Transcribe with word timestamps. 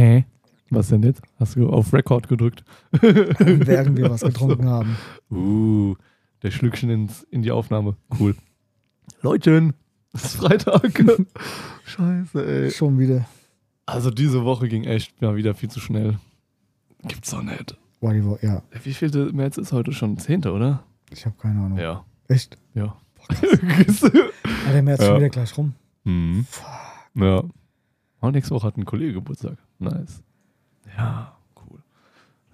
Hä? 0.00 0.24
Was 0.70 0.88
denn 0.88 1.02
jetzt? 1.02 1.20
Hast 1.38 1.56
du 1.56 1.68
auf 1.68 1.92
Record 1.92 2.26
gedrückt? 2.26 2.64
während 2.90 3.98
wir 3.98 4.08
was 4.08 4.22
getrunken 4.22 4.66
haben. 4.66 4.96
Uh, 5.30 5.94
der 6.42 6.50
Schlückchen 6.52 6.88
ins, 6.88 7.22
in 7.24 7.42
die 7.42 7.50
Aufnahme. 7.50 7.96
Cool. 8.18 8.34
Leutchen, 9.20 9.74
es 10.14 10.24
ist 10.24 10.36
Freitag. 10.36 11.04
Scheiße, 11.84 12.46
ey. 12.46 12.70
Schon 12.70 12.98
wieder. 12.98 13.26
Also 13.84 14.10
diese 14.10 14.42
Woche 14.46 14.68
ging 14.68 14.84
echt 14.84 15.20
mal 15.20 15.36
wieder 15.36 15.54
viel 15.54 15.68
zu 15.68 15.80
schnell. 15.80 16.18
Gibt's 17.02 17.32
doch 17.32 17.42
nicht. 17.42 17.76
Boah, 18.00 18.14
ja. 18.40 18.62
Wie 18.82 18.94
viel 18.94 19.10
März 19.32 19.58
ist 19.58 19.72
heute 19.72 19.92
schon? 19.92 20.16
Zehnte, 20.16 20.50
oder? 20.52 20.82
Ich 21.10 21.26
habe 21.26 21.36
keine 21.38 21.60
Ahnung. 21.60 21.78
Ja. 21.78 22.06
Echt? 22.26 22.56
Ja. 22.72 22.96
Ah, 23.28 24.72
der 24.72 24.82
März 24.82 25.00
Ja. 25.02 25.06
schon 25.08 25.16
wieder 25.18 25.28
gleich 25.28 25.58
rum. 25.58 25.74
mhm. 26.04 26.46
Ja. 27.16 27.42
Und 28.20 28.32
nächste 28.32 28.54
Woche 28.54 28.66
hat 28.66 28.78
ein 28.78 28.86
Kollege 28.86 29.12
Geburtstag. 29.12 29.58
Nice. 29.80 30.22
Ja, 30.96 31.36
cool. 31.56 31.80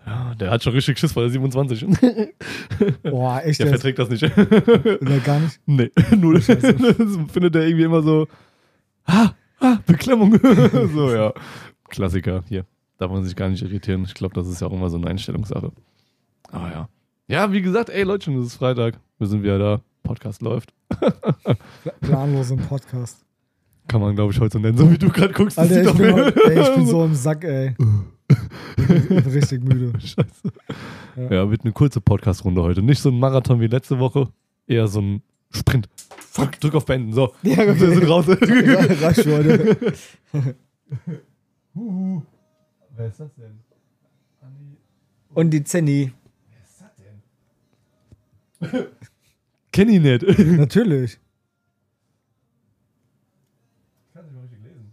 Ja, 0.06 0.34
der 0.36 0.50
hat 0.50 0.62
schon 0.62 0.72
richtig 0.72 0.98
Schiss 0.98 1.12
vor 1.12 1.22
der 1.22 1.30
27. 1.30 1.86
Boah, 3.02 3.42
echt 3.44 3.58
Der 3.60 3.66
jetzt? 3.66 3.82
verträgt 3.82 3.98
das 3.98 4.08
nicht. 4.08 4.22
Oder 4.22 5.18
gar 5.20 5.40
nicht? 5.40 5.60
nee, 5.66 5.90
null. 6.16 6.34
Das 6.34 6.46
findet 6.46 7.54
er 7.56 7.66
irgendwie 7.66 7.84
immer 7.84 8.02
so, 8.02 8.26
ah, 9.06 9.30
ah, 9.60 9.78
Beklemmung. 9.86 10.38
so, 10.94 11.10
ja. 11.14 11.32
Klassiker. 11.88 12.44
Hier. 12.48 12.64
Darf 12.98 13.10
man 13.10 13.24
sich 13.24 13.36
gar 13.36 13.48
nicht 13.48 13.62
irritieren. 13.62 14.04
Ich 14.04 14.14
glaube, 14.14 14.34
das 14.34 14.46
ist 14.48 14.60
ja 14.60 14.68
auch 14.68 14.72
immer 14.72 14.88
so 14.88 14.96
eine 14.96 15.08
Einstellungssache. 15.08 15.70
Aber 16.50 16.70
ja. 16.70 16.88
Ja, 17.28 17.52
wie 17.52 17.60
gesagt, 17.60 17.90
ey 17.90 18.04
Leute, 18.04 18.32
es 18.32 18.46
ist 18.46 18.54
Freitag. 18.56 18.98
Wir 19.18 19.26
sind 19.26 19.42
wieder 19.42 19.58
da. 19.58 19.80
Podcast 20.04 20.40
läuft. 20.40 20.72
Pla- 20.88 21.56
Planlos 22.00 22.50
im 22.52 22.58
Podcast. 22.58 23.24
Kann 23.88 24.00
man, 24.00 24.14
glaube 24.16 24.32
ich, 24.32 24.40
heute 24.40 24.54
so 24.54 24.58
nennen, 24.58 24.76
so 24.76 24.90
wie 24.90 24.98
du 24.98 25.08
gerade 25.08 25.32
guckst. 25.32 25.58
Alter, 25.58 25.82
ich 25.82 25.92
bin, 25.92 26.12
heute, 26.12 26.40
ey, 26.50 26.60
ich 26.60 26.74
bin 26.74 26.86
so 26.86 27.04
im 27.04 27.14
Sack, 27.14 27.44
ey. 27.44 27.74
Ich 28.76 28.86
bin 29.08 29.18
richtig 29.18 29.62
müde. 29.62 29.92
Scheiße. 30.00 30.52
Ja. 31.16 31.30
Ja. 31.32 31.50
wird 31.50 31.62
eine 31.62 31.72
kurze 31.72 32.00
Podcast-Runde 32.00 32.62
heute. 32.62 32.82
Nicht 32.82 33.00
so 33.00 33.10
ein 33.10 33.18
Marathon 33.18 33.60
wie 33.60 33.68
letzte 33.68 33.98
Woche, 33.98 34.28
eher 34.66 34.88
so 34.88 35.00
ein 35.00 35.22
Sprint. 35.52 35.88
Fuck, 36.18 36.58
drück 36.60 36.74
auf 36.74 36.84
Beenden. 36.84 37.12
So, 37.12 37.32
Ja, 37.42 37.58
wir 37.58 37.74
sind 37.76 37.98
okay. 37.98 38.06
raus. 38.06 38.26
Reicht 38.28 39.22
schon, 39.22 39.32
Alter. 39.32 39.76
Wer 42.96 43.06
ist 43.06 43.20
das 43.20 43.34
denn? 43.34 43.60
Andi. 44.40 44.76
Und 45.34 45.50
die 45.50 45.62
Zenny. 45.64 46.12
Wer 46.50 46.62
ist 46.62 46.80
das 46.80 48.72
denn? 48.72 48.86
Kenn 49.72 49.88
ich 49.88 50.00
nicht. 50.00 50.38
Natürlich. 50.58 51.18
Ich 54.08 54.14
kann 54.14 54.24
nicht 54.24 54.34
mal 54.34 54.42
richtig 54.42 54.62
lesen. 54.64 54.92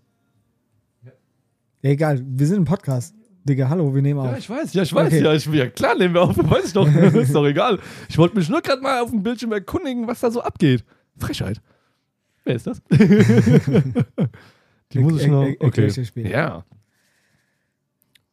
Ja, 1.84 1.90
egal, 1.92 2.24
wir 2.26 2.48
sind 2.48 2.58
im 2.58 2.66
Podcast. 2.66 3.14
Digga, 3.44 3.68
hallo, 3.68 3.94
wir 3.94 4.02
nehmen 4.02 4.24
Ja, 4.24 4.32
auf. 4.32 4.38
ich 4.38 4.50
weiß, 4.50 4.74
ja, 4.74 4.84
ich 4.84 4.94
weiß, 4.94 5.08
Okay. 5.08 5.22
ja, 5.22 5.34
ich, 5.34 5.46
ja. 5.48 5.68
Klar, 5.68 5.96
nehmen 5.96 6.14
wir 6.14 6.22
auf, 6.22 6.38
weiß 6.38 6.68
ich 6.68 6.74
doch. 6.74 6.88
ist 7.14 7.36
doch 7.36 7.46
egal. 7.46 7.78
Ich 8.08 8.18
wollte 8.18 8.38
mich 8.38 8.48
nur 8.48 8.62
gerade 8.62 8.82
mal 8.82 9.02
auf 9.02 9.10
dem 9.10 9.22
Bildschirm 9.22 9.52
erkundigen, 9.52 10.08
was 10.08 10.22
da 10.22 10.32
so 10.32 10.42
abgeht. 10.42 10.86
Frechheit. 11.18 11.62
Wer 12.46 12.56
ist 12.56 12.68
das? 12.68 12.82
Die 14.94 15.00
muss 15.00 15.22
ich 15.22 15.28
noch. 15.28 15.46
Okay. 15.60 15.92
Ja. 16.16 16.64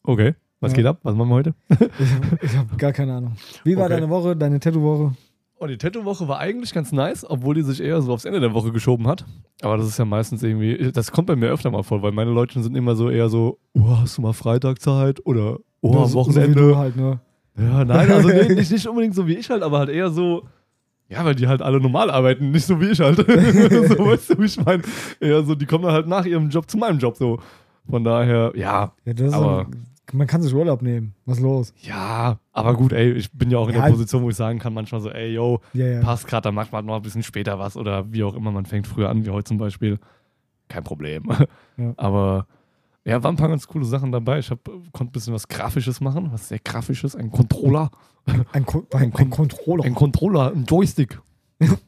Okay. 0.04 0.34
Was 0.60 0.70
Ja. 0.72 0.76
geht 0.76 0.86
ab? 0.86 1.00
Was 1.02 1.14
machen 1.16 1.28
wir 1.30 1.34
heute? 1.34 1.54
Ich 2.42 2.54
habe 2.56 2.70
hab 2.70 2.78
gar 2.78 2.92
keine 2.92 3.14
Ahnung. 3.14 3.36
Wie 3.64 3.76
war 3.76 3.86
Okay. 3.86 3.94
deine 3.94 4.08
Woche, 4.10 4.36
deine 4.36 4.60
Tattoo-Woche? 4.60 5.16
Oh, 5.62 5.66
die 5.66 5.76
Tattoo-Woche 5.76 6.26
war 6.26 6.38
eigentlich 6.38 6.72
ganz 6.72 6.90
nice, 6.90 7.24
obwohl 7.28 7.54
die 7.54 7.60
sich 7.62 7.82
eher 7.82 8.00
so 8.00 8.12
aufs 8.14 8.24
Ende 8.24 8.40
der 8.40 8.54
Woche 8.54 8.72
geschoben 8.72 9.06
hat. 9.06 9.26
Aber 9.60 9.76
das 9.76 9.86
ist 9.86 9.98
ja 9.98 10.06
meistens 10.06 10.42
irgendwie, 10.42 10.90
das 10.90 11.12
kommt 11.12 11.26
bei 11.26 11.36
mir 11.36 11.48
öfter 11.50 11.70
mal 11.70 11.82
vor, 11.82 12.02
weil 12.02 12.12
meine 12.12 12.30
Leute 12.30 12.62
sind 12.62 12.74
immer 12.74 12.96
so 12.96 13.10
eher 13.10 13.28
so, 13.28 13.58
oh, 13.74 13.98
hast 13.98 14.16
du 14.16 14.22
mal 14.22 14.32
Freitag 14.32 14.80
Zeit? 14.80 15.24
Oder, 15.26 15.58
oh, 15.82 15.92
Ja, 15.92 15.98
am 15.98 16.04
so- 16.06 16.08
So 16.24 16.30
Wochenende. 16.30 16.54
du 16.54 16.76
halt, 16.76 16.96
ne? 16.96 17.20
Ja, 17.58 17.84
nein, 17.84 18.10
also 18.10 18.28
nee, 18.30 18.54
nicht, 18.54 18.70
nicht 18.72 18.86
unbedingt 18.88 19.14
so 19.14 19.26
wie 19.26 19.34
ich 19.34 19.50
halt, 19.50 19.62
aber 19.62 19.80
halt 19.80 19.90
eher 19.90 20.08
so, 20.10 20.44
ja, 21.10 21.22
weil 21.26 21.34
die 21.34 21.46
halt 21.46 21.60
alle 21.60 21.78
normal 21.78 22.10
arbeiten, 22.10 22.52
nicht 22.52 22.64
so 22.64 22.80
wie 22.80 22.86
ich 22.92 23.00
halt. 23.00 23.16
so, 23.18 23.24
weißt 23.26 24.30
du, 24.30 24.38
wie 24.38 24.46
ich 24.46 24.64
meine? 24.64 24.82
Eher 25.20 25.42
so, 25.42 25.54
die 25.54 25.66
kommen 25.66 25.84
dann 25.84 25.92
halt 25.92 26.06
nach 26.06 26.24
ihrem 26.24 26.48
Job 26.48 26.70
zu 26.70 26.78
meinem 26.78 26.98
Job 26.98 27.16
so. 27.18 27.38
Von 27.86 28.02
daher, 28.02 28.52
ja, 28.54 28.92
Ja, 29.04 29.12
das 29.12 29.26
ist 29.28 29.34
Aber- 29.34 29.66
so, 29.70 29.78
man 30.12 30.26
kann 30.26 30.42
sich 30.42 30.54
Urlaub 30.54 30.82
nehmen. 30.82 31.14
Was 31.26 31.38
ist 31.38 31.42
los? 31.42 31.74
ja, 31.82 32.38
aber 32.52 32.74
gut, 32.74 32.92
ey, 32.92 33.12
ich 33.12 33.30
bin 33.32 33.50
ja 33.50 33.58
auch 33.58 33.68
in 33.68 33.74
Ja. 33.74 33.84
der 33.84 33.90
Position, 33.92 34.22
wo 34.22 34.30
ich 34.30 34.36
sagen 34.36 34.58
kann 34.58 34.72
manchmal 34.74 35.00
so, 35.00 35.10
ey, 35.10 35.32
yo, 35.34 35.60
Ja, 35.72 35.86
ja. 35.86 36.00
passt 36.00 36.26
gerade, 36.26 36.42
dann 36.44 36.54
macht 36.54 36.72
man 36.72 36.84
noch 36.86 36.96
ein 36.96 37.02
bisschen 37.02 37.22
später 37.22 37.58
was 37.58 37.76
oder 37.76 38.12
wie 38.12 38.22
auch 38.24 38.34
immer, 38.34 38.50
man 38.50 38.66
fängt 38.66 38.86
früher 38.86 39.08
an, 39.08 39.24
wie 39.24 39.30
heute 39.30 39.44
zum 39.48 39.58
Beispiel. 39.58 39.98
Kein 40.68 40.84
Problem. 40.84 41.24
Aber 41.96 42.46
ja, 43.04 43.22
waren 43.22 43.34
ein 43.34 43.38
paar 43.38 43.48
ganz 43.48 43.66
coole 43.66 43.84
Sachen 43.84 44.12
dabei. 44.12 44.38
Ich 44.38 44.50
hab, 44.50 44.62
konnte 44.92 45.04
ein 45.04 45.12
bisschen 45.12 45.32
was 45.34 45.48
Grafisches 45.48 46.00
machen, 46.00 46.28
was 46.32 46.48
sehr 46.48 46.58
Grafisches, 46.60 47.16
ein 47.16 47.30
Controller. 47.30 47.90
Ein, 48.52 48.66
Ko 48.66 48.86
Ein 48.92 49.02
ein, 49.04 49.12
Kon- 49.12 49.24
ein 49.26 49.30
Controller. 49.30 49.84
Ein 49.84 49.94
Controller, 49.94 50.52
ein 50.52 50.64
Joystick. 50.64 51.18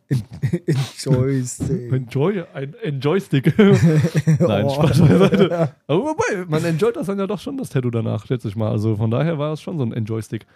In, 0.09 0.23
in 0.67 0.77
Joystick. 0.99 1.93
Ein, 1.93 2.07
Joy, 2.09 2.45
ein, 2.53 2.75
ein 2.85 3.01
Joystick. 3.01 3.57
Nein, 3.59 4.65
Oh. 4.67 4.75
Spaß 4.75 5.01
beiseite. 5.01 5.75
Aber 5.87 6.01
wobei, 6.03 6.45
man 6.47 6.65
enjoyt 6.65 6.97
das 6.97 7.07
dann 7.07 7.19
ja 7.19 7.27
doch 7.27 7.41
schon, 7.41 7.57
das 7.57 7.71
Tattoo 7.71 7.91
danach, 7.91 8.27
schätze 8.27 8.49
ich 8.49 8.57
mal. 8.57 8.71
Also 8.71 8.97
von 8.97 9.11
daher 9.11 9.39
war 9.39 9.53
es 9.55 9.63
schon 9.63 9.79
so 9.79 9.85
ein 9.85 9.93
Enjoy-Stick. 9.93 10.47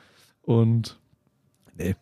Und. 0.43 0.99
Nee, 1.79 1.95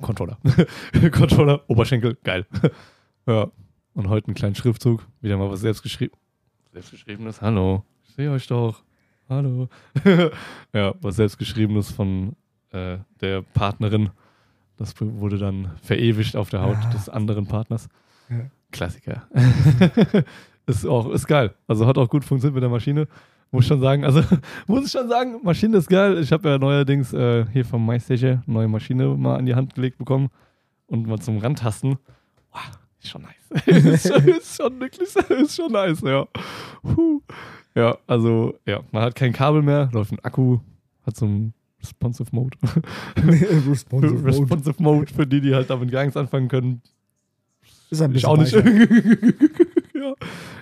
Controller. 0.00 0.38
Controller, 1.12 1.62
Oberschenkel, 1.68 2.16
geil. 2.24 2.46
ja. 3.26 3.50
Und 3.94 4.08
heute 4.08 4.28
einen 4.28 4.34
kleinen 4.34 4.54
Schriftzug. 4.54 5.06
Wieder 5.20 5.36
mal 5.36 5.50
was 5.50 5.60
selbstgeschrieben. 5.60 6.16
Selbstgeschriebenes. 6.72 7.40
Hallo. 7.42 7.84
Ich 8.06 8.14
sehe 8.14 8.30
euch 8.30 8.46
doch. 8.46 8.82
Hallo. 9.28 9.68
ja, 10.72 10.94
was 11.00 11.16
selbstgeschriebenes 11.16 11.90
von 11.90 12.36
äh, 12.70 12.98
der 13.20 13.42
Partnerin. 13.42 14.10
Das 14.78 14.94
wurde 15.00 15.38
dann 15.38 15.72
verewigt 15.82 16.36
auf 16.36 16.50
der 16.50 16.62
Haut 16.62 16.78
Ja. 16.82 16.90
des 16.90 17.08
anderen 17.08 17.46
Partners. 17.46 17.88
Ja. 18.30 18.46
Klassiker. 18.70 19.26
ist 20.66 20.86
auch, 20.86 21.10
ist 21.10 21.26
geil. 21.26 21.54
Also 21.66 21.86
hat 21.86 21.98
auch 21.98 22.08
gut 22.08 22.24
funktioniert 22.24 22.54
mit 22.54 22.62
der 22.62 22.70
Maschine. 22.70 23.08
Muss 23.50 23.64
ich 23.64 23.68
schon 23.68 23.80
sagen, 23.80 24.04
also 24.04 24.22
muss 24.66 24.86
ich 24.86 24.92
schon 24.92 25.08
sagen, 25.08 25.40
Maschine 25.42 25.78
ist 25.78 25.88
geil. 25.88 26.18
Ich 26.18 26.30
habe 26.32 26.48
ja 26.48 26.58
neuerdings 26.58 27.12
äh, 27.12 27.46
hier 27.52 27.64
vom 27.64 27.88
eine 27.88 28.42
neue 28.46 28.68
Maschine 28.68 29.08
mal 29.16 29.36
an 29.36 29.46
die 29.46 29.54
Hand 29.54 29.74
gelegt 29.74 29.98
bekommen 29.98 30.28
und 30.86 31.06
mal 31.06 31.18
zum 31.18 31.38
Rantasten. 31.38 31.96
Wow, 32.52 32.60
ist 33.00 33.08
schon 33.08 33.22
nice. 33.22 33.66
ist, 33.66 34.08
schon, 34.08 34.28
ist 34.28 34.56
schon 34.56 34.80
wirklich, 34.80 35.08
ist 35.16 35.56
schon 35.56 35.72
nice, 35.72 36.02
ja. 36.02 36.26
Puh. 36.82 37.20
Ja, 37.74 37.96
also, 38.06 38.54
ja, 38.66 38.80
man 38.92 39.02
hat 39.02 39.14
kein 39.14 39.32
Kabel 39.32 39.62
mehr, 39.62 39.88
läuft 39.92 40.12
ein 40.12 40.18
Akku, 40.22 40.58
hat 41.06 41.16
so 41.16 41.26
ein 41.26 41.54
Responsive 41.88 42.28
Mode. 42.32 42.56
Responsive 43.70 44.14
Mode. 44.14 44.24
Responsive 44.26 44.82
Mode 44.82 45.12
für 45.12 45.26
die, 45.26 45.40
die 45.40 45.54
halt 45.54 45.70
damit 45.70 45.90
gar 45.90 46.02
nichts 46.02 46.16
anfangen 46.16 46.48
können. 46.48 46.82
Ist 47.90 48.02
ein 48.02 48.10
Ich 48.14 48.22
bisschen 48.22 48.28
auch 48.30 48.36
nicht. 48.36 48.52
ja. 49.94 50.14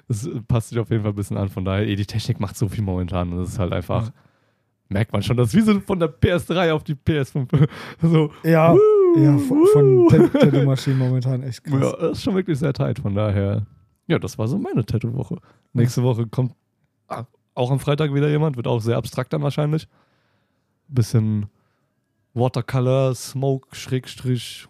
Das 0.09 0.28
passt 0.47 0.69
sich 0.69 0.78
auf 0.78 0.91
jeden 0.91 1.03
Fall 1.03 1.12
ein 1.12 1.16
bisschen 1.16 1.37
an. 1.37 1.48
Von 1.48 1.64
daher, 1.64 1.87
ey, 1.87 1.97
die 1.97 2.06
Technik 2.06 2.38
macht 2.41 2.56
so 2.56 2.69
viel 2.69 2.82
momentan. 2.84 3.32
Und 3.32 3.38
das 3.41 3.48
ist 3.50 3.59
halt 3.59 3.72
einfach, 3.72 4.06
Ja. 4.06 4.12
merkt 4.88 5.12
man 5.12 5.22
schon, 5.22 5.37
das 5.37 5.48
ist 5.48 5.56
wie 5.56 5.60
so 5.62 5.81
von 5.81 5.98
der 5.98 6.09
PS3 6.09 6.72
auf 6.72 6.84
die 6.84 6.94
PS5. 6.94 7.69
so, 8.03 8.31
Ja, 8.44 8.72
wuh, 8.75 8.78
ja, 9.19 9.37
von, 9.38 9.66
von 10.08 10.31
Tattoo-Maschinen 10.32 10.98
momentan 10.98 11.43
echt 11.43 11.64
krass. 11.64 11.81
Ja, 11.82 11.97
das 11.97 12.19
ist 12.19 12.22
schon 12.25 12.34
wirklich 12.37 12.58
sehr 12.58 12.72
tight. 12.72 13.00
Von 13.00 13.14
daher, 13.16 13.66
ja, 14.06 14.19
das 14.20 14.38
war 14.38 14.47
so 14.47 14.56
meine 14.58 14.84
Tattoo-Woche. 14.87 15.38
Nächste 15.72 16.04
Woche 16.04 16.26
kommt 16.28 16.53
ah, 17.08 17.25
auch 17.54 17.72
am 17.72 17.81
Freitag 17.81 18.14
wieder 18.14 18.28
jemand, 18.28 18.56
wird 18.56 18.69
auch 18.69 18.81
sehr 18.81 18.97
abstrakt 18.97 19.32
dann 19.32 19.43
wahrscheinlich. 19.43 19.88
Bisschen 20.89 21.47
Watercolor, 22.35 23.15
Smoke, 23.15 23.75
Schrägstrich, 23.75 24.67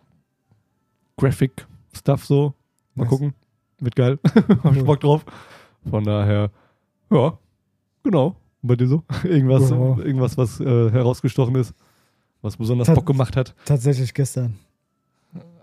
Graphic 1.17 1.67
Stuff 1.95 2.25
so. 2.27 2.55
Mal 2.95 3.05
Nice. 3.05 3.11
gucken. 3.11 3.35
Wird 3.81 3.97
geil. 3.97 4.19
Hab 4.65 4.77
ich. 4.77 4.85
Bock 4.85 5.01
drauf. 5.01 5.25
Von 5.89 6.05
daher, 6.05 6.51
ja, 7.11 7.39
genau. 8.03 8.37
Und 8.63 8.69
Bei 8.69 8.77
dir 8.77 8.89
so? 8.89 9.03
Irgendwas, 9.25 9.71
Ja. 9.71 9.77
irgendwas 9.99 10.37
was 10.39 10.61
äh, 10.61 10.91
herausgestochen 10.91 11.55
ist, 11.57 11.75
was 12.43 12.57
besonders 12.57 12.87
Tat- 12.87 12.97
Bock 12.97 13.07
gemacht 13.07 13.37
hat. 13.37 13.55
Tatsächlich 13.65 14.13
gestern. 14.15 14.59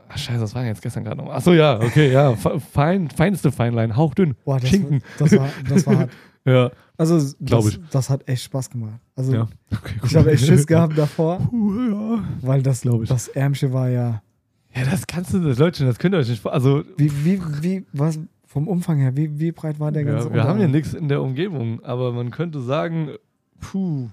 Ach, 0.10 0.18
scheiße, 0.18 0.40
das 0.40 0.54
war 0.54 0.62
denn 0.62 0.70
jetzt 0.70 0.82
gestern 0.82 1.04
gerade 1.04 1.18
noch. 1.18 1.32
Achso, 1.32 1.54
ja, 1.54 1.76
okay, 1.82 2.12
ja. 2.12 2.36
fe- 2.36 2.60
Fein, 2.60 3.10
feinste 3.10 3.52
Feinlein, 3.52 3.96
hauchdünn. 3.98 4.36
Boah, 4.46 4.60
das, 4.60 4.70
Schinken. 4.70 5.02
das, 5.18 5.32
war, 5.36 5.50
das 5.68 5.88
war 5.88 5.98
hart. 6.00 6.12
Ja, 6.46 6.72
Also, 6.98 7.36
Glaub 7.42 7.64
das, 7.64 7.74
ich. 7.74 7.80
das 7.92 8.10
hat 8.10 8.28
echt 8.28 8.44
Spaß 8.44 8.70
gemacht. 8.70 9.00
Also, 9.16 9.34
ja. 9.34 9.48
Okay, 9.72 9.94
ich 10.06 10.16
habe 10.16 10.32
echt 10.32 10.46
Schiss 10.46 10.68
gehabt 10.68 10.98
davor, 10.98 11.40
ja. 11.52 12.24
weil 12.42 12.62
das, 12.62 12.82
Glaub 12.82 13.04
ich. 13.04 13.10
das 13.10 13.30
Ärmchen 13.30 13.72
war 13.72 13.90
ja. 13.90 14.22
ja, 14.76 14.84
das 14.86 15.08
kannst 15.08 15.34
du, 15.34 15.40
das 15.40 15.58
Leute, 15.58 15.86
das 15.86 15.98
könnt 16.00 16.16
ihr 16.16 16.20
euch 16.20 16.30
nicht. 16.30 16.46
Also, 16.46 16.84
Wie, 16.98 17.12
wie, 17.26 17.42
wie, 17.62 17.86
was, 17.94 18.20
vom 18.46 18.68
Umfang 18.68 18.98
her, 18.98 19.16
wie, 19.16 19.40
wie 19.40 19.52
breit 19.52 19.80
war 19.80 19.92
der 19.92 20.04
ganze 20.04 20.28
ja, 20.28 20.34
wir 20.34 20.44
haben 20.44 20.60
ja 20.60 20.68
nichts 20.68 20.94
in 20.94 21.08
der 21.08 21.22
Umgebung, 21.22 21.82
aber 21.84 22.12
man 22.12 22.30
könnte 22.30 22.62
sagen, 22.62 23.12
puh. 23.60 24.10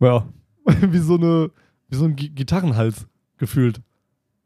Ja, 0.00 0.26
wie 0.66 0.98
so 0.98 1.14
eine, 1.16 1.50
wie 1.88 1.96
so 1.96 2.04
ein 2.04 2.16
Gi- 2.16 2.30
Gitarrenhals 2.30 3.06
gefühlt. 3.38 3.80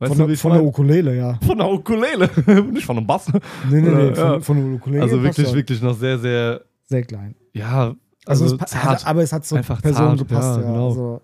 Weißt 0.00 0.14
Von, 0.14 0.28
du, 0.28 0.36
von 0.36 0.52
der? 0.52 0.64
Ukulele, 0.64 1.16
ja. 1.16 1.38
Von 1.44 1.58
der 1.58 1.68
Ukulele, 1.70 2.30
nicht 2.72 2.86
von 2.86 2.96
einem 2.98 3.06
Bass. 3.06 3.26
Nee, 3.68 3.80
nee, 3.80 3.80
nee, 3.80 3.90
Oder, 3.90 4.14
von, 4.14 4.32
ja. 4.32 4.40
von 4.40 4.56
der 4.56 4.74
Ukulele. 4.74 5.02
Also 5.02 5.22
wirklich, 5.22 5.52
wirklich 5.52 5.82
noch 5.82 5.94
sehr, 5.96 6.18
sehr 6.18 6.60
sehr 6.86 7.02
klein. 7.02 7.34
Ja, 7.52 7.94
Also, 8.24 8.44
also, 8.44 8.56
es 8.56 8.70
zart. 8.70 8.84
Hat, 8.84 9.06
aber 9.06 9.22
es 9.22 9.32
hat 9.32 9.44
zur 9.44 9.58
Einfach 9.58 9.82
Person 9.82 10.16
zart, 10.16 10.18
gepasst, 10.18 10.56
ja, 10.60 10.62
ja. 10.64 10.70
genau. 10.72 10.86
Also, 10.88 11.20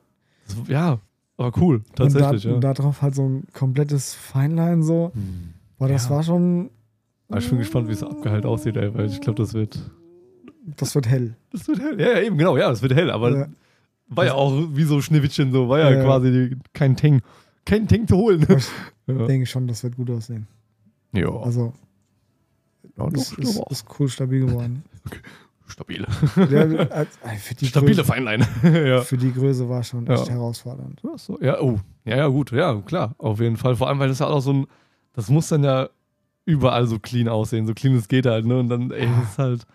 ja, 0.69 0.99
aber 1.37 1.53
cool, 1.61 1.77
und 1.77 1.85
da, 1.95 2.05
tatsächlich. 2.05 2.45
ja. 2.45 2.53
und 2.55 2.61
da 2.63 2.75
drauf 2.75 3.01
halt 3.03 3.15
so 3.15 3.27
ein 3.29 3.45
komplettes 3.55 4.15
Feinlein 4.15 4.83
so. 4.83 5.11
Hm. 5.15 5.55
Boah, 5.79 5.89
das 5.89 6.05
Ja. 6.05 6.11
war 6.11 6.23
schon. 6.23 6.71
Aber 7.29 7.39
ich 7.39 7.49
bin 7.49 7.59
gespannt, 7.59 7.89
wie 7.89 7.93
es 7.93 8.03
abgeheilt 8.03 8.45
aussieht, 8.45 8.77
ey, 8.77 8.93
weil 8.95 9.07
ich 9.07 9.21
glaube, 9.21 9.41
das 9.43 9.55
wird. 9.55 9.79
Das 10.77 10.95
wird 10.95 11.09
hell. 11.09 11.35
Das 11.53 11.67
wird 11.69 11.81
hell. 11.81 11.99
Ja, 12.01 12.13
ja, 12.13 12.21
eben, 12.21 12.37
genau, 12.39 12.57
ja, 12.57 12.69
das 12.69 12.83
wird 12.83 12.95
hell. 12.95 13.11
Aber 13.11 13.31
Ja. 13.37 13.47
war 14.09 14.25
ja 14.27 14.35
auch 14.35 14.53
wie 14.73 14.85
so 14.85 15.01
Schneewittchen, 15.01 15.51
so 15.53 15.69
war 15.69 15.79
ja, 15.79 15.91
Ja. 15.91 16.05
quasi 16.05 16.57
kein 16.75 16.97
Teng. 16.97 17.23
Kein 17.65 17.89
Teng 17.89 18.07
zu 18.07 18.17
holen. 18.17 18.47
Ich 18.49 18.69
Ja. 19.07 19.27
denke 19.27 19.47
schon, 19.47 19.67
das 19.67 19.83
wird 19.85 19.97
gut 19.97 20.11
aussehen. 20.11 20.47
ja. 21.13 21.29
Also, 21.29 21.73
ja, 22.97 23.09
ist, 23.09 23.33
ist, 23.39 23.61
ist 23.71 23.87
cool 23.99 24.09
stabil 24.09 24.47
geworden. 24.47 24.83
Stabile. 25.67 26.07
ja, 26.51 26.61
als- 26.91 27.19
äh, 27.23 27.37
für, 27.37 27.55
die 27.55 27.67
Stabile 27.67 27.95
Größe, 27.95 28.05
Feinlein. 28.05 28.47
ja. 28.63 29.01
für 29.01 29.17
die 29.17 29.33
Größe 29.33 29.69
war 29.69 29.83
schon 29.83 30.07
Ja. 30.07 30.15
echt 30.15 30.29
herausfordernd. 30.31 31.01
Ach 31.11 31.19
so, 31.19 31.39
ja, 31.41 31.59
oh. 31.61 31.79
Ja, 32.05 32.17
ja, 32.19 32.27
gut, 32.29 32.53
ja, 32.53 32.81
klar, 32.83 33.15
auf 33.19 33.41
jeden 33.41 33.57
Fall. 33.57 33.75
Vor 33.77 33.89
allem, 33.89 33.99
weil 33.99 34.09
das 34.09 34.19
ja 34.19 34.27
auch 34.27 34.41
so 34.41 34.53
ein, 34.53 34.67
das 35.15 35.29
muss 35.31 35.49
dann 35.49 35.65
ja 35.65 35.89
überall 36.45 36.87
so 36.87 36.99
clean 36.99 37.29
aussehen, 37.29 37.67
so 37.67 37.73
clean 37.75 37.97
es 37.97 38.09
geht 38.09 38.27
halt, 38.27 38.45
ne? 38.45 38.59
Und 38.59 38.69
dann, 38.69 38.91
ey, 38.91 39.07
das 39.07 39.31
ist 39.31 39.39
halt, 39.39 39.67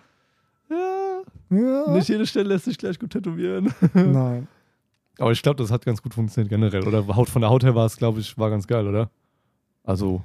ja, 0.69 1.21
Ja. 1.57 1.91
nicht 1.91 2.07
jede 2.09 2.27
Stelle 2.27 2.50
lässt 2.50 2.65
sich 2.65 2.77
gleich 2.77 3.00
gut 3.00 3.09
tätowieren. 3.12 3.74
Nein. 3.95 4.47
Aber 5.19 5.31
ich 5.31 5.42
glaube, 5.42 5.57
das 5.62 5.71
hat 5.71 5.86
ganz 5.86 6.01
gut 6.01 6.13
funktioniert 6.13 6.50
generell. 6.50 6.88
Oder 6.88 7.06
Haut 7.16 7.30
von 7.30 7.42
der 7.42 7.50
Haut 7.51 7.63
her 7.63 7.75
war 7.75 7.86
es, 7.86 7.98
glaube 7.98 8.19
ich, 8.19 8.38
war 8.38 8.50
ganz 8.50 8.68
geil, 8.68 8.88
oder? 8.88 9.10
Also, 9.83 10.24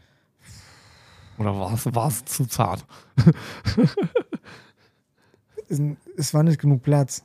oder 1.38 1.54
war 1.58 2.08
es, 2.08 2.24
zu 2.24 2.46
zart? 2.46 2.84
Es, 6.16 6.34
war 6.34 6.42
nicht 6.42 6.60
genug 6.60 6.82
Platz. 6.82 7.24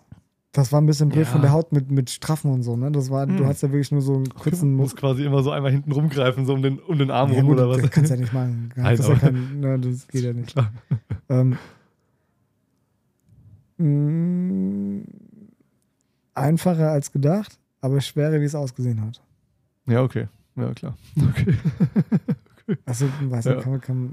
Das 0.54 0.72
war 0.72 0.82
ein 0.82 0.86
bisschen 0.88 1.10
blöd 1.10 1.26
Ja. 1.26 1.32
von 1.32 1.42
der 1.42 1.52
Haut 1.52 1.72
mit, 1.72 1.92
mit 1.92 2.10
Straffen 2.10 2.52
und 2.52 2.64
so, 2.64 2.76
ne? 2.76 2.92
Das 2.92 3.12
war, 3.12 3.28
Hm. 3.28 3.38
du 3.38 3.46
hast 3.46 3.62
ja 3.62 3.70
wirklich 3.70 3.92
nur 3.92 4.02
so 4.02 4.16
einen 4.16 4.30
kurzen 4.30 4.74
muss 4.78 4.96
quasi 4.96 5.24
immer 5.26 5.44
so 5.44 5.52
einmal 5.52 5.72
hinten 5.72 5.92
rumgreifen, 5.92 6.46
so 6.46 6.54
um 6.54 6.62
den, 6.64 6.80
um 6.80 6.98
den 6.98 7.12
Arm 7.12 7.32
Ja, 7.32 7.40
rum 7.40 7.48
gut, 7.48 7.58
oder 7.58 7.70
was. 7.70 7.82
Das 7.82 7.92
kannst 7.92 8.10
du 8.10 8.16
ja 8.16 8.20
nicht 8.22 8.34
machen. 8.34 8.74
Nein, 8.78 8.98
Das, 8.98 9.08
ja 9.08 9.16
kein, 9.16 9.60
ne, 9.60 9.78
das 9.80 10.08
geht 10.08 10.24
ja 10.24 10.34
nicht. 10.34 10.50
Klar. 10.50 10.72
Ähm, 11.30 11.58
mh, 13.78 15.04
einfacher 16.34 16.92
als 16.92 17.12
gedacht, 17.12 17.60
aber 17.82 18.02
schwerer, 18.02 18.40
wie 18.42 18.46
es 18.46 18.56
ausgesehen 18.56 19.02
hat. 19.02 19.22
Ja, 19.88 20.02
okay. 20.04 20.28
Ja, 20.56 20.74
klar. 20.74 20.98
Okay. 21.30 21.56
Also, 22.86 23.08
weiß 23.22 23.46
Ja. 23.46 23.52
nicht, 23.56 23.64
kann 23.64 23.72
man, 23.72 23.82
kann, 23.82 24.10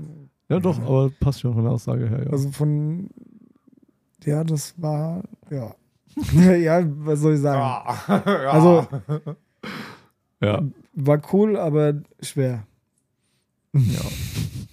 Ja, 0.48 0.58
doch, 0.60 0.78
aber 0.80 1.10
passt 1.20 1.40
schon 1.40 1.52
von 1.52 1.62
der 1.64 1.72
Aussage 1.72 2.08
her, 2.08 2.24
ja. 2.24 2.30
also 2.30 2.50
von, 2.50 3.10
ja, 4.24 4.42
das 4.44 4.74
war, 4.80 5.22
ja. 5.50 5.74
ja, 6.56 6.82
was 7.04 7.20
soll 7.20 7.34
ich 7.34 7.40
sagen? 7.40 7.86
Also, 8.48 8.86
ja. 10.40 10.62
war 10.94 11.20
cool, 11.32 11.56
aber 11.58 11.94
schwer. 12.20 12.66
Ja. 13.74 14.00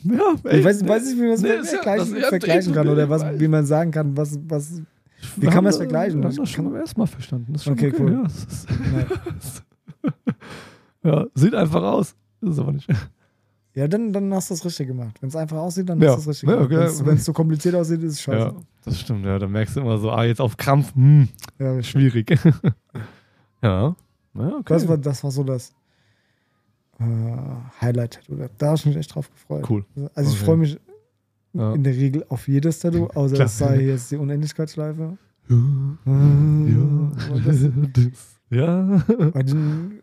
ja 0.04 0.34
Ich 0.52 0.64
weiß, 0.64 0.88
weiß 0.88 1.06
nicht, 1.06 1.18
wie 1.18 1.22
man 1.24 1.32
es 1.32 1.42
Nee, 1.42 1.50
ja- 1.56 1.64
vergleichen, 1.64 2.14
das- 2.14 2.22
ja, 2.22 2.30
vergleichen 2.30 2.74
kann 2.74 2.88
oder 2.88 3.10
was, 3.10 3.24
wie 3.40 3.48
man 3.50 3.66
sagen 3.66 3.92
kann, 3.92 4.16
was, 4.16 4.40
was 4.48 4.82
wie 5.38 5.46
kann 5.48 5.64
man 5.64 5.66
es 5.68 5.78
das- 5.78 5.78
vergleichen? 5.78 6.20
Wir 6.22 6.24
Das 6.30 6.36
haben 6.38 6.44
das 6.44 6.50
schon 6.52 6.66
beim 6.66 6.76
ersten 6.76 7.00
Mal 7.00 7.08
verstanden. 7.08 7.54
Das 7.54 7.62
ist 7.62 7.66
schon 7.66 7.74
Okay, 7.74 7.92
okay, 7.94 8.04
cool. 8.04 8.28
Ja, 11.04 11.12
Ja. 11.12 11.26
sieht 11.36 11.54
einfach 11.56 11.82
aus. 11.84 12.16
Ist 12.42 12.60
aber 12.60 12.72
nicht. 12.74 12.88
Ja, 13.76 13.88
dann, 13.88 14.14
dann 14.14 14.34
hast 14.34 14.50
du 14.50 14.54
es 14.54 14.64
richtig 14.66 14.88
gemacht. 14.88 15.18
Wenn 15.22 15.30
es 15.30 15.36
einfach 15.36 15.58
aussieht, 15.58 15.90
dann 15.90 16.00
Ja. 16.00 16.10
hast 16.16 16.18
du 16.18 16.22
es 16.22 16.28
richtig 16.44 16.50
Ja, 16.50 16.66
gemacht. 16.66 16.90
okay. 16.94 17.06
Wenn 17.08 17.16
es 17.16 17.24
zu 17.24 17.34
kompliziert 17.34 17.74
aussieht, 17.76 18.04
ist 18.04 18.14
es 18.14 18.22
scheiße. 18.22 18.38
Ja, 18.48 18.54
das 18.86 19.00
stimmt. 19.00 19.26
Ja, 19.26 19.40
da 19.40 19.48
merkst 19.48 19.76
du 19.76 19.82
immer 19.82 19.98
so, 19.98 20.12
ah, 20.12 20.24
jetzt 20.24 20.40
auf 20.42 20.58
Krampf, 20.58 20.94
hm, 20.96 21.28
Ja, 21.60 21.82
schwierig. 21.82 22.30
ja. 23.62 23.62
ja 23.62 23.96
okay. 24.36 24.62
das, 24.66 24.88
war, 24.88 24.98
das 24.98 25.24
war 25.24 25.32
so 25.32 25.44
das 25.44 25.74
äh, 27.00 27.04
Highlight-Tattoo. 27.82 28.36
Da- 28.36 28.50
Da 28.58 28.66
habe 28.68 28.76
ich 28.78 28.86
mich 28.86 28.96
echt 28.96 29.16
drauf 29.16 29.30
gefreut. 29.32 29.68
cool. 29.70 29.86
Also 30.14 30.30
ich 30.32 30.38
Okay. 30.38 30.46
freue 30.46 30.58
mich 30.58 30.80
Ja. 31.54 31.74
in 31.74 31.84
der 31.84 31.94
Regel 31.96 32.26
auf 32.30 32.48
jedes 32.48 32.80
Tattoo, 32.80 33.08
außer 33.08 33.36
Klar. 33.36 33.46
es 33.46 33.58
sei 33.58 33.82
jetzt 33.82 34.12
die 34.12 34.18
Unendlichkeitsschleife. 34.18 35.18
Ja. 35.50 35.56
Ja. 36.06 37.12
Das, 37.46 37.70
ja. 38.50 39.04
bei 39.34 39.44
den, 39.44 40.00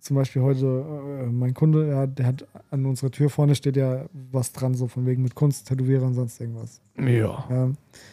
zum 0.00 0.16
Beispiel 0.16 0.42
heute 0.42 0.66
äh, 0.66 1.26
mein 1.26 1.52
Kunde, 1.54 1.86
der 1.86 1.96
hat, 1.98 2.18
der 2.18 2.26
hat 2.26 2.46
an 2.70 2.86
unserer 2.86 3.10
Tür 3.10 3.28
vorne 3.28 3.54
steht 3.54 3.76
ja 3.76 4.06
was 4.30 4.52
dran, 4.52 4.74
so 4.74 4.86
von 4.86 5.04
wegen 5.06 5.22
mit 5.22 5.34
Kunst, 5.34 5.68
Tätowierer 5.68 6.06
und 6.06 6.14
sonst 6.14 6.40
irgendwas. 6.40 6.80
Ja. 6.96 7.04
Ja, 7.50 7.70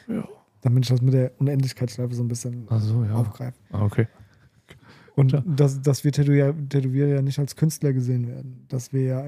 Ja. 0.08 0.28
damit 0.62 0.84
ich 0.86 0.90
das 0.90 1.02
mit 1.02 1.14
der 1.14 1.32
Unendlichkeitsschleife 1.40 2.14
so 2.16 2.24
ein 2.24 2.28
bisschen 2.28 2.66
Also, 2.70 3.04
ja. 3.04 3.14
aufgreife. 3.16 3.58
Ah, 3.72 3.84
okay. 3.86 4.08
Und 5.16 5.30
Klar. 5.30 5.44
dass, 5.46 5.82
dass 5.82 6.04
wir 6.04 6.12
Tätowier, 6.12 6.54
Tätowierer 6.70 7.08
ja 7.16 7.22
nicht 7.22 7.40
als 7.40 7.56
Künstler 7.56 7.94
gesehen 7.94 8.28
werden. 8.28 8.66
Dass 8.68 8.92
wir 8.92 9.02
ja, 9.02 9.24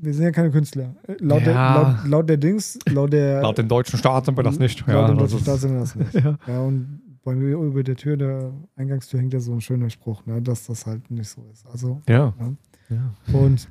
wir 0.00 0.14
sind 0.14 0.24
ja 0.24 0.30
keine 0.30 0.50
Künstler. 0.50 0.94
Äh, 1.06 1.16
Laut, 1.20 1.42
Ja. 1.42 1.44
der, 1.44 1.82
laut, 1.94 2.08
laut 2.08 2.28
der 2.30 2.36
Dings, 2.38 2.78
laut 2.88 3.12
der. 3.12 3.42
Laut 3.42 3.58
dem 3.58 3.68
deutschen 3.68 3.98
Staat 3.98 4.24
sind 4.26 4.36
wir 4.38 4.42
das 4.42 4.58
nicht. 4.58 4.86
laut 4.86 5.10
dem 5.10 5.18
das 5.18 5.30
deutschen 5.32 5.42
Staat 5.44 5.60
sind 5.60 5.72
wir 5.72 5.80
das 5.80 5.94
nicht. 5.94 6.14
Ja. 6.24 6.38
Ja, 6.46 6.60
und 6.60 7.00
bei 7.22 7.34
mir 7.34 7.56
über 7.58 7.82
der 7.82 7.96
Tür, 7.96 8.16
der 8.16 8.52
Eingangstür, 8.76 9.18
hängt 9.20 9.34
ja 9.34 9.40
so 9.40 9.52
ein 9.52 9.60
schöner 9.60 9.90
Spruch, 9.90 10.24
ne, 10.26 10.40
dass 10.40 10.66
das 10.66 10.86
halt 10.86 11.10
nicht 11.10 11.28
so 11.28 11.42
ist. 11.52 11.66
Also, 11.66 12.00
Ja. 12.08 12.32
Ja. 12.38 12.54
ja. 12.88 13.38
und 13.38 13.68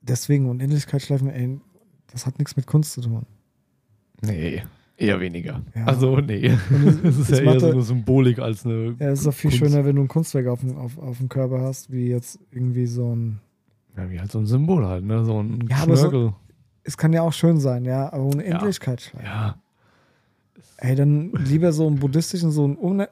deswegen 0.00 0.48
Unendlichkeitsschleifen, 0.48 1.28
ey, 1.30 1.60
das 2.12 2.26
hat 2.26 2.38
nichts 2.38 2.56
mit 2.56 2.66
Kunst 2.66 2.92
zu 2.92 3.02
tun. 3.02 3.26
Nee, 4.22 4.62
eher 4.96 5.20
weniger. 5.20 5.62
Ja. 5.74 5.84
Also, 5.86 6.18
nee. 6.18 6.46
Es- 6.46 6.60
Das 7.02 7.18
ist 7.18 7.30
es 7.30 7.38
ja 7.40 7.44
eher 7.52 7.60
so 7.60 7.70
eine 7.70 7.82
Symbolik 7.82 8.38
als 8.38 8.64
eine. 8.64 8.94
Ja, 8.98 9.08
es 9.10 9.20
ist 9.20 9.26
doch 9.26 9.34
viel 9.34 9.50
Kunst. 9.50 9.64
schöner, 9.64 9.84
wenn 9.84 9.96
du 9.96 10.02
ein 10.02 10.08
Kunstwerk 10.08 10.46
auf 10.46 10.60
dem, 10.60 10.76
auf, 10.76 10.98
auf 10.98 11.18
dem 11.18 11.28
Körper 11.28 11.60
hast, 11.60 11.92
wie 11.92 12.08
jetzt 12.08 12.38
irgendwie 12.52 12.86
so 12.86 13.14
ein. 13.14 13.40
Ja, 13.96 14.10
wie 14.10 14.18
halt 14.18 14.32
so 14.32 14.38
ein 14.38 14.46
Symbol 14.46 14.86
halt, 14.86 15.04
ne? 15.04 15.24
So 15.24 15.40
ein 15.42 15.66
Ja, 15.70 15.78
aber 15.82 15.96
so- 15.96 16.08
Schnörkel. 16.08 16.34
Es 16.86 16.96
kann 16.98 17.12
ja 17.14 17.22
auch 17.22 17.32
schön 17.32 17.58
sein, 17.58 17.84
ja, 17.86 18.12
aber 18.12 18.24
Unendlichkeitsschleifen. 18.24 19.24
Ja. 19.26 19.56
Ey, 20.76 20.94
dann 20.96 21.32
lieber 21.32 21.72
so 21.72 21.86
einen 21.86 21.96
buddhistischen, 21.98 22.50
so 22.50 22.64
einen 22.64 22.76
Un- 22.76 23.06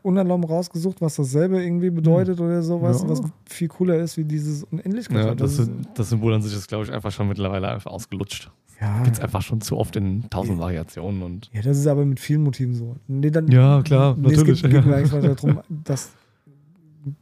rausgesucht, 0.45 1.01
was 1.01 1.17
dasselbe 1.17 1.63
irgendwie 1.63 1.89
bedeutet 1.91 2.39
oder 2.41 2.63
sowas, 2.63 3.03
Ja. 3.03 3.09
was 3.09 3.23
viel 3.49 3.69
cooler 3.69 3.97
ist 3.97 4.17
wie 4.19 4.25
dieses 4.25 4.65
Unendlichkeit. 4.65 5.25
Ja, 5.25 5.35
das, 5.35 5.59
ist- 5.59 5.71
das 5.95 6.11
Symbol 6.11 6.35
an 6.35 6.43
sich 6.43 6.53
ist, 6.53 6.69
glaube 6.69 6.85
ich, 6.85 6.93
einfach 6.93 7.13
schon 7.13 7.29
mittlerweile 7.29 7.69
einfach 7.69 7.91
ausgelutscht. 7.91 8.51
Ja, 8.81 9.03
Gibt 9.05 9.17
es 9.17 9.23
einfach 9.23 9.43
schon 9.43 9.61
zu 9.61 9.77
oft 9.77 9.95
in 9.97 10.29
tausend 10.31 10.59
Variationen 10.59 11.23
und. 11.23 11.51
ja, 11.53 11.63
das 11.63 11.79
ist 11.79 11.87
aber 11.87 12.05
mit 12.05 12.19
vielen 12.21 12.43
Motiven 12.43 12.75
so. 12.75 12.97
Nee, 13.07 13.31
dann, 13.31 13.49
Ja, 13.49 13.83
klar, 13.83 14.17
nee, 14.17 14.29
natürlich. 14.31 14.63
Es 14.63 14.63
geht, 14.63 14.71
geht 14.73 14.87
mir 14.87 14.97
eigentlich 14.97 15.11
darum, 15.41 15.61
dass, 15.85 16.13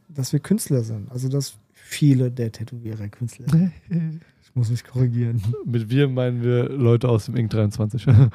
dass 0.09 0.33
wir 0.33 0.39
Künstler 0.39 0.81
sind. 0.83 1.11
Also, 1.11 1.29
dass 1.29 1.57
viele 1.73 2.31
der 2.31 2.51
Tätowierer 2.51 3.07
Künstler 3.09 3.47
sind. 3.49 3.71
Ich 4.43 4.55
muss 4.55 4.69
mich 4.69 4.83
korrigieren. 4.83 5.41
Mit 5.63 5.89
wir 5.89 6.09
meinen 6.09 6.43
wir 6.43 6.67
Leute 6.67 7.07
aus 7.07 7.27
dem 7.27 7.37
Ink 7.37 7.51
23. 7.51 8.05
Nein. 8.05 8.31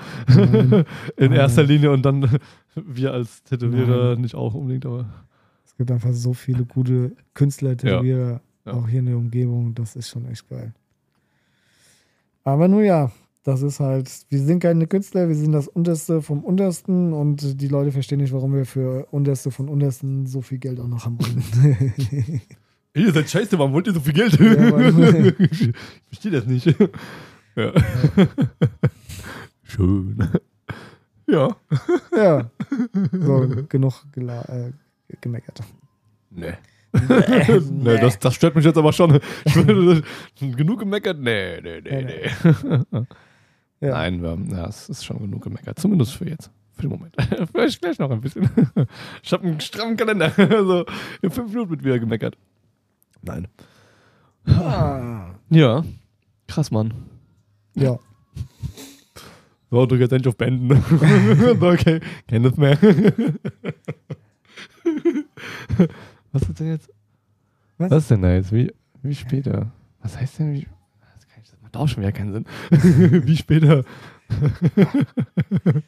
in 1.18 1.32
erster 1.32 1.62
Linie 1.62 1.90
und 1.90 2.06
dann 2.06 2.38
wir 2.74 3.12
als 3.12 3.42
Tätowierer 3.42 4.12
Nein. 4.14 4.22
nicht 4.22 4.34
auch 4.34 4.54
unbedingt, 4.54 4.86
aber. 4.86 5.04
Es 5.66 5.76
gibt 5.76 5.90
einfach 5.90 6.14
so 6.14 6.32
viele 6.32 6.64
gute 6.64 7.12
Künstler, 7.34 7.76
Tätowierer, 7.76 8.40
Ja. 8.64 8.72
auch 8.72 8.88
hier 8.88 9.00
in 9.00 9.06
der 9.06 9.18
Umgebung. 9.18 9.74
Das 9.74 9.94
ist 9.94 10.08
schon 10.08 10.24
echt 10.30 10.48
geil. 10.48 10.72
Aber 12.46 12.68
nun 12.68 12.84
ja, 12.84 13.10
das 13.42 13.62
ist 13.62 13.80
halt, 13.80 14.08
wir 14.28 14.38
sind 14.38 14.60
keine 14.60 14.86
Künstler, 14.86 15.26
wir 15.26 15.34
sind 15.34 15.50
das 15.50 15.66
Unterste 15.66 16.22
vom 16.22 16.44
Untersten 16.44 17.12
und 17.12 17.60
die 17.60 17.66
Leute 17.66 17.90
verstehen 17.90 18.20
nicht, 18.20 18.32
warum 18.32 18.54
wir 18.54 18.64
für 18.64 19.08
Unterste 19.10 19.50
von 19.50 19.68
Untersten 19.68 20.26
so 20.26 20.42
viel 20.42 20.58
Geld 20.58 20.78
auch 20.78 20.86
noch 20.86 21.04
haben 21.04 21.18
wollen. 21.18 22.40
Ihr 22.94 23.12
seid 23.12 23.28
scheiße, 23.28 23.58
warum 23.58 23.72
wollt 23.72 23.88
ihr 23.88 23.94
so 23.94 24.00
viel 24.00 24.12
Geld? 24.12 24.38
Ja, 24.38 24.78
ich 25.50 25.72
verstehe 26.06 26.30
das 26.30 26.46
nicht. 26.46 26.66
ja. 27.56 27.72
Schön. 29.64 30.16
Ja. 31.26 31.56
ja, 32.16 32.50
so, 33.12 33.64
genug 33.68 34.04
äh, 34.16 34.70
gemeckert. 35.20 35.62
Nee. 36.30 36.54
Nee, 36.92 37.98
das, 37.98 38.18
das 38.18 38.34
stört 38.34 38.54
mich 38.56 38.64
jetzt 38.64 38.78
aber 38.78 38.92
schon. 38.92 39.20
Würde, 39.44 40.02
genug 40.38 40.80
gemeckert? 40.80 41.18
Nee, 41.18 41.60
nee, 41.60 41.80
nee, 41.82 42.02
nee. 42.02 43.06
Ja. 43.80 43.90
Nein, 43.90 44.22
wir, 44.22 44.38
ja, 44.56 44.66
es 44.68 44.88
ist 44.88 45.04
schon 45.04 45.18
genug 45.18 45.42
gemeckert. 45.44 45.78
Zumindest 45.78 46.14
für 46.14 46.28
jetzt. 46.28 46.50
Für 46.74 46.82
den 46.82 46.90
Moment. 46.90 47.14
Vielleicht 47.52 47.80
gleich 47.80 47.98
noch 47.98 48.10
ein 48.10 48.20
bisschen. 48.20 48.48
Ich 49.22 49.32
habe 49.32 49.46
einen 49.46 49.60
strammen 49.60 49.96
Kalender. 49.96 50.32
Also 50.38 50.84
in 51.22 51.30
fünf 51.30 51.50
Minuten 51.50 51.70
wird 51.70 51.84
wieder 51.84 51.98
gemeckert. 51.98 52.36
Nein. 53.22 53.48
Ah. 54.46 55.34
Ja. 55.50 55.84
Krass, 56.48 56.70
Mann. 56.70 56.94
Ja, 57.74 57.98
So, 59.70 59.84
drück 59.84 60.00
jetzt 60.00 60.12
endlich 60.12 60.28
auf 60.28 60.36
Beenden. 60.36 60.82
Okay, 61.60 62.00
kenn 62.28 62.42
das 62.44 62.56
mehr. 62.56 62.78
Was 66.36 66.48
ist 66.50 66.60
denn 66.60 66.68
jetzt? 66.68 66.90
Was? 67.78 67.90
Was 67.90 68.02
ist 68.04 68.10
denn 68.10 68.22
da 68.22 68.32
jetzt? 68.34 68.52
Wie, 68.52 68.72
wie 69.02 69.14
später? 69.14 69.72
Was 70.02 70.18
heißt 70.18 70.38
denn 70.38 70.52
wie? 70.52 70.66
Das 71.14 71.26
kann 71.28 71.42
ich 71.42 71.50
das 71.50 71.60
macht 71.62 71.76
auch 71.76 71.88
schon 71.88 72.02
wieder 72.02 72.12
keinen 72.12 72.32
Sinn. 72.32 72.44
wie 73.26 73.36
später? 73.36 73.84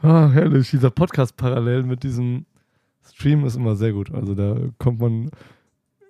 Ah, 0.00 0.30
herrlich. 0.30 0.70
Dieser 0.70 0.90
Podcast 0.90 1.36
parallel 1.36 1.82
mit 1.82 2.02
diesem 2.02 2.46
Stream 3.06 3.44
ist 3.44 3.56
immer 3.56 3.76
sehr 3.76 3.92
gut. 3.92 4.12
Also 4.12 4.34
da 4.34 4.56
kommt 4.78 5.00
man. 5.00 5.30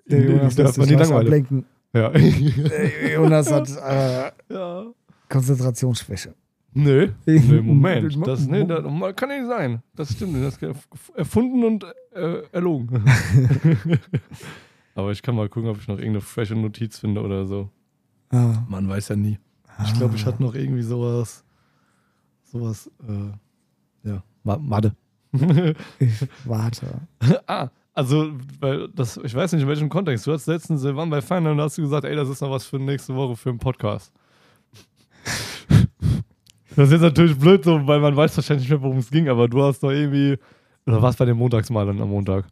Der 0.07 0.19
in- 0.25 0.33
Jonas 0.37 0.55
da 0.55 0.63
lässt 0.65 0.79
hat 0.79 0.89
man 0.89 0.99
sich 0.99 1.13
ablenken. 1.15 1.65
Ja. 1.93 2.11
Der 2.11 3.13
Jonas 3.15 3.51
hat 3.53 3.69
äh, 3.89 4.31
ja. 4.53 4.87
Konzentrationsschwäche. 5.29 6.35
Nö, 6.77 7.09
nö, 7.25 7.63
Moment. 7.63 8.27
Das, 8.27 8.47
nee, 8.49 8.65
das 8.65 8.83
kann 9.17 9.29
nicht 9.29 9.47
sein. 9.47 9.81
Das 9.95 10.13
stimmt. 10.13 10.35
Das 10.43 10.57
ist 10.57 10.77
erfunden 11.15 11.65
und 11.65 11.85
äh, 12.13 12.43
erlogen. 12.53 13.05
Aber 14.97 15.11
ich 15.13 15.23
kann 15.23 15.35
mal 15.37 15.49
gucken, 15.49 15.71
ob 15.71 15.79
ich 15.79 15.89
noch 15.89 15.97
irgendeine 15.99 16.21
frische 16.21 16.55
Notiz 16.55 16.99
finde 16.99 17.23
oder 17.23 17.47
so. 17.47 17.71
Ah, 18.31 18.65
Man 18.69 18.89
weiß 18.89 19.09
ja 19.09 19.17
nie. 19.17 19.39
Ich 19.85 19.95
glaube, 19.95 20.15
ich 20.17 20.25
hatte 20.27 20.43
noch 20.43 20.55
irgendwie 20.55 20.83
sowas. 20.83 21.45
Sowas, 22.45 22.91
äh, 23.09 24.09
ja, 24.09 24.23
Ma- 24.45 24.59
Madde. 24.59 24.95
ich 25.99 26.27
warte. 26.45 26.87
ah, 27.47 27.69
also, 27.93 28.33
weil 28.61 28.89
das, 28.89 29.17
ich 29.17 29.35
weiß 29.35 29.53
nicht 29.53 29.63
in 29.63 29.69
welchem 29.69 29.89
Kontext. 29.89 30.27
Du 30.27 30.33
hast 30.33 30.47
letztens, 30.47 30.85
wir 30.85 30.95
waren 30.97 31.11
bei 31.11 31.21
Final 31.21 31.53
und 31.53 31.59
da 31.59 31.65
hast 31.65 31.79
du 31.79 31.83
gesagt, 31.83 32.05
ey, 32.05 32.15
das 32.15 32.29
ist 32.29 32.41
noch 32.41 32.51
was 32.51 32.65
für 32.67 32.79
nächste 32.79 33.15
Woche 33.17 33.35
für 33.37 33.51
einen 33.51 33.59
Podcast. 33.59 34.13
Das 36.77 36.87
ist 36.87 36.93
jetzt 36.93 37.03
natürlich 37.03 37.39
blöd 37.39 37.65
so, 37.65 37.87
weil 37.87 38.01
man 38.01 38.17
weiß 38.17 38.37
wahrscheinlich 38.37 38.69
nicht 38.69 38.71
mehr, 38.71 38.83
worum 38.83 38.99
es 38.99 39.11
ging, 39.11 39.29
aber 39.29 39.49
du 39.49 39.63
hast 39.63 39.83
doch 39.83 39.91
irgendwie, 39.91 40.37
oder 40.87 41.01
warst 41.03 41.19
bei 41.19 41.25
den 41.25 41.37
Montagsmal 41.37 41.87
dann 41.87 42.01
am 42.01 42.11
Montag? 42.11 42.47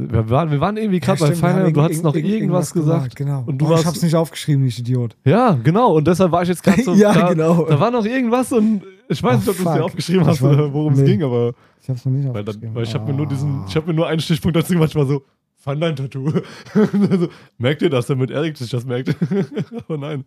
Wir 0.00 0.30
waren, 0.30 0.50
wir 0.52 0.60
waren 0.60 0.76
irgendwie 0.76 1.00
gerade 1.00 1.18
bei 1.18 1.26
stimmt, 1.26 1.42
wir 1.42 1.48
Final 1.48 1.66
und 1.66 1.76
du 1.76 1.82
hattest 1.82 2.04
noch 2.04 2.14
irgend- 2.14 2.30
irgendwas 2.32 2.72
gesagt. 2.72 3.16
Genau. 3.16 3.42
Und 3.46 3.58
du 3.58 3.66
oh, 3.66 3.70
warst- 3.70 3.82
ich 3.82 3.86
hab's 3.88 4.02
nicht 4.02 4.14
aufgeschrieben, 4.14 4.64
ich 4.64 4.78
Idiot. 4.78 5.16
Ja, 5.24 5.58
genau. 5.64 5.92
Und 5.96 6.06
deshalb 6.06 6.30
war 6.30 6.42
ich 6.42 6.48
jetzt 6.50 6.62
gerade 6.62 6.82
so. 6.84 6.94
Ja, 6.94 7.12
da, 7.12 7.28
genau. 7.32 7.64
Da 7.66 7.80
war 7.80 7.90
noch 7.90 8.04
irgendwas 8.04 8.52
und 8.52 8.82
ich 9.08 9.20
weiß 9.20 9.34
Oh, 9.34 9.38
nicht, 9.38 9.48
ob 9.48 9.56
du 9.56 9.68
es 9.68 9.74
dir 9.76 9.84
aufgeschrieben 9.84 10.22
Ich 10.22 10.28
hast 10.28 10.42
war- 10.42 10.72
worum 10.72 10.92
es 10.92 11.00
nee. 11.00 11.06
ging, 11.06 11.24
aber 11.24 11.52
Ich 11.82 11.88
hab's 11.88 12.04
noch 12.04 12.12
nicht 12.12 12.26
weil, 12.26 12.44
dann, 12.44 12.54
aufgeschrieben. 12.54 12.74
weil 12.76 12.82
ich 12.84 12.94
habe 12.94 13.10
mir 13.10 13.16
nur 13.16 13.26
diesen, 13.26 13.50
Ah. 13.50 13.64
ich 13.68 13.74
habe 13.74 13.86
mir 13.88 13.94
nur 13.94 14.06
einen 14.06 14.20
Stichpunkt 14.20 14.56
dazu 14.56 14.72
gemacht, 14.74 14.90
ich 14.90 14.94
war 14.94 15.06
so, 15.06 15.22
fand 15.56 15.82
dein 15.82 15.96
Tattoo. 15.96 16.30
also, 17.10 17.28
merkt 17.58 17.82
ihr 17.82 17.90
das, 17.90 18.06
damit 18.06 18.30
Erik 18.30 18.56
sich 18.56 18.70
das 18.70 18.84
merkt? 18.86 19.16
oh 19.88 19.96
nein. 19.96 20.22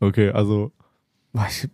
Okay, 0.00 0.30
also, 0.30 0.72
ich, 1.50 1.68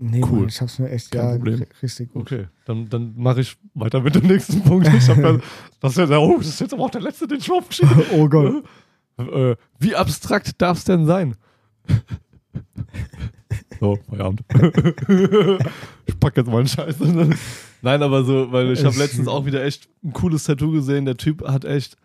nee, 0.00 0.20
Cool. 0.24 0.40
Mann, 0.40 0.48
ich 0.48 0.60
hab's 0.60 0.78
mir 0.80 0.90
echt 0.90 1.10
Kein 1.12 1.24
ja, 1.24 1.30
Problem. 1.36 1.60
ri- 1.60 1.82
richtig 1.82 2.12
gut. 2.12 2.22
okay. 2.22 2.46
Dann, 2.64 2.88
dann 2.88 3.14
mache 3.16 3.42
ich 3.42 3.56
weiter 3.74 4.00
mit 4.00 4.14
dem 4.16 4.26
nächsten 4.26 4.60
Punkt. 4.64 4.88
Ich 4.88 5.08
hab 5.08 5.18
ja, 5.18 5.38
das, 5.80 5.96
ist 5.96 6.10
ja, 6.10 6.18
oh, 6.18 6.36
das 6.38 6.48
ist 6.48 6.60
jetzt 6.60 6.72
aber 6.74 6.84
auch 6.84 6.90
der 6.90 7.02
letzte, 7.02 7.28
den 7.28 7.38
ich 7.38 7.50
aufgeschrieben 7.50 7.94
habe. 7.96 8.06
Oh 8.12 8.28
Gott. 8.28 8.64
Äh, 9.18 9.54
wie 9.78 9.94
abstrakt 9.94 10.54
darf 10.62 10.78
es 10.78 10.84
denn 10.84 11.04
sein? 11.04 11.34
So, 13.78 13.98
Feierabend. 14.08 14.42
ich 16.06 16.18
pack 16.18 16.36
jetzt 16.36 16.46
mal 16.46 16.58
einen 16.58 16.68
Scheiß. 16.68 16.96
Nein, 17.82 18.02
aber 18.02 18.24
so, 18.24 18.50
weil 18.52 18.70
ich 18.72 18.84
habe 18.84 18.96
letztens 18.96 19.28
auch 19.28 19.44
wieder 19.46 19.62
echt 19.64 19.88
ein 20.04 20.12
cooles 20.14 20.44
Tattoo 20.44 20.70
gesehen. 20.72 21.04
Der 21.06 21.16
Typ 21.16 21.46
hat 21.46 21.64
echt, 21.64 21.96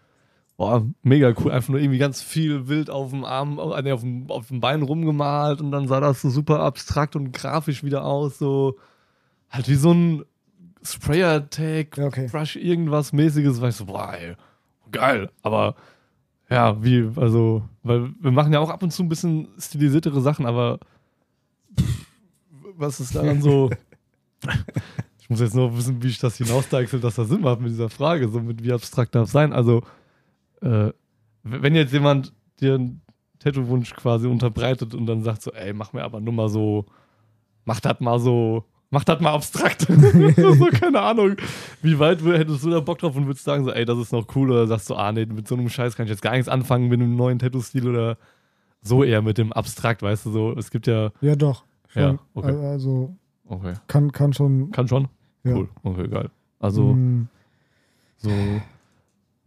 boah, 0.57 0.85
mega 1.03 1.33
cool. 1.39 1.51
Einfach 1.51 1.69
nur 1.69 1.79
irgendwie 1.79 1.99
ganz 1.99 2.21
viel 2.21 2.67
wild 2.67 2.89
auf 2.89 3.11
dem 3.11 3.25
Arm, 3.25 3.59
äh, 3.59 3.81
nee, 3.81 3.91
auf 3.91 4.01
dem, 4.01 4.29
auf 4.29 4.47
dem 4.47 4.59
Bein 4.59 4.81
rumgemalt 4.81 5.61
und 5.61 5.71
dann 5.71 5.87
sah 5.87 5.99
das 5.99 6.21
so 6.21 6.29
super 6.29 6.59
abstrakt 6.61 7.15
und 7.15 7.31
grafisch 7.31 7.83
wieder 7.83 8.05
aus. 8.05 8.37
So, 8.37 8.77
halt 9.49 9.67
wie 9.67 9.75
so 9.75 9.93
ein 9.93 10.25
Sprayer-Tag, 10.83 11.97
okay. 11.97 12.27
Brush, 12.31 12.55
irgendwas 12.55 13.11
mäßiges. 13.11 13.61
War 13.61 13.69
ich 13.69 13.75
so, 13.75 13.85
boah, 13.85 14.13
ey, 14.13 14.35
geil. 14.91 15.29
Aber 15.41 15.75
ja, 16.49 16.81
wie, 16.83 17.09
also, 17.15 17.63
weil 17.83 18.13
wir 18.19 18.31
machen 18.31 18.53
ja 18.53 18.59
auch 18.59 18.69
ab 18.69 18.83
und 18.83 18.91
zu 18.91 19.03
ein 19.03 19.09
bisschen 19.09 19.47
stilisiertere 19.57 20.21
Sachen, 20.21 20.45
aber 20.45 20.79
pff, 21.77 22.05
was 22.77 22.99
ist 22.99 23.15
daran 23.15 23.41
so? 23.41 23.71
ich 25.19 25.29
muss 25.29 25.39
jetzt 25.39 25.55
nur 25.55 25.75
wissen, 25.75 26.03
wie 26.03 26.07
ich 26.07 26.19
das 26.19 26.37
hinausdeichsel, 26.37 26.99
dass 26.99 27.15
das 27.15 27.29
Sinn 27.29 27.41
macht 27.41 27.61
mit 27.61 27.71
dieser 27.71 27.89
Frage, 27.89 28.29
so 28.29 28.39
mit 28.41 28.63
wie 28.63 28.73
abstrakt 28.73 29.15
darf 29.15 29.25
es 29.25 29.31
sein. 29.31 29.53
Also, 29.53 29.81
äh, 30.65 30.91
wenn 31.43 31.75
jetzt 31.75 31.93
jemand 31.93 32.33
dir 32.59 32.75
einen 32.75 33.01
Tattoo-Wunsch 33.39 33.93
quasi 33.95 34.27
unterbreitet 34.27 34.93
und 34.95 35.05
dann 35.05 35.21
sagt 35.21 35.41
so, 35.43 35.51
ey, 35.51 35.73
mach 35.73 35.93
mir 35.93 36.03
aber 36.03 36.19
nur 36.19 36.33
mal 36.33 36.49
so, 36.49 36.85
mach 37.65 37.79
das 37.79 37.99
mal 37.99 38.19
so, 38.19 38.63
mach 38.89 39.03
das 39.03 39.19
mal 39.19 39.33
abstrakt. 39.33 39.81
so, 40.37 40.67
keine 40.71 41.01
Ahnung. 41.01 41.35
Wie 41.81 41.99
weit 41.99 42.23
hättest 42.23 42.63
du 42.65 42.69
da 42.71 42.79
Bock 42.79 42.97
drauf 42.99 43.15
und 43.15 43.27
würdest 43.27 43.45
sagen 43.45 43.63
so, 43.63 43.71
ey, 43.71 43.85
das 43.85 43.97
ist 43.99 44.11
noch 44.11 44.25
cool 44.35 44.49
oder 44.51 44.65
sagst 44.67 44.89
du, 44.89 44.95
ah, 44.95 45.11
nee, 45.11 45.25
mit 45.25 45.47
so 45.47 45.55
einem 45.55 45.69
Scheiß 45.69 45.95
kann 45.95 46.05
ich 46.05 46.09
jetzt 46.11 46.21
gar 46.21 46.31
nichts 46.31 46.47
anfangen 46.49 46.87
mit 46.87 46.99
einem 46.99 47.15
neuen 47.15 47.37
Tattoo-Stil 47.39 47.87
oder 47.87 48.17
so 48.81 49.03
eher 49.03 49.21
mit 49.21 49.37
dem 49.37 49.51
abstrakt, 49.53 50.01
weißt 50.01 50.25
du, 50.27 50.31
so, 50.31 50.53
es 50.57 50.71
gibt 50.71 50.87
ja, 50.87 51.11
Ja, 51.21 51.35
doch. 51.35 51.63
Schon. 51.89 52.01
Ja, 52.01 52.19
okay. 52.33 52.47
Al- 52.49 52.65
Also 52.65 53.15
okay, 53.47 53.73
kann, 53.87 54.11
kann 54.11 54.33
schon. 54.33 54.71
kann 54.71 54.87
schon? 54.87 55.07
Ja. 55.43 55.55
Cool, 55.55 55.69
okay, 55.83 56.07
geil. 56.07 56.29
Also, 56.59 56.93
Mm, 56.93 57.27
so, 58.17 58.61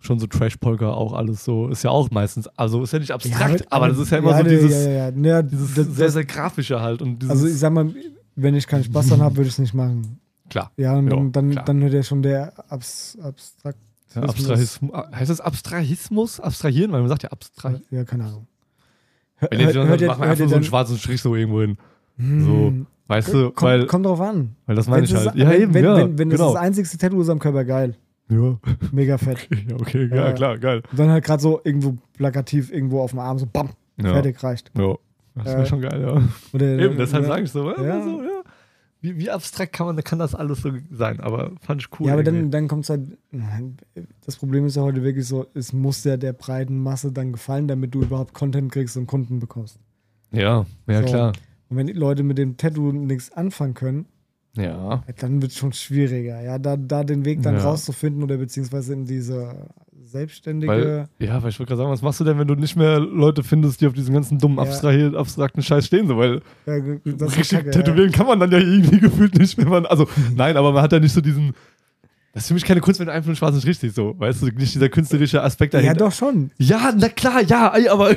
schon 0.00 0.18
so 0.18 0.26
Trash-Polka 0.26 0.90
auch 0.90 1.12
alles 1.12 1.44
so, 1.44 1.68
ist 1.68 1.82
ja 1.82 1.90
auch 1.90 2.10
meistens, 2.10 2.46
also 2.56 2.82
ist 2.82 2.92
ja 2.92 2.98
nicht 3.00 3.10
abstrakt, 3.12 3.70
aber 3.72 3.88
das 3.88 3.98
ist 3.98 4.10
ja 4.10 4.18
immer 4.18 4.36
so 4.36 4.42
nee, 4.44 4.48
dieses, 4.50 4.84
Ja, 4.86 4.90
ja, 4.90 5.08
ja. 5.10 5.12
Ja, 5.16 5.42
dieses 5.42 5.74
das, 5.74 5.86
sehr, 5.86 6.04
das, 6.06 6.12
sehr 6.14 6.24
grafische 6.24 6.80
halt 6.80 7.02
also 7.28 7.46
ich 7.46 7.58
sag 7.58 7.72
mal, 7.72 7.92
wenn 8.36 8.54
ich 8.54 8.66
keinen 8.66 8.84
Spaß 8.84 9.08
dran 9.08 9.20
habe, 9.22 9.36
würde 9.36 9.48
ich 9.48 9.54
es 9.54 9.58
nicht 9.58 9.74
machen. 9.74 10.20
klar, 10.48 10.70
Ja, 10.76 10.94
und 10.96 11.06
Ja, 11.08 11.16
dann, 11.16 11.32
dann, 11.32 11.50
klar. 11.50 11.64
dann 11.64 11.80
hört 11.82 11.92
ja 11.92 12.02
schon 12.04 12.22
der 12.22 12.52
Abs, 12.70 13.18
Abstrakt. 13.20 13.78
ja, 14.14 14.22
Abstrahismus, 14.22 14.90
heißt 15.12 15.30
das 15.30 15.40
Abstrahismus? 15.40 16.38
Abstrahieren? 16.40 16.92
Weil 16.92 17.00
man 17.00 17.08
sagt 17.08 17.24
ja 17.24 17.30
abstrahieren. 17.30 17.82
Ja, 17.90 18.04
keine 18.04 18.24
Ahnung. 18.26 18.46
Wenn 19.50 19.60
jetzt 19.60 19.74
jemand 19.74 19.90
sagt, 20.00 20.02
mach 20.02 20.18
mal 20.18 20.26
hört 20.28 20.32
einfach 20.32 20.32
ihr 20.32 20.36
so 20.36 20.42
einen 20.42 20.50
dann- 20.62 20.64
schwarzen 20.64 20.98
Strich 20.98 21.20
so 21.20 21.34
irgendwo 21.34 21.60
hin. 21.60 21.76
Hm, 22.18 22.44
So, 22.44 22.72
weißt 23.08 23.32
du, 23.34 23.50
kommt, 23.50 23.62
weil, 23.62 23.86
kommt 23.86 24.06
drauf 24.06 24.20
an. 24.20 24.54
weil 24.66 24.76
das 24.76 24.86
meine 24.88 25.04
ich 25.06 25.14
halt. 25.14 25.26
das- 25.26 25.34
Ja, 25.36 25.48
wenn, 25.50 25.62
eben, 25.62 25.74
wenn, 25.74 25.84
ja, 25.84 25.96
wenn, 25.96 26.18
wenn 26.18 26.30
das 26.30 26.38
genau. 26.38 26.52
das 26.54 26.60
einzigste 26.62 26.98
Tattoo 26.98 27.20
ist 27.20 27.28
am 27.28 27.38
Körper, 27.40 27.64
geil. 27.64 27.96
Ja. 28.30 28.58
Mega 28.92 29.18
fett. 29.18 29.48
ja, 29.68 29.76
okay, 29.76 30.08
ja, 30.10 30.16
Ja. 30.28 30.32
klar, 30.32 30.58
geil. 30.58 30.82
Und 30.90 30.98
dann 30.98 31.10
halt 31.10 31.24
gerade 31.24 31.42
so 31.42 31.60
irgendwo 31.64 31.96
plakativ 32.14 32.70
irgendwo 32.72 33.00
auf 33.00 33.10
dem 33.10 33.20
Arm, 33.20 33.38
so 33.38 33.46
bam, 33.46 33.70
Ja. 33.96 34.12
fertig 34.12 34.42
reicht. 34.42 34.70
Ja. 34.76 34.94
Das 35.34 35.46
wäre 35.46 35.62
Äh, 35.62 35.66
schon 35.66 35.80
geil, 35.80 36.00
ja. 36.02 36.22
Oder, 36.52 36.78
Eben, 36.78 36.96
deshalb 36.98 37.24
sage 37.26 37.42
ich 37.44 37.50
so, 37.52 37.70
ja. 37.70 37.82
Ja. 37.82 38.02
So, 38.02 38.22
ja. 38.22 38.28
Wie, 39.00 39.16
wie 39.16 39.30
abstrakt 39.30 39.72
kann, 39.72 39.86
man, 39.86 39.96
kann 40.02 40.18
das 40.18 40.34
alles 40.34 40.60
so 40.62 40.72
sein, 40.90 41.20
aber 41.20 41.52
fand 41.60 41.80
ich 41.82 41.88
cool. 42.00 42.08
Ja, 42.08 42.14
aber 42.14 42.24
dann, 42.24 42.34
irgendwie. 42.34 42.50
dann 42.50 42.66
kommt 42.66 42.82
es 42.82 42.90
halt. 42.90 43.16
Das 44.26 44.34
Problem 44.36 44.66
ist 44.66 44.74
ja 44.74 44.82
heute 44.82 45.04
wirklich 45.04 45.24
so, 45.26 45.46
es 45.54 45.72
muss 45.72 46.02
ja 46.02 46.16
der 46.16 46.32
breiten 46.32 46.82
Masse 46.82 47.12
dann 47.12 47.30
gefallen, 47.32 47.68
damit 47.68 47.94
du 47.94 48.02
überhaupt 48.02 48.34
Content 48.34 48.72
kriegst 48.72 48.96
und 48.96 49.06
Kunden 49.06 49.38
bekommst. 49.38 49.78
ja, 50.32 50.66
ja, 50.88 51.02
So. 51.02 51.08
klar. 51.08 51.32
Und 51.68 51.76
wenn 51.76 51.86
die 51.86 51.92
Leute 51.92 52.24
mit 52.24 52.38
dem 52.38 52.56
Tattoo 52.56 52.90
nichts 52.90 53.30
anfangen 53.32 53.74
können, 53.74 54.06
Ja. 54.58 55.02
dann 55.20 55.40
wird 55.42 55.52
es 55.52 55.58
schon 55.58 55.72
schwieriger, 55.72 56.40
ja, 56.42 56.58
da, 56.58 56.76
da 56.76 57.04
den 57.04 57.24
Weg 57.24 57.42
dann 57.42 57.56
Ja. 57.56 57.62
rauszufinden 57.64 58.22
oder 58.22 58.36
beziehungsweise 58.36 58.92
in 58.94 59.04
diese 59.04 59.68
selbstständige. 60.04 60.72
Weil, 60.72 61.08
ja, 61.18 61.42
weil 61.42 61.50
ich 61.50 61.58
wollte 61.58 61.68
gerade 61.70 61.78
sagen, 61.82 61.90
was 61.90 62.02
machst 62.02 62.18
du 62.20 62.24
denn, 62.24 62.38
wenn 62.38 62.48
du 62.48 62.54
nicht 62.54 62.76
mehr 62.76 62.98
Leute 62.98 63.42
findest, 63.42 63.80
die 63.80 63.86
auf 63.86 63.92
diesen 63.92 64.14
ganzen 64.14 64.38
dummen, 64.38 64.56
Ja. 64.58 65.18
abstrakten 65.18 65.62
Scheiß 65.62 65.86
stehen, 65.86 66.08
so, 66.08 66.16
weil 66.16 66.40
ja, 66.66 66.78
das 67.04 67.32
ist 67.32 67.38
richtig 67.38 67.58
Kacke, 67.58 67.70
tätowieren 67.72 68.10
kann 68.10 68.26
man 68.26 68.40
dann 68.40 68.50
ja 68.50 68.58
irgendwie 68.58 68.98
gefühlt 69.00 69.38
nicht, 69.38 69.58
wenn 69.58 69.68
man, 69.68 69.86
also, 69.86 70.08
nein, 70.34 70.56
aber 70.56 70.72
man 70.72 70.82
hat 70.82 70.92
ja 70.92 70.98
nicht 71.00 71.12
so 71.12 71.20
diesen, 71.20 71.52
das 72.32 72.44
ist 72.44 72.48
für 72.48 72.54
mich 72.54 72.64
keine 72.64 72.80
Kunst, 72.80 73.00
wenn 73.00 73.06
du 73.06 73.12
einfach 73.12 73.26
nur 73.26 73.36
schwarz 73.36 73.58
Strich 73.58 73.78
siehst, 73.78 73.96
so, 73.96 74.14
weißt 74.18 74.42
du, 74.42 74.46
nicht 74.46 74.74
dieser 74.74 74.88
künstlerische 74.88 75.42
Aspekt 75.42 75.74
Ja, 75.74 75.80
ja 75.80 75.86
dahinter. 75.86 76.04
doch 76.06 76.12
schon. 76.12 76.50
Ja, 76.58 76.92
na 76.96 77.08
klar, 77.08 77.42
ja, 77.42 77.72
aber, 77.90 78.14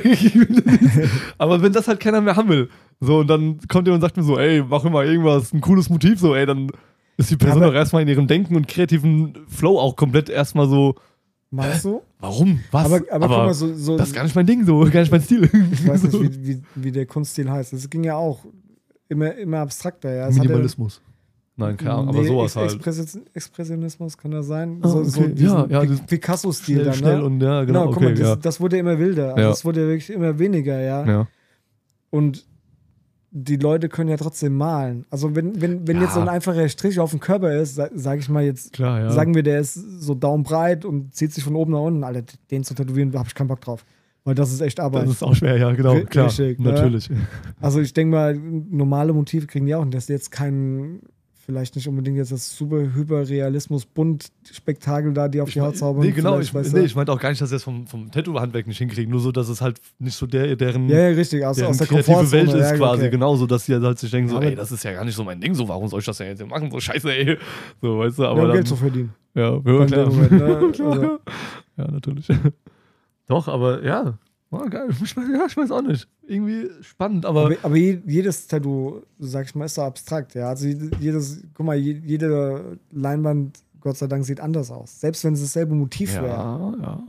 aber 1.38 1.62
wenn 1.62 1.72
das 1.72 1.88
halt 1.88 2.00
keiner 2.00 2.20
mehr 2.20 2.36
haben 2.36 2.48
will, 2.48 2.68
so, 3.04 3.18
und 3.18 3.26
dann 3.28 3.58
kommt 3.68 3.86
jemand 3.86 4.02
und 4.02 4.08
sagt 4.08 4.16
mir 4.16 4.22
so, 4.22 4.38
ey, 4.38 4.62
mach 4.66 4.84
immer 4.84 5.02
irgendwas, 5.04 5.52
ein 5.52 5.60
cooles 5.60 5.90
Motiv, 5.90 6.20
so, 6.20 6.34
ey, 6.34 6.46
dann 6.46 6.70
ist 7.16 7.30
die 7.30 7.36
Person 7.36 7.60
Ja, 7.60 7.66
doch 7.66 7.72
aber- 7.72 7.78
erstmal 7.80 8.02
in 8.02 8.08
ihrem 8.08 8.26
Denken 8.26 8.56
und 8.56 8.68
kreativen 8.68 9.34
Flow 9.48 9.78
auch 9.78 9.96
komplett 9.96 10.28
erstmal 10.30 10.68
so, 10.68 10.94
Meinst 11.50 11.84
du? 11.84 12.00
warum, 12.20 12.60
was? 12.70 12.86
Aber, 12.86 13.00
aber, 13.10 13.26
guck 13.28 13.36
mal, 13.36 13.54
so, 13.54 13.74
so 13.74 13.96
das 13.98 14.08
ist 14.08 14.14
gar 14.14 14.22
nicht 14.24 14.34
mein 14.34 14.46
Ding, 14.46 14.64
so, 14.64 14.78
gar 14.90 15.00
nicht 15.00 15.12
mein 15.12 15.20
Stil. 15.20 15.50
ich 15.72 15.86
weiß 15.86 16.02
nicht, 16.04 16.12
So. 16.12 16.22
wie, 16.22 16.46
wie, 16.46 16.62
wie 16.76 16.92
der 16.92 17.04
Kunststil 17.06 17.50
heißt. 17.50 17.72
Es 17.74 17.90
ging 17.90 18.04
ja 18.04 18.16
auch 18.16 18.44
immer, 19.08 19.34
immer 19.34 19.58
abstrakter, 19.58 20.10
ja. 20.14 20.24
Hatte- 20.26 20.34
Minimalismus. 20.36 21.02
Nein, 21.54 21.76
keine 21.76 21.92
Ahnung, 21.92 22.08
aber 22.08 22.22
Nee, 22.22 22.28
sowas 22.28 22.56
Ex- 22.56 22.72
halt. 22.72 22.82
Expressi- 22.82 23.20
Expressionismus 23.34 24.16
kann 24.16 24.30
das 24.30 24.46
sein? 24.46 24.78
Ah, 24.80 24.88
so, 24.88 25.04
so 25.04 25.20
okay. 25.20 25.34
diesen 25.34 25.46
Ja, 25.58 25.66
ja, 25.68 25.80
Pi- 25.80 25.86
das- 25.88 26.00
Picasso-Stil 26.06 26.74
Schnell, 26.76 26.84
dann, 26.86 26.94
schnell 26.94 27.16
ne? 27.18 27.24
und 27.26 27.40
ja, 27.42 27.64
genau, 27.64 27.80
Genau, 27.80 27.86
guck 27.88 27.96
okay, 27.98 28.04
mal, 28.06 28.14
das, 28.14 28.28
ja. 28.28 28.36
das 28.36 28.60
wurde 28.60 28.78
immer 28.78 28.98
wilder. 28.98 29.28
Also 29.34 29.40
Ja. 29.42 29.50
es 29.50 29.64
wurde 29.66 29.80
wirklich 29.86 30.08
immer 30.10 30.38
weniger, 30.38 30.80
ja. 30.80 31.04
ja. 31.06 31.28
Und 32.08 32.46
die 33.34 33.56
Leute 33.56 33.88
können 33.88 34.10
ja 34.10 34.18
trotzdem 34.18 34.54
malen. 34.56 35.06
Also 35.08 35.34
wenn, 35.34 35.60
wenn, 35.60 35.88
wenn 35.88 35.96
Ja. 35.96 36.02
jetzt 36.02 36.14
so 36.14 36.20
ein 36.20 36.28
einfacher 36.28 36.68
Strich 36.68 37.00
auf 37.00 37.10
dem 37.12 37.20
Körper 37.20 37.54
ist, 37.54 37.76
sa- 37.76 37.88
sag 37.94 38.18
ich 38.18 38.28
mal 38.28 38.44
jetzt, 38.44 38.74
Klar, 38.74 39.00
ja. 39.00 39.10
sagen 39.10 39.34
wir, 39.34 39.42
der 39.42 39.58
ist 39.60 39.72
so 39.74 40.14
daumenbreit 40.14 40.84
und 40.84 41.14
zieht 41.14 41.32
sich 41.32 41.42
von 41.42 41.56
oben 41.56 41.72
nach 41.72 41.80
unten, 41.80 42.04
Alter, 42.04 42.22
den 42.50 42.62
zu 42.62 42.74
tätowieren, 42.74 43.12
habe 43.14 43.28
ich 43.28 43.34
keinen 43.34 43.48
Bock 43.48 43.62
drauf. 43.62 43.84
Weil 44.24 44.34
das 44.34 44.52
ist 44.52 44.60
echt 44.60 44.78
Arbeit. 44.78 45.04
das 45.04 45.12
ist 45.12 45.22
auch 45.24 45.34
schwer, 45.34 45.56
ja, 45.56 45.72
genau, 45.72 45.98
klar, 46.04 46.26
richtig, 46.26 46.60
ne? 46.60 46.72
natürlich. 46.72 47.10
Also 47.60 47.80
ich 47.80 47.92
denke 47.94 48.14
mal, 48.14 48.34
normale 48.36 49.12
Motive 49.14 49.46
kriegen 49.46 49.64
die 49.66 49.74
auch. 49.74 49.82
Und 49.82 49.92
das 49.94 50.04
ist 50.04 50.08
jetzt 50.10 50.30
kein 50.30 51.00
vielleicht 51.52 51.76
nicht 51.76 51.86
unbedingt 51.86 52.16
jetzt 52.16 52.32
das 52.32 52.56
super 52.56 52.78
Hyperrealismus, 52.94 53.84
bunt 53.84 54.28
Spektakel 54.50 55.12
da, 55.12 55.28
die 55.28 55.40
auf 55.40 55.48
Ich 55.48 55.54
die 55.54 55.60
Haut 55.60 55.76
zaubern. 55.76 56.04
Nee, 56.04 56.12
genau. 56.12 56.40
Ich, 56.40 56.52
nee, 56.52 56.80
ich 56.80 56.96
meinte 56.96 57.12
auch 57.12 57.20
gar 57.20 57.28
nicht, 57.28 57.40
dass 57.42 57.50
sie 57.50 57.56
es 57.56 57.62
vom, 57.62 57.86
vom 57.86 58.10
Tattoo-Handwerk 58.10 58.66
nicht 58.66 58.78
hinkriegen. 58.78 59.10
Nur 59.10 59.20
so, 59.20 59.30
dass 59.32 59.48
es 59.48 59.60
halt 59.60 59.80
nicht 59.98 60.16
so 60.16 60.26
der, 60.26 60.56
deren, 60.56 60.88
ja, 60.88 61.08
ja, 61.10 61.14
richtig, 61.14 61.44
aus, 61.44 61.56
deren 61.56 61.70
aus 61.70 61.78
der 61.78 61.86
kreative. 61.86 62.32
Welt 62.32 62.48
ist 62.48 62.54
ja, 62.70 62.76
quasi. 62.76 63.02
okay. 63.02 63.10
Genauso, 63.10 63.46
dass 63.46 63.66
sie 63.66 63.74
halt 63.74 63.98
sich 63.98 64.10
denken, 64.10 64.30
so, 64.30 64.36
Aber- 64.36 64.46
ey, 64.46 64.54
das 64.54 64.72
ist 64.72 64.82
ja 64.82 64.92
gar 64.92 65.04
nicht 65.04 65.14
so 65.14 65.24
mein 65.24 65.40
Ding, 65.40 65.54
so, 65.54 65.68
warum 65.68 65.86
soll 65.88 66.00
ich 66.00 66.06
das 66.06 66.16
denn 66.16 66.28
jetzt 66.28 66.46
machen? 66.46 66.70
So 66.70 66.80
scheiße, 66.80 67.12
ey. 67.12 67.36
So, 67.80 67.98
weißt 67.98 68.18
du, 68.18 68.24
aber 68.26 68.40
haben 68.40 68.46
dann, 68.48 68.56
Geld 68.56 68.68
zu 68.68 68.76
verdienen. 68.76 69.12
Ja, 69.34 69.54
ja 69.64 69.86
klar. 69.86 70.06
Moment, 70.10 70.32
ne? 70.32 70.70
Klar. 70.72 70.90
Also- 70.92 71.18
Ja, 71.76 71.90
natürlich. 71.90 72.26
Doch, 73.28 73.48
aber 73.48 73.84
ja. 73.84 74.18
War 74.52 74.68
geil. 74.70 74.88
Ich 75.02 75.16
weiß, 75.16 75.24
ja, 75.32 75.46
ich 75.46 75.56
weiß 75.56 75.70
auch 75.72 75.82
nicht. 75.82 76.06
Irgendwie 76.26 76.68
spannend, 76.82 77.26
aber. 77.26 77.46
Aber, 77.46 77.56
aber 77.62 77.76
je- 77.76 78.00
jedes 78.06 78.46
Tattoo, 78.46 79.00
sag 79.18 79.46
ich 79.46 79.54
mal, 79.54 79.64
ist 79.64 79.74
so 79.74 79.82
abstrakt, 79.82 80.34
ja. 80.34 80.48
Also 80.48 80.68
jedes, 81.00 81.42
guck 81.54 81.66
mal, 81.66 81.76
je- 81.76 82.00
jede 82.04 82.78
Leinwand, 82.90 83.58
Gott 83.80 83.96
sei 83.96 84.06
Dank, 84.06 84.24
sieht 84.24 84.40
anders 84.40 84.70
aus. 84.70 85.00
Selbst 85.00 85.24
wenn 85.24 85.32
es 85.34 85.40
dasselbe 85.40 85.74
Motiv 85.74 86.14
wäre. 86.14 86.26
ja, 86.28 86.74
ja. 86.80 87.02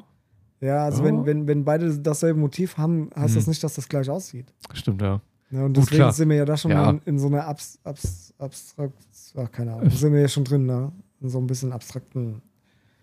Ja, 0.62 0.86
also 0.86 1.00
Ja. 1.04 1.10
Wenn, 1.10 1.26
wenn, 1.26 1.48
wenn 1.48 1.66
beide 1.66 1.96
dasselbe 2.00 2.40
Motiv 2.40 2.78
haben, 2.78 3.10
heißt 3.16 3.36
das 3.36 3.46
Mhm. 3.46 3.52
nicht, 3.52 3.64
dass 3.64 3.76
das 3.76 3.88
gleich 3.90 4.10
aussieht. 4.10 4.46
Stimmt, 4.74 5.02
ja. 5.02 5.20
Ja, 5.52 5.66
und 5.66 5.74
Gut, 5.74 5.84
deswegen 5.84 5.98
klar. 5.98 6.14
sind 6.14 6.30
wir 6.30 6.38
ja 6.38 6.46
da 6.46 6.56
schon 6.58 6.72
Ja. 6.72 6.90
in, 6.90 7.02
in 7.06 7.20
so 7.20 7.28
einer 7.28 7.46
Abs, 7.46 7.78
Abs, 7.84 8.34
abstrakt, 8.40 8.94
ach, 9.36 9.52
keine 9.52 9.74
Ahnung, 9.74 9.90
sind 9.92 10.14
wir 10.14 10.22
ja 10.22 10.28
schon 10.30 10.46
drin, 10.46 10.66
ne? 10.66 10.92
In 11.22 11.30
so 11.30 11.38
ein 11.40 11.46
bisschen 11.48 11.72
abstrakten. 11.74 12.42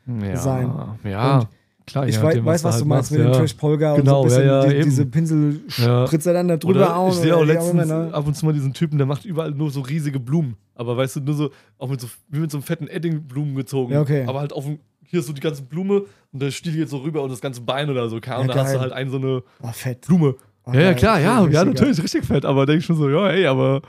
ja. 0.06 0.36
Sein. 0.36 0.72
Ja, 1.04 1.38
Und 1.40 1.48
klar. 1.90 2.08
ich 2.08 2.20
weiß, 2.22 2.64
was 2.64 2.74
halt 2.74 2.82
du 2.82 2.88
meinst 2.88 3.10
mit 3.12 3.20
dem 3.20 3.26
ja. 3.28 3.32
Trash 3.32 3.54
Polga 3.54 3.96
Genau, 3.96 4.22
und 4.22 4.30
so 4.30 4.36
ein 4.40 4.46
ja, 4.46 4.62
bisschen 4.62 4.70
ja, 4.70 4.70
die, 4.70 4.76
eben. 4.76 4.84
diese 4.90 5.02
Ja. 5.02 5.08
Pinselspritzer 5.10 6.32
dann 6.32 6.48
da 6.48 6.56
drüber 6.56 6.94
hauen. 6.94 7.10
ich 7.10 7.16
sehe 7.16 7.36
auch 7.36 7.44
letztens 7.44 7.86
ne? 7.88 8.10
ab 8.12 8.26
und 8.26 8.34
zu 8.36 8.46
mal 8.46 8.52
diesen 8.52 8.72
Typen, 8.72 8.98
der 8.98 9.06
macht 9.06 9.24
überall 9.24 9.50
nur 9.52 9.70
so 9.70 9.80
riesige 9.80 10.20
Blumen. 10.20 10.56
Aber 10.74 10.96
weißt 10.96 11.16
du, 11.16 11.20
nur 11.20 11.34
so, 11.34 11.50
auch 11.78 11.88
mit 11.88 12.00
so, 12.00 12.08
wie 12.28 12.38
mit 12.40 12.50
so 12.50 12.58
einem 12.58 12.62
fetten 12.62 12.88
Edding-Blumen 12.88 13.54
gezogen. 13.54 13.92
Ja, 13.92 14.00
okay. 14.00 14.24
Aber 14.26 14.40
halt 14.40 14.52
auf 14.52 14.64
dem, 14.64 14.78
hier 15.04 15.20
ist 15.20 15.26
so 15.26 15.32
die 15.32 15.40
ganze 15.40 15.62
Blume 15.62 16.04
und 16.32 16.40
der 16.42 16.50
Stiel 16.50 16.72
geht 16.74 16.88
so 16.88 16.98
rüber 16.98 17.22
und 17.22 17.30
das 17.30 17.40
ganze 17.40 17.60
Bein 17.60 17.90
oder 17.90 18.08
so. 18.08 18.18
Ja, 18.24 18.38
und 18.38 18.48
da 18.48 18.54
hast 18.64 18.74
du 18.74 18.80
halt 18.80 18.92
einen 18.92 19.10
so 19.10 19.16
eine 19.18 19.42
Oh, 19.62 19.68
fett. 19.72 20.06
Blume. 20.06 20.36
Oh, 20.64 20.72
ja, 20.72 20.80
ja, 20.80 20.94
klar, 20.94 21.18
ja, 21.20 21.46
ja, 21.48 21.64
natürlich, 21.64 22.02
richtig 22.02 22.24
fett. 22.24 22.44
Aber 22.44 22.66
denke 22.66 22.80
ich 22.80 22.84
schon 22.86 22.96
so, 22.96 23.08
ja, 23.10 23.28
ey, 23.30 23.46
aber 23.46 23.82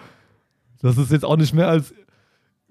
das 0.82 0.98
ist 0.98 1.12
jetzt 1.12 1.26
auch 1.26 1.38
nicht 1.38 1.54
mehr 1.54 1.68
als 1.68 1.94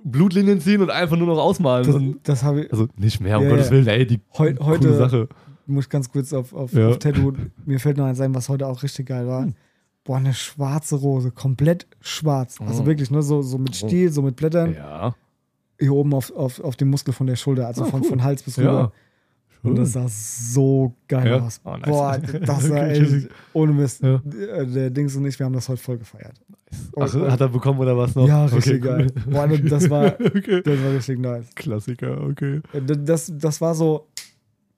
Blutlinien 0.04 0.60
ziehen 0.60 0.80
und 0.82 0.90
einfach 0.90 1.16
nur 1.16 1.26
noch 1.26 1.38
ausmalen. 1.38 1.86
Das, 1.86 2.22
das 2.22 2.42
habe 2.44 2.62
ich 2.64 2.72
also 2.72 2.88
nicht 2.96 3.20
mehr, 3.20 3.38
um 3.38 3.44
Ja, 3.44 3.50
Gottes 3.50 3.66
ja. 3.66 3.72
Willen, 3.72 3.86
ey, 3.88 4.06
die 4.06 4.20
heu, 4.38 4.54
coole 4.54 4.66
heute, 4.66 4.94
Sache. 4.96 5.28
muss 5.66 5.84
ich 5.84 5.90
ganz 5.90 6.10
kurz 6.10 6.32
auf, 6.32 6.52
auf, 6.52 6.72
Ja. 6.72 6.88
auf 6.88 6.98
Tattoo, 6.98 7.32
mir 7.66 7.78
fällt 7.80 7.96
noch 7.98 8.06
eins 8.06 8.20
ein, 8.20 8.34
was 8.34 8.48
heute 8.48 8.66
auch 8.66 8.82
richtig 8.82 9.06
geil 9.06 9.26
war. 9.26 9.46
Boah, 10.04 10.16
eine 10.16 10.32
schwarze 10.34 10.96
Rose, 10.96 11.30
komplett 11.30 11.86
schwarz. 12.00 12.58
Also 12.60 12.82
Oh. 12.82 12.86
wirklich, 12.86 13.10
ne, 13.10 13.22
so, 13.22 13.42
so 13.42 13.58
mit 13.58 13.76
Stiel, 13.76 14.10
so 14.10 14.22
mit 14.22 14.36
Blättern. 14.36 14.74
Ja. 14.74 15.14
Hier 15.78 15.92
oben 15.94 16.14
auf, 16.14 16.30
auf, 16.34 16.60
auf 16.60 16.76
dem 16.76 16.88
Muskel 16.90 17.12
von 17.14 17.26
der 17.26 17.36
Schulter, 17.36 17.66
also 17.66 17.82
Ah, 17.84 17.86
von, 17.86 18.00
cool. 18.02 18.08
von 18.08 18.22
Hals 18.24 18.42
bis 18.42 18.58
rüber. 18.58 18.92
Und 19.62 19.76
das 19.76 19.92
sah 19.92 20.06
so 20.08 20.94
geil 21.08 21.26
Ja? 21.26 21.40
aus. 21.40 21.60
Oh, 21.64 21.76
nice. 21.76 21.86
Boah, 21.86 22.18
das 22.46 22.70
war 22.70 22.76
Okay, 22.78 23.16
echt, 23.16 23.28
ohne 23.52 23.72
Mist. 23.72 24.02
Ja. 24.02 24.20
Der, 24.24 24.64
der 24.66 24.90
Dings 24.90 25.14
und 25.16 25.26
ich, 25.26 25.38
wir 25.38 25.46
haben 25.46 25.52
das 25.52 25.68
heute 25.68 25.82
voll 25.82 25.98
gefeiert. 25.98 26.40
Ach, 26.98 27.12
Oh, 27.14 27.18
oh. 27.18 27.30
hat 27.30 27.40
er 27.40 27.48
bekommen 27.48 27.78
oder 27.80 27.96
was 27.96 28.14
noch? 28.14 28.26
Ja, 28.28 28.44
Okay, 28.46 28.54
richtig 28.56 28.72
cool. 28.84 28.90
geil. 28.90 29.06
Boah, 29.26 29.48
das 29.48 29.90
war, 29.90 30.04
okay. 30.20 30.62
das 30.62 30.82
war 30.82 30.92
richtig 30.94 31.18
nice. 31.18 31.46
Klassiker, 31.54 32.20
okay. 32.22 32.60
Das, 33.04 33.32
das 33.36 33.60
war 33.60 33.74
so, 33.74 34.06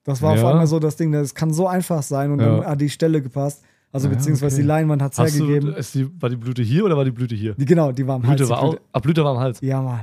das 0.03 0.21
war 0.21 0.31
auf 0.33 0.39
Ja. 0.39 0.49
einmal 0.49 0.67
so 0.67 0.79
das 0.79 0.95
Ding, 0.95 1.11
das 1.11 1.33
kann 1.35 1.53
so 1.53 1.67
einfach 1.67 2.01
sein 2.03 2.31
und 2.31 2.39
dann 2.39 2.65
hat 2.65 2.81
die 2.81 2.89
Stelle 2.89 3.21
gepasst. 3.21 3.63
Also 3.91 4.09
beziehungsweise 4.09 4.55
okay. 4.55 4.63
die 4.63 4.67
Leinwand 4.67 5.03
hat 5.03 5.11
es 5.11 5.17
du, 5.17 5.23
hergegeben. 5.45 5.75
ist 5.75 5.93
die, 5.93 6.09
war 6.19 6.27
die 6.29 6.35
Blüte 6.35 6.63
hier 6.63 6.83
oder 6.83 6.97
war 6.97 7.05
die 7.05 7.11
Blüte 7.11 7.35
hier? 7.35 7.53
Die, 7.53 7.65
genau, 7.65 7.91
die 7.91 8.05
war 8.07 8.15
am 8.15 8.23
Hals. 8.23 8.37
Blüte 8.37 8.43
die 8.45 8.49
war 8.49 8.63
auch, 8.63 8.75
ah, 8.91 8.99
Blüte 8.99 9.23
war 9.23 9.31
am 9.35 9.39
Hals. 9.39 9.61
Ja, 9.61 9.81
Mann. 9.83 10.01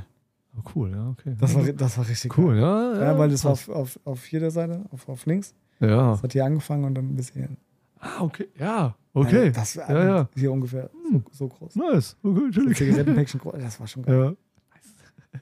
Oh, 0.57 0.61
cool, 0.75 0.91
ja, 0.91 1.09
okay. 1.09 1.35
Das 1.39 1.55
war, 1.55 1.63
das 1.63 1.97
war 1.97 2.07
richtig 2.07 2.37
cool, 2.37 2.55
geil. 2.55 2.61
ja. 2.61 3.01
Ja, 3.11 3.17
weil 3.17 3.29
das 3.29 3.45
war 3.45 3.51
auf, 3.53 3.69
auf, 3.69 3.99
auf 4.03 4.25
hier 4.25 4.39
der 4.41 4.51
Seite, 4.51 4.83
auf, 4.91 5.07
auf 5.07 5.25
links. 5.25 5.53
Ja. 5.79 6.11
Das 6.11 6.23
hat 6.23 6.33
hier 6.33 6.45
angefangen 6.45 6.83
und 6.85 6.93
dann 6.95 7.15
bis 7.15 7.31
hierhin. 7.31 7.57
Ah, 7.99 8.21
okay, 8.21 8.47
ja, 8.59 8.95
okay. 9.13 9.47
Also 9.47 9.51
das 9.51 9.77
war 9.77 9.89
Ja, 9.91 10.05
ja. 10.17 10.29
hier 10.35 10.51
ungefähr 10.51 10.89
so, 11.11 11.21
so 11.31 11.47
groß. 11.47 11.75
Nice, 11.75 12.17
okay, 12.23 12.51
chillig. 12.51 12.77
Zigarettenpäckchen 12.77 13.39
groß. 13.39 13.53
Das 13.59 13.79
war 13.79 13.87
schon 13.87 14.03
geil. 14.05 14.15
Ja. 14.15 14.33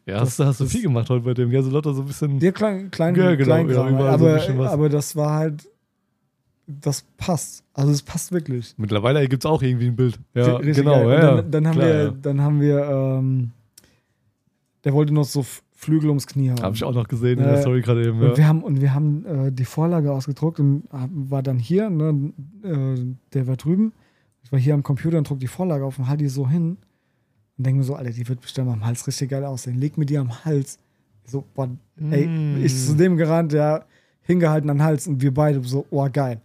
Ja, 0.05 0.19
hast, 0.21 0.37
du- 0.39 0.45
hast 0.45 0.59
du 0.59 0.65
das- 0.65 0.71
viel 0.73 0.83
gemacht 0.83 1.09
heute 1.09 1.25
bei 1.25 1.33
dem? 1.33 1.51
So 1.63 1.69
lauter 1.71 1.93
so 1.93 2.01
ein 2.03 2.07
bisschen. 2.07 2.39
Ja, 2.39 2.51
klein, 2.51 2.91
klein, 2.91 3.15
Ja, 3.15 3.33
genau, 3.35 3.45
klein 3.45 3.69
ja, 3.69 3.73
Kram, 3.75 3.93
überall 3.95 4.19
so 4.19 4.25
ein 4.25 4.29
aber, 4.31 4.33
bisschen 4.39 4.57
was. 4.59 4.71
aber 4.71 4.89
das 4.89 5.15
war 5.15 5.33
halt, 5.39 5.67
das 6.67 7.03
passt. 7.17 7.63
Also 7.73 7.91
es 7.91 8.03
passt 8.03 8.31
wirklich. 8.31 8.75
Mittlerweile 8.77 9.27
gibt 9.27 9.43
es 9.43 9.49
auch 9.49 9.63
irgendwie 9.63 9.87
ein 9.87 9.95
Bild. 9.95 10.19
Ja, 10.35 10.57
Richtig 10.57 10.83
genau. 10.85 11.03
geil. 11.05 11.09
Ja, 11.19 11.35
dann, 11.41 11.51
dann 11.51 11.67
haben 11.67 11.73
klar, 11.75 11.87
wir, 11.87 12.03
ja. 12.03 12.11
dann 12.21 12.41
haben 12.41 12.61
wir, 12.61 12.83
ähm, 12.87 13.51
der 14.83 14.93
wollte 14.93 15.13
noch 15.13 15.25
so 15.25 15.45
Flügel 15.73 16.09
ums 16.09 16.27
Knie 16.27 16.49
haben. 16.51 16.61
Hab 16.61 16.73
ich 16.75 16.83
auch 16.83 16.93
noch 16.93 17.07
gesehen 17.07 17.37
in 17.39 17.45
der 17.45 17.53
Äh, 17.55 17.61
Story 17.61 17.81
gerade 17.81 18.05
eben. 18.07 18.19
Und 18.19 18.27
Ja. 18.31 18.37
wir 18.37 18.47
haben, 18.47 18.63
und 18.63 18.81
wir 18.81 18.93
haben 18.93 19.25
äh, 19.25 19.51
die 19.51 19.65
Vorlage 19.65 20.11
ausgedruckt 20.11 20.59
und 20.59 20.83
haben- 20.91 21.29
war 21.31 21.41
dann 21.43 21.57
hier, 21.59 21.89
ne, 21.89 22.31
äh, 22.63 22.95
der 23.33 23.47
war 23.47 23.55
drüben. 23.55 23.93
Ich 24.43 24.51
war 24.51 24.59
hier 24.59 24.73
am 24.73 24.83
Computer 24.83 25.17
und 25.17 25.29
druck 25.29 25.39
die 25.39 25.47
Vorlage 25.47 25.85
auf 25.85 25.97
und 25.99 26.07
halte 26.07 26.23
die 26.23 26.29
so 26.29 26.47
hin 26.49 26.77
und 27.57 27.65
denke 27.65 27.79
mir 27.79 27.83
so, 27.83 27.95
Alter, 27.95 28.11
die 28.11 28.27
wird 28.27 28.41
bestimmt 28.41 28.69
am 28.69 28.85
Hals 28.85 29.05
richtig 29.07 29.29
geil 29.29 29.45
aussehen. 29.45 29.77
Leg 29.79 29.97
mir 29.97 30.05
die 30.05 30.17
am 30.17 30.43
Hals. 30.45 30.79
So, 31.25 31.43
boah, 31.53 31.69
ey, 32.09 32.25
Mm. 32.27 32.63
ich 32.65 32.75
zu 32.75 32.95
dem 32.95 33.15
gerannt, 33.15 33.53
ja, 33.53 33.83
hingehalten 34.23 34.69
an 34.69 34.77
den 34.77 34.83
Hals 34.83 35.07
und 35.07 35.21
wir 35.21 35.33
beide 35.33 35.61
so, 35.63 35.85
oh, 35.91 36.07
geil. 36.11 36.41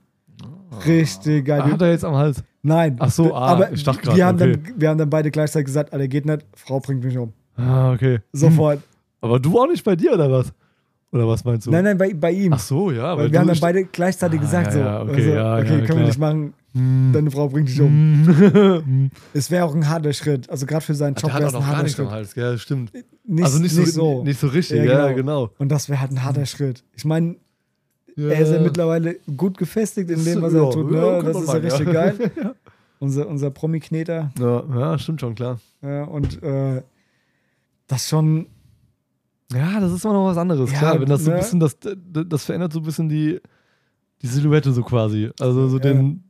Richtig 0.87 1.44
geil. 1.47 1.61
Ah, 1.62 1.70
hat 1.70 1.83
er 1.83 1.90
jetzt 1.92 2.05
am 2.05 2.14
Hals. 2.14 2.42
Nein. 2.62 2.97
Ach 2.99 3.11
so, 3.11 3.35
ah, 3.35 3.47
aber 3.47 3.73
ich 3.73 3.85
dachte 3.85 4.03
grad, 4.03 4.16
wir, 4.16 4.27
okay. 4.29 4.53
dann, 4.53 4.81
wir 4.81 4.88
haben 4.88 4.99
dann 4.99 5.11
beide 5.11 5.31
gleichzeitig 5.31 5.66
gesagt, 5.66 5.92
Alter, 5.92 6.09
geht 6.09 6.27
nicht, 6.27 6.44
Frau 6.55 6.81
bringt 6.81 7.05
mich 7.05 7.16
um. 7.16 7.33
Ah, 7.57 7.93
okay. 7.93 8.21
Sofort. 8.33 8.81
Aber 9.21 9.38
du 9.40 9.59
auch 9.59 9.67
nicht 9.69 9.85
bei 9.85 9.97
dir, 9.97 10.12
oder 10.12 10.31
was? 10.31 10.53
Oder 11.12 11.29
was 11.29 11.45
meinst 11.45 11.67
du? 11.67 11.71
Nein, 11.71 11.85
nein, 11.85 11.97
bei, 11.97 12.12
bei 12.12 12.33
ihm. 12.33 12.53
Ach 12.53 12.59
so, 12.59 12.90
ja. 12.90 13.17
Weil 13.17 13.25
weil 13.27 13.33
wir 13.33 13.38
haben 13.38 13.47
dann 13.47 13.61
beide 13.61 13.85
gleichzeitig 13.85 14.40
Ah, 14.40 14.43
gesagt, 14.43 14.67
ja, 14.67 14.73
so, 14.73 14.79
ja, 14.81 15.03
okay, 15.03 15.14
also, 15.14 15.31
ja, 15.31 15.55
okay 15.59 15.62
ja, 15.62 15.69
können 15.69 15.85
klar. 15.87 15.99
wir 15.99 16.07
nicht 16.07 16.19
machen, 16.19 16.55
Hm. 16.75 17.11
deine 17.12 17.31
Frau 17.31 17.49
bringt 17.49 17.69
dich 17.69 17.81
um. 17.81 18.27
Hm. 18.27 19.11
Es 19.33 19.49
wäre 19.51 19.64
auch 19.64 19.75
ein 19.77 19.88
harter 19.88 20.12
Schritt. 20.12 20.51
Also 20.51 20.67
gerade 20.67 20.85
für 20.85 20.95
seinen 20.95 21.14
Job 21.14 21.33
wäre 21.33 21.45
es 21.45 21.55
ein 21.55 21.67
harter 21.67 21.88
Schritt. 21.88 22.11
Hals, 22.11 22.35
ja, 22.35 22.59
stimmt. 22.59 22.93
Nicht, 22.93 23.45
also 23.45 23.61
nicht, 23.61 23.77
nicht 23.77 23.93
so, 23.93 24.17
so. 24.17 24.25
nicht 24.25 24.40
so 24.40 24.49
richtig, 24.49 24.85
Ja, 24.85 25.07
genau. 25.12 25.14
genau. 25.14 25.51
Und 25.59 25.71
das 25.71 25.88
wäre 25.88 26.01
halt 26.01 26.11
ein 26.11 26.25
harter 26.25 26.47
Schritt. 26.47 26.83
Ich 26.97 27.05
meine, 27.05 27.37
er 28.17 28.40
ist 28.40 28.51
ja 28.53 28.61
mittlerweile 28.61 29.17
gut 29.37 29.57
gefestigt 29.57 30.11
in 30.11 30.25
dem, 30.25 30.43
was 30.43 30.53
er 30.53 30.71
tut. 30.71 30.90
Ne? 30.90 31.23
Das 31.25 31.40
ist 31.40 31.49
ja 31.49 31.55
richtig 31.55 31.93
geil. 31.93 32.14
Unser, 33.01 33.29
unser 33.29 33.51
Promi-Kneter. 33.51 34.33
Ja, 34.38 34.99
stimmt 34.99 35.21
schon, 35.21 35.35
klar. 35.35 35.59
Ja, 35.83 36.05
und 36.05 36.43
äh, 36.43 36.81
das 37.87 38.09
schon, 38.09 38.47
Ja, 39.53 39.79
das 39.81 39.92
ist 39.92 40.05
immer 40.05 40.14
noch 40.14 40.27
was 40.27 40.37
anderes, 40.37 40.73
Ja, 40.73 40.79
klar. 40.79 41.01
Wenn 41.01 41.09
das 41.09 41.23
so 41.25 41.31
ein 41.31 41.37
ne? 41.37 41.40
bisschen, 41.42 41.61
das, 41.61 41.77
das 42.29 42.44
verändert 42.44 42.73
so 42.73 42.81
ein 42.81 42.85
bisschen 42.85 43.09
die, 43.09 43.40
die 44.23 44.27
Silhouette 44.27 44.73
so 44.73 44.83
quasi. 44.83 45.31
Also 45.38 45.68
so 45.68 45.77
Ja. 45.77 45.83
den 45.83 46.25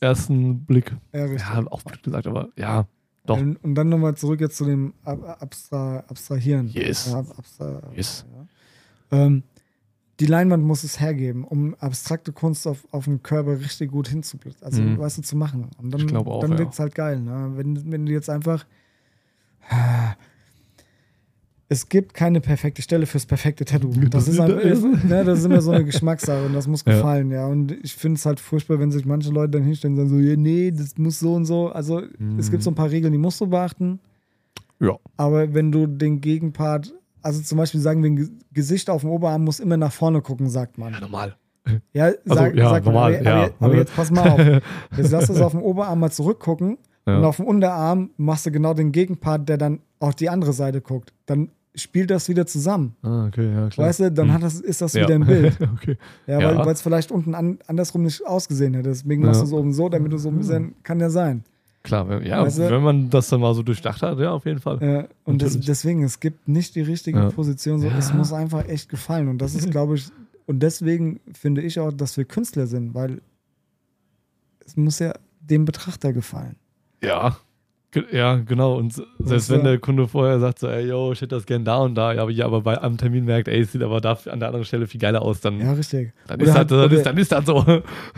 ersten 0.00 0.64
Blick. 0.64 0.94
ja. 1.12 1.26
Ja, 1.26 1.66
auch 1.70 1.82
blöd 1.82 2.02
gesagt, 2.02 2.26
aber 2.26 2.48
ja, 2.56 2.86
doch. 3.26 3.38
Und, 3.40 3.56
und 3.56 3.74
dann 3.74 3.88
nochmal 3.88 4.14
zurück 4.16 4.40
jetzt 4.40 4.56
zu 4.56 4.64
dem 4.64 4.94
Ab 5.04 5.38
Abstra 5.40 6.04
Abstrahieren. 6.08 6.68
Yes. 6.68 7.10
Ja, 7.10 7.18
Abstra 7.20 7.82
Yes. 7.94 8.24
Ähm, 9.10 9.42
die 10.18 10.26
Leinwand 10.26 10.64
muss 10.64 10.82
es 10.82 10.98
hergeben, 10.98 11.44
um 11.44 11.74
abstrakte 11.74 12.32
Kunst 12.32 12.66
auf, 12.66 12.86
auf 12.90 13.04
dem 13.04 13.22
Körper 13.22 13.60
richtig 13.60 13.90
gut 13.90 14.08
hinzublicken. 14.08 14.62
Also, 14.62 14.80
Mhm. 14.82 14.98
weißt 14.98 15.18
du, 15.18 15.22
zu 15.22 15.36
machen. 15.36 15.68
Und 15.78 15.90
dann, 15.92 16.16
auch, 16.16 16.40
dann 16.40 16.56
wirkt 16.56 16.72
es 16.72 16.78
halt 16.80 16.94
geil. 16.94 17.20
Ne? 17.20 17.52
Wenn, 17.56 17.92
wenn 17.92 18.06
du 18.06 18.12
jetzt 18.12 18.30
einfach. 18.30 18.64
Es 21.68 21.88
gibt 21.88 22.14
keine 22.14 22.40
perfekte 22.40 22.80
Stelle 22.80 23.06
fürs 23.06 23.26
perfekte 23.26 23.64
Tattoo. 23.64 23.88
Das, 23.90 24.10
Das 24.26 24.28
ist, 24.28 24.38
einfach, 24.40 24.58
ist, 24.60 24.82
ne, 25.04 25.24
das 25.24 25.40
ist 25.40 25.44
immer 25.46 25.60
so 25.60 25.72
eine 25.72 25.84
Geschmackssache 25.84 26.46
und 26.46 26.52
das 26.54 26.68
muss 26.68 26.84
Ja. 26.86 26.92
gefallen, 26.94 27.30
ja. 27.32 27.46
Und 27.46 27.72
ich 27.84 27.94
finde 27.94 28.18
es 28.18 28.24
halt 28.26 28.38
furchtbar, 28.38 28.78
wenn 28.78 28.92
sich 28.92 29.04
manche 29.04 29.30
Leute 29.30 29.52
dann 29.58 29.64
hinstellen 29.64 29.98
und 29.98 30.08
sagen 30.08 30.22
so, 30.22 30.28
ja, 30.30 30.36
nee, 30.36 30.70
das 30.70 30.96
muss 30.96 31.18
so 31.18 31.34
und 31.34 31.44
so. 31.44 31.68
Also 31.70 32.02
es 32.38 32.50
gibt 32.52 32.62
so 32.62 32.70
ein 32.70 32.76
paar 32.76 32.90
Regeln, 32.90 33.12
die 33.12 33.18
musst 33.18 33.40
du 33.40 33.46
beachten. 33.48 33.98
Ja. 34.78 34.96
Aber 35.16 35.54
wenn 35.54 35.72
du 35.72 35.86
den 35.88 36.20
Gegenpart, 36.20 36.94
also 37.22 37.42
zum 37.42 37.58
Beispiel 37.58 37.80
sagen 37.80 38.02
wir, 38.02 38.10
ein 38.10 38.16
Ge- 38.16 38.28
Gesicht 38.52 38.88
auf 38.88 39.00
dem 39.00 39.10
Oberarm 39.10 39.42
muss 39.42 39.58
immer 39.58 39.76
nach 39.76 39.92
vorne 39.92 40.20
gucken, 40.20 40.48
sagt 40.48 40.78
man. 40.78 40.92
Ja, 40.92 41.00
normal. 41.00 41.34
Ja, 41.92 42.12
sag, 42.24 42.54
ja, 42.54 42.68
sagt 42.70 42.84
man. 42.84 42.94
normal, 42.94 43.14
aber, 43.16 43.24
ja. 43.24 43.34
aber, 43.44 43.52
aber 43.58 43.74
jetzt 43.76 43.96
pass 43.96 44.12
mal 44.12 44.28
auf. 44.28 44.38
Jetzt 44.96 45.10
lass 45.10 45.28
es 45.28 45.40
auf 45.40 45.50
dem 45.50 45.62
Oberarm 45.62 45.98
mal 45.98 46.12
zurückgucken 46.12 46.78
Ja. 47.08 47.18
und 47.18 47.24
auf 47.24 47.38
dem 47.38 47.46
Unterarm 47.46 48.10
machst 48.18 48.46
du 48.46 48.52
genau 48.52 48.72
den 48.72 48.92
Gegenpart, 48.92 49.48
der 49.48 49.56
dann 49.58 49.80
auf 49.98 50.14
die 50.14 50.28
andere 50.28 50.52
Seite 50.52 50.80
guckt. 50.80 51.12
Dann 51.24 51.48
spielt 51.76 52.10
das 52.10 52.28
wieder 52.28 52.46
zusammen. 52.46 52.96
Ah, 53.02 53.26
okay, 53.26 53.52
ja, 53.52 53.68
klar. 53.68 53.88
Weißt 53.88 54.00
du, 54.00 54.10
dann 54.12 54.28
Hm. 54.28 54.34
hat 54.34 54.42
das, 54.42 54.60
ist 54.60 54.80
das 54.80 54.94
ja. 54.94 55.02
wieder 55.04 55.14
im 55.14 55.26
Bild. 55.26 55.56
okay. 55.74 55.96
Ja, 56.26 56.40
Ja. 56.40 56.58
weil 56.64 56.72
es 56.72 56.82
vielleicht 56.82 57.10
unten 57.12 57.34
an, 57.34 57.58
andersrum 57.66 58.02
nicht 58.02 58.26
ausgesehen 58.26 58.74
hätte. 58.74 58.88
Deswegen 58.88 59.22
machst 59.22 59.40
Ja. 59.40 59.46
du 59.46 59.48
es 59.48 59.52
oben 59.60 59.72
so, 59.72 59.88
damit 59.88 60.12
du 60.12 60.18
so 60.18 60.28
ein 60.30 60.38
bisschen, 60.38 60.74
kann 60.82 60.98
ja 61.00 61.10
sein. 61.10 61.44
Klar, 61.82 62.08
wenn, 62.08 62.24
ja, 62.26 62.42
Weißt 62.42 62.58
du? 62.58 62.68
wenn 62.70 62.82
man 62.82 63.10
das 63.10 63.28
dann 63.28 63.40
mal 63.40 63.54
so 63.54 63.62
durchdacht 63.62 64.02
hat, 64.02 64.18
ja, 64.18 64.32
auf 64.32 64.44
jeden 64.44 64.58
Fall. 64.58 64.82
Äh, 64.82 65.04
und 65.24 65.40
das, 65.40 65.58
deswegen, 65.60 66.02
es 66.02 66.18
gibt 66.18 66.48
nicht 66.48 66.74
die 66.74 66.80
richtige 66.82 67.18
Ja. 67.18 67.30
Position. 67.30 67.78
So, 67.80 67.86
Es 67.86 68.08
Ja. 68.08 68.16
muss 68.16 68.32
einfach 68.32 68.66
echt 68.68 68.88
gefallen. 68.88 69.28
Und 69.28 69.38
das 69.38 69.54
ist, 69.54 69.70
glaube 69.70 69.94
ich, 69.94 70.08
und 70.46 70.60
deswegen 70.64 71.20
finde 71.32 71.62
ich 71.62 71.78
auch, 71.78 71.92
dass 71.92 72.16
wir 72.16 72.24
Künstler 72.24 72.66
sind, 72.66 72.94
weil 72.94 73.20
es 74.64 74.76
muss 74.76 74.98
ja 74.98 75.12
dem 75.40 75.64
Betrachter 75.64 76.12
gefallen. 76.12 76.56
Ja, 77.02 77.36
Ja, 78.12 78.36
genau. 78.36 78.76
Und 78.76 78.94
selbst 79.18 79.50
wenn 79.50 79.64
der 79.64 79.78
Kunde 79.78 80.06
vorher 80.08 80.38
sagt, 80.40 80.58
so, 80.58 80.68
ey, 80.68 80.86
yo, 80.88 81.12
ich 81.12 81.20
hätte 81.20 81.34
das 81.34 81.46
gern 81.46 81.64
da 81.64 81.78
und 81.78 81.94
da, 81.94 82.12
ja, 82.12 82.22
aber, 82.22 82.30
ja, 82.30 82.46
aber 82.46 82.60
bei 82.60 82.80
am 82.80 82.96
Termin 82.96 83.24
merkt, 83.24 83.48
ey, 83.48 83.60
es 83.60 83.72
sieht 83.72 83.82
aber 83.82 84.00
da 84.00 84.18
an 84.30 84.38
der 84.40 84.48
anderen 84.48 84.64
Stelle 84.64 84.86
viel 84.86 85.00
geiler 85.00 85.22
aus, 85.22 85.40
dann, 85.40 85.58
Ja, 85.60 85.72
richtig. 85.72 86.12
dann, 86.26 86.40
Oder 86.40 86.48
ist, 86.50 86.54
halt- 86.56 86.70
das, 86.70 86.78
dann, 86.78 86.86
oder- 86.86 86.96
ist, 86.98 87.06
dann 87.06 87.16
ist 87.18 87.32
das 87.32 87.46
so. 87.46 87.56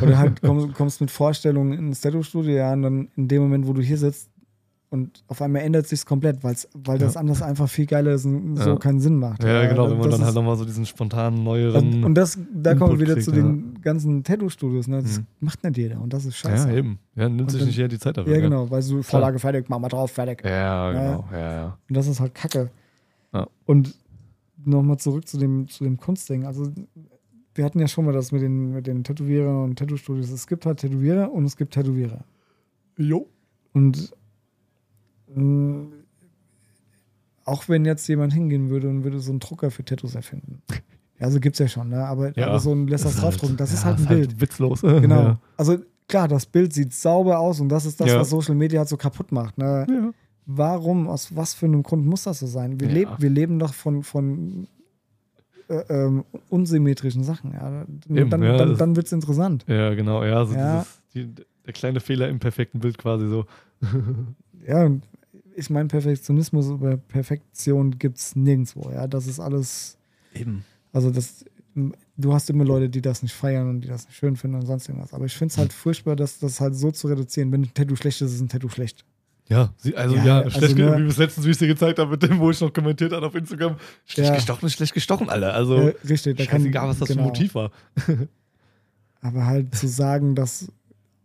Oder 0.02 0.18
halt 0.18 0.40
kommst, 0.42 0.74
kommst 0.74 1.00
mit 1.00 1.10
Vorstellungen 1.10 1.72
ins 1.78 2.00
Tattoo-Studio, 2.00 2.56
ja, 2.56 2.72
und 2.72 2.82
dann 2.82 3.08
in 3.16 3.28
dem 3.28 3.42
Moment, 3.42 3.66
wo 3.66 3.72
du 3.72 3.82
hier 3.82 3.96
sitzt 3.98 4.30
und 4.90 5.22
auf 5.28 5.42
einmal 5.42 5.62
ändert 5.62 5.86
sich's 5.86 6.06
komplett, 6.06 6.42
weil's, 6.42 6.66
weil 6.74 6.98
das 6.98 7.14
Ja. 7.14 7.20
anders 7.20 7.42
einfach 7.42 7.68
viel 7.68 7.84
geiler 7.86 8.12
ist 8.12 8.24
und 8.24 8.56
so 8.56 8.70
Ja. 8.70 8.76
keinen 8.76 9.00
Sinn 9.00 9.16
macht. 9.16 9.42
Ja, 9.44 9.66
genau, 9.68 9.90
wenn 9.90 9.98
man 9.98 10.08
das 10.08 10.16
dann 10.18 10.24
halt 10.26 10.34
nochmal 10.34 10.56
so 10.56 10.64
diesen 10.64 10.86
spontanen, 10.86 11.42
neueren. 11.44 11.94
und, 11.94 12.04
und 12.04 12.14
das, 12.14 12.38
da 12.54 12.74
kommen 12.74 12.92
wir 12.92 12.94
Input 12.94 13.00
wieder 13.00 13.14
kriegt, 13.14 13.24
zu 13.24 13.32
den 13.32 13.80
ganzen 13.82 14.24
Tattoo-Studios, 14.24 14.88
ne? 14.88 15.02
Das 15.02 15.18
Mhm. 15.20 15.26
macht 15.40 15.62
nicht 15.62 15.76
jeder 15.76 16.00
und 16.00 16.12
das 16.12 16.24
ist 16.24 16.36
scheiße. 16.36 16.68
ja, 16.70 16.74
eben. 16.76 16.98
Ja, 17.16 17.28
nimmt 17.28 17.42
Und 17.42 17.50
sich 17.50 17.60
dann- 17.60 17.66
nicht 17.68 17.76
jeder 17.76 17.88
die 17.88 17.98
Zeit 17.98 18.16
dafür. 18.16 18.34
Ja, 18.34 18.40
genau, 18.40 18.70
weil 18.70 18.80
so 18.82 19.02
Vorlage 19.02 19.38
fertig, 19.38 19.66
mach 19.68 19.78
mal 19.78 19.88
drauf, 19.88 20.10
fertig. 20.10 20.42
Ja, 20.44 20.50
Ja. 20.50 20.92
genau. 20.92 21.24
Ja, 21.32 21.52
ja. 21.52 21.78
Und 21.88 21.96
das 21.96 22.06
ist 22.06 22.20
halt 22.20 22.34
Kacke. 22.34 22.70
Ja. 23.34 23.46
Und 23.66 23.94
nochmal 24.64 24.96
zurück 24.98 25.28
zu 25.28 25.36
dem, 25.38 25.68
zu 25.68 25.84
dem 25.84 25.98
Kunstding. 25.98 26.46
Also, 26.46 26.72
wir 27.54 27.64
hatten 27.64 27.78
ja 27.80 27.88
schon 27.88 28.04
mal 28.06 28.12
das 28.12 28.32
mit 28.32 28.40
den, 28.40 28.72
mit 28.72 28.86
den 28.86 29.04
Tätowierern 29.04 29.64
und 29.64 29.78
Tattoo-Studios. 29.78 30.30
Es 30.30 30.46
gibt 30.46 30.64
halt 30.64 30.78
Tätowierer 30.80 31.30
und 31.30 31.44
es 31.44 31.56
gibt 31.56 31.74
Tätowierer. 31.74 32.24
Jo. 32.96 33.26
Und 33.74 34.12
auch 37.44 37.68
wenn 37.68 37.84
jetzt 37.84 38.06
jemand 38.08 38.32
hingehen 38.32 38.68
würde 38.70 38.88
und 38.88 39.04
würde 39.04 39.20
so 39.20 39.30
einen 39.30 39.40
Drucker 39.40 39.70
für 39.70 39.84
Tattoos 39.84 40.14
erfinden. 40.14 40.62
Ja, 41.18 41.26
also 41.26 41.40
gibt's 41.40 41.58
ja 41.58 41.66
schon, 41.68 41.88
ne? 41.88 42.04
Aber, 42.06 42.36
Ja. 42.38 42.48
aber 42.48 42.60
so 42.60 42.72
ein 42.72 42.86
lässt 42.86 43.04
das 43.04 43.14
Ist 43.14 43.22
draufdrucken, 43.22 43.50
halt- 43.50 43.60
das 43.60 43.72
ist 43.72 43.84
halt 43.84 43.98
ein 43.98 44.06
Bild. 44.06 44.40
witzlos. 44.40 44.82
Genau. 44.82 45.22
Ja. 45.22 45.40
Also 45.56 45.78
klar, 46.08 46.28
das 46.28 46.46
Bild 46.46 46.72
sieht 46.72 46.92
sauber 46.92 47.38
aus 47.38 47.60
und 47.60 47.68
das 47.70 47.86
ist 47.86 48.00
das, 48.00 48.08
Ja. 48.08 48.20
was 48.20 48.30
Social 48.30 48.54
Media 48.54 48.80
halt 48.80 48.88
so 48.88 48.96
kaputt 48.96 49.32
macht. 49.32 49.58
Ne? 49.58 50.12
Warum, 50.46 51.08
aus 51.08 51.34
was 51.36 51.54
für 51.54 51.66
einem 51.66 51.82
Grund 51.82 52.06
muss 52.06 52.24
das 52.24 52.38
so 52.40 52.46
sein? 52.46 52.80
Wir, 52.80 52.88
leb, 52.88 53.08
wir 53.18 53.30
leben 53.30 53.58
doch 53.58 53.74
von, 53.74 54.02
von 54.02 54.66
äh, 55.68 55.74
ähm, 55.90 56.24
unsymmetrischen 56.48 57.24
Sachen. 57.24 57.52
Ja? 57.52 57.84
Eben, 58.14 58.30
dann 58.30 58.42
ja, 58.42 58.56
dann, 58.56 58.68
das- 58.70 58.78
dann 58.78 58.96
wird 58.96 59.06
es 59.06 59.12
interessant. 59.12 59.64
Ja, 59.68 59.94
genau. 59.94 60.24
Ja, 60.24 60.44
so 60.46 60.54
Ja. 60.54 60.86
Dieses, 61.14 61.34
die, 61.36 61.44
der 61.66 61.72
kleine 61.72 62.00
Fehler 62.00 62.28
im 62.28 62.38
perfekten 62.38 62.78
Bild 62.80 62.98
quasi 62.98 63.26
so. 63.26 63.46
Ja, 64.66 64.84
und 64.84 65.02
ich 65.58 65.70
meine, 65.70 65.88
Perfektionismus 65.88 66.68
über 66.68 66.96
Perfektion 66.96 67.98
gibt 67.98 68.18
es 68.18 68.36
nirgendwo. 68.36 68.90
Ja, 68.90 69.06
das 69.06 69.26
ist 69.26 69.40
alles, 69.40 69.98
Eben. 70.34 70.64
also 70.92 71.10
das, 71.10 71.44
du 72.16 72.32
hast 72.32 72.48
immer 72.50 72.64
Leute, 72.64 72.88
die 72.88 73.00
das 73.02 73.22
nicht 73.22 73.34
feiern 73.34 73.68
und 73.68 73.80
die 73.82 73.88
das 73.88 74.06
nicht 74.06 74.16
schön 74.16 74.36
finden 74.36 74.56
und 74.56 74.66
sonst 74.66 74.88
irgendwas. 74.88 75.12
Aber 75.12 75.24
ich 75.26 75.36
finde 75.36 75.52
es 75.52 75.58
halt 75.58 75.72
furchtbar, 75.72 76.16
dass 76.16 76.38
das 76.38 76.60
halt 76.60 76.74
so 76.76 76.90
zu 76.90 77.08
reduzieren. 77.08 77.52
Wenn 77.52 77.62
ein 77.62 77.74
Tattoo 77.74 77.96
schlecht 77.96 78.20
ist, 78.22 78.32
ist 78.32 78.40
ein 78.40 78.48
Tattoo 78.48 78.68
schlecht. 78.68 79.04
Ja, 79.50 79.72
sie, 79.78 79.96
also 79.96 80.14
Ja, 80.16 80.24
ja, 80.24 80.38
also 80.40 80.58
schlecht, 80.58 80.76
nur- 80.76 80.90
ge- 80.90 80.98
wie 80.98 81.02
wir 81.04 81.08
es 81.08 81.16
letztens, 81.16 81.46
wie 81.46 81.50
ich 81.50 81.54
es 81.54 81.58
dir 81.58 81.68
gezeigt 81.68 81.98
habe, 81.98 82.10
mit 82.10 82.22
dem, 82.22 82.38
wo 82.38 82.50
ich 82.50 82.60
noch 82.60 82.72
kommentiert 82.72 83.12
habe 83.12 83.26
auf 83.26 83.34
Instagram. 83.34 83.76
Schlecht 84.04 84.28
Ja. 84.28 84.34
gestochen 84.34 84.66
ist 84.66 84.74
schlecht 84.74 84.92
gestochen, 84.94 85.28
Alter. 85.30 85.54
Also, 85.54 85.74
äh, 85.76 85.94
richtig, 86.08 86.36
da 86.36 86.44
kann 86.44 86.60
scheißegal, 86.60 86.88
was 86.88 86.98
das 86.98 87.08
für 87.08 87.14
genau. 87.14 87.26
ein 87.28 87.28
Motiv 87.32 87.54
war. 87.54 87.70
Aber 89.20 89.46
halt 89.46 89.74
zu 89.74 89.88
sagen, 89.88 90.34
dass 90.34 90.70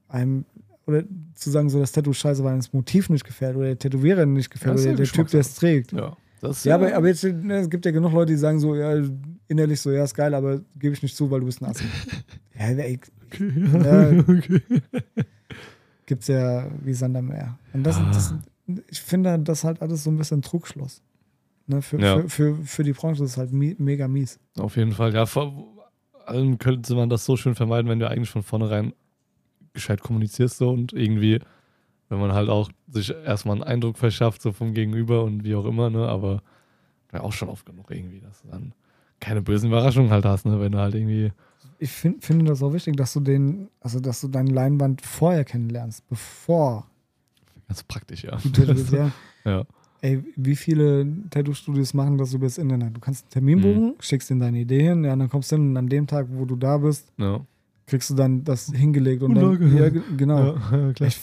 einem, 0.07 0.45
oder 0.85 1.03
zu 1.35 1.49
sagen, 1.49 1.69
so 1.69 1.79
das 1.79 1.91
Tattoo 1.91 2.13
scheiße, 2.13 2.43
weil 2.43 2.55
das 2.57 2.73
Motiv 2.73 3.09
nicht 3.09 3.23
gefällt 3.25 3.55
oder 3.55 3.67
der 3.67 3.79
Tätowierer 3.79 4.25
nicht 4.25 4.49
gefällt 4.49 4.77
Ja, 4.77 4.81
oder 4.83 4.91
ja 4.91 4.97
der 4.97 5.05
Typ, 5.05 5.27
der 5.29 5.39
es 5.41 5.55
trägt. 5.55 5.91
Ja, 5.93 6.15
das 6.41 6.57
ist 6.57 6.65
Ja, 6.65 6.75
aber, 6.75 6.93
aber 6.93 7.07
jetzt, 7.07 7.23
ne, 7.23 7.55
es 7.59 7.69
gibt 7.69 7.85
ja 7.85 7.91
genug 7.91 8.11
Leute, 8.13 8.33
die 8.33 8.37
sagen 8.37 8.59
so, 8.59 8.75
ja, 8.75 9.01
innerlich 9.47 9.79
so, 9.79 9.91
ja, 9.91 10.03
ist 10.03 10.13
geil, 10.15 10.33
aber 10.33 10.61
gebe 10.77 10.93
ich 10.93 11.01
nicht 11.03 11.15
zu, 11.15 11.29
weil 11.31 11.39
du 11.39 11.45
bist 11.45 11.61
ein 11.61 11.69
Assi. 11.69 11.85
ja, 12.59 12.65
ey, 12.67 12.99
Okay, 13.33 13.51
Ja. 13.83 14.11
ja. 14.11 14.19
okay. 14.19 14.61
gibt's 16.05 16.27
ja 16.27 16.67
wie 16.83 16.93
Sand 16.93 17.15
am 17.17 17.27
Meer. 17.27 17.57
Und 17.73 17.83
das, 17.83 17.97
Ah. 17.97 18.11
das, 18.13 18.33
ich 18.89 19.01
finde 19.01 19.39
das 19.39 19.63
halt 19.63 19.81
alles 19.81 20.03
so 20.03 20.11
ein 20.11 20.17
bisschen 20.17 20.41
Trugschluss. 20.41 21.01
Ne, 21.65 21.81
für, 21.81 21.99
Ja. 21.99 22.17
für, 22.21 22.29
für, 22.29 22.55
für 22.63 22.83
die 22.83 22.91
Branche 22.93 23.23
ist 23.23 23.31
es 23.31 23.37
halt 23.37 23.53
mi 23.53 23.75
mega 23.79 24.07
mies. 24.07 24.37
Auf 24.59 24.75
jeden 24.75 24.91
Fall, 24.91 25.13
ja. 25.13 25.25
Vor 25.25 25.65
allem 26.25 26.57
könnte 26.57 26.93
man 26.95 27.09
das 27.09 27.25
so 27.25 27.37
schön 27.37 27.55
vermeiden, 27.55 27.89
wenn 27.89 27.99
du 27.99 28.09
eigentlich 28.09 28.29
von 28.29 28.43
vornherein 28.43 28.93
gescheit 29.73 30.01
kommunizierst 30.01 30.57
so 30.57 30.69
und 30.69 30.93
irgendwie, 30.93 31.39
wenn 32.09 32.19
man 32.19 32.33
halt 32.33 32.49
auch 32.49 32.69
sich 32.87 33.09
erstmal 33.25 33.55
einen 33.55 33.63
Eindruck 33.63 33.97
verschafft, 33.97 34.41
so 34.41 34.51
vom 34.51 34.73
Gegenüber 34.73 35.23
und 35.23 35.43
wie 35.43 35.55
auch 35.55 35.65
immer, 35.65 35.89
ne, 35.89 36.07
aber 36.07 36.41
ja 37.11 37.21
auch 37.21 37.33
schon 37.33 37.49
oft 37.49 37.65
genug 37.65 37.89
irgendwie, 37.91 38.19
dass 38.21 38.41
du 38.41 38.47
dann 38.49 38.73
keine 39.19 39.41
bösen 39.41 39.69
Überraschungen 39.69 40.11
halt 40.11 40.25
hast, 40.25 40.45
ne, 40.45 40.59
wenn 40.59 40.71
du 40.71 40.79
halt 40.79 40.95
irgendwie, 40.95 41.31
Ich 41.79 41.91
find, 41.91 42.23
finde 42.23 42.45
das 42.45 42.61
auch 42.61 42.73
wichtig, 42.73 42.95
dass 42.97 43.13
du 43.13 43.19
den, 43.19 43.69
also 43.81 43.99
dass 43.99 44.21
du 44.21 44.27
deine 44.27 44.51
Leinwand 44.51 45.01
vorher 45.01 45.43
kennenlernst, 45.45 46.07
bevor 46.09 46.87
ganz 47.67 47.83
praktisch, 47.83 48.23
ja. 48.23 48.37
du 48.51 48.63
ja. 48.97 49.11
ja. 49.45 49.63
Ey, 50.01 50.21
wie 50.35 50.55
viele 50.57 51.07
Tattoo-Studios 51.29 51.93
machen 51.93 52.17
das 52.17 52.33
über 52.33 52.45
das 52.45 52.57
Internet? 52.57 52.93
Du 52.95 52.99
kannst 52.99 53.23
einen 53.23 53.29
Termin 53.31 53.59
Mhm. 53.59 53.61
buchen, 53.61 53.95
schickst 54.01 54.29
in 54.31 54.39
deine 54.41 54.59
Idee 54.59 54.83
hin, 54.83 55.05
ja, 55.05 55.15
dann 55.15 55.29
kommst 55.29 55.51
du 55.51 55.55
hin 55.55 55.69
und 55.69 55.77
an 55.77 55.87
dem 55.87 56.05
Tag, 56.07 56.27
wo 56.29 56.43
du 56.43 56.57
da 56.57 56.77
bist, 56.77 57.07
Ja, 57.17 57.39
kriegst 57.85 58.09
du 58.09 58.13
dann 58.15 58.43
das 58.43 58.67
hingelegt 58.71 59.23
und 59.23 59.31
Und 59.31 59.35
dann, 59.35 59.59
dann- 59.59 59.77
ja, 59.77 59.89
ge- 59.89 60.01
genau. 60.17 60.55
ja, 60.55 60.91
klar. 60.93 61.07
Ich 61.09 61.19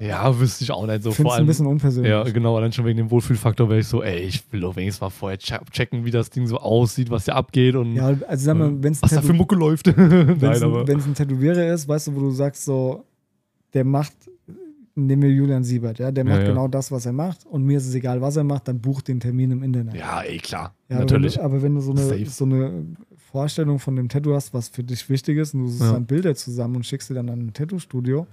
Ja, 0.00 0.38
wüsste 0.38 0.62
ich 0.62 0.70
auch 0.70 0.86
nicht 0.86 1.02
so. 1.02 1.10
finde 1.10 1.22
Vor 1.24 1.32
es 1.32 1.34
ein 1.34 1.38
allem, 1.38 1.46
bisschen 1.48 1.66
unpersönlich. 1.66 2.10
ja, 2.10 2.22
genau, 2.22 2.56
allein 2.56 2.70
schon 2.72 2.84
wegen 2.84 2.98
dem 2.98 3.10
Wohlfühlfaktor 3.10 3.68
wäre 3.68 3.80
ich 3.80 3.86
so, 3.88 4.02
ey, 4.02 4.20
ich 4.20 4.44
will 4.52 4.60
doch 4.60 4.76
wenigstens 4.76 5.00
mal 5.00 5.10
vorher 5.10 5.38
che- 5.38 5.58
checken, 5.72 6.04
wie 6.04 6.10
das 6.12 6.30
Ding 6.30 6.46
so 6.46 6.58
aussieht, 6.58 7.10
was 7.10 7.24
hier 7.24 7.34
abgeht 7.34 7.74
und 7.74 7.94
Ja, 7.94 8.14
also 8.28 8.44
sag 8.44 8.56
mal, 8.56 8.80
wenn 8.82 8.92
es 8.92 9.02
was 9.02 9.10
da 9.10 9.22
für 9.22 9.32
Mucke 9.32 9.56
läuft. 9.56 9.86
Wenn 9.96 10.42
es 10.52 10.62
ein, 10.62 10.86
wenn's 10.86 11.06
ein 11.06 11.14
Tätowierer 11.14 11.72
ist, 11.74 11.88
weißt 11.88 12.06
du, 12.08 12.14
wo 12.14 12.20
du 12.20 12.30
sagst, 12.30 12.64
so, 12.64 13.04
der 13.74 13.84
macht, 13.84 14.12
nehmen 14.94 15.22
wir 15.22 15.30
Julian 15.32 15.64
Siebert, 15.64 15.98
ja, 15.98 16.12
der 16.12 16.24
Ja, 16.24 16.30
macht 16.30 16.42
ja. 16.42 16.48
genau 16.48 16.68
das, 16.68 16.92
was 16.92 17.04
er 17.04 17.12
macht 17.12 17.44
und 17.46 17.64
mir 17.64 17.78
ist 17.78 17.86
es 17.88 17.94
egal, 17.94 18.20
was 18.20 18.36
er 18.36 18.44
macht, 18.44 18.68
dann 18.68 18.80
bucht 18.80 19.08
den 19.08 19.18
Termin 19.18 19.50
im 19.50 19.62
Internet. 19.64 19.94
Ja, 19.96 20.20
ey, 20.22 20.38
klar. 20.38 20.74
Ja, 20.88 21.00
natürlich. 21.00 21.40
Aber 21.42 21.60
wenn, 21.62 21.74
du, 21.74 21.80
aber 21.80 21.92
wenn 21.92 21.96
du 21.96 22.00
so 22.02 22.08
Safe. 22.08 22.14
eine, 22.14 22.26
so 22.26 22.44
eine 22.44 22.84
Vorstellung 23.30 23.78
von 23.78 23.94
dem 23.96 24.08
Tattoo 24.08 24.34
hast, 24.34 24.54
was 24.54 24.68
für 24.68 24.82
dich 24.82 25.08
wichtig 25.10 25.36
ist, 25.38 25.54
und 25.54 25.60
du 25.64 25.68
suchst 25.68 25.82
Ja. 25.82 25.92
dann 25.92 26.06
Bilder 26.06 26.34
zusammen 26.34 26.76
und 26.76 26.86
schickst 26.86 27.08
sie 27.08 27.14
dann 27.14 27.28
an 27.28 27.46
ein 27.46 27.52
Tattoo-Studio, 27.52 28.26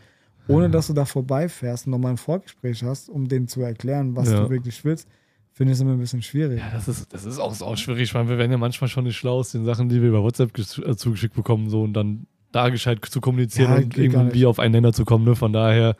ohne 0.47 0.69
dass 0.69 0.88
du 0.88 0.93
da 0.93 1.05
vorbeifährst 1.05 1.88
und 1.88 1.91
nochmal 1.91 2.12
ein 2.12 2.17
Vorgespräch 2.17 2.84
hast, 2.84 3.10
um 3.10 3.27
denen 3.27 3.47
zu 3.47 3.62
erklären, 3.62 4.15
was 4.15 4.29
Ja. 4.31 4.43
du 4.43 4.49
wirklich 4.49 4.84
willst, 4.86 5.08
finde 5.51 5.71
ich 5.73 5.77
es 5.77 5.81
immer 5.81 5.91
ein 5.93 5.99
bisschen 5.99 6.21
schwierig. 6.21 6.60
Ja, 6.60 6.69
das 6.71 6.88
ist, 6.88 7.13
das 7.13 7.25
ist 7.25 7.39
auch, 7.39 7.60
auch 7.62 7.77
schwierig. 7.77 8.03
Ich 8.03 8.13
meine, 8.13 8.29
wir 8.29 8.38
werden 8.38 8.51
ja 8.51 8.58
manchmal 8.58 8.88
schon 8.89 9.03
nicht 9.05 9.17
schlau 9.17 9.39
aus 9.39 9.51
den 9.51 9.65
Sachen, 9.65 9.89
die 9.89 10.01
wir 10.01 10.10
über 10.10 10.23
WhatsApp 10.23 10.58
äh, 10.58 10.95
zugeschickt 10.95 11.36
bekommen, 11.36 11.69
so 11.69 11.81
und 11.84 11.93
dann 11.93 12.27
da 12.51 12.69
gescheit 12.69 13.03
zu 13.05 13.19
kommunizieren 13.19 13.71
Ja, 13.71 13.77
und 13.77 13.97
irgendwie 13.97 14.45
auf 14.45 14.60
einen 14.60 14.71
Nenner 14.73 14.93
zu 14.93 15.03
kommen. 15.03 15.25
Ne? 15.25 15.36
Von 15.36 15.51
daher, 15.51 15.95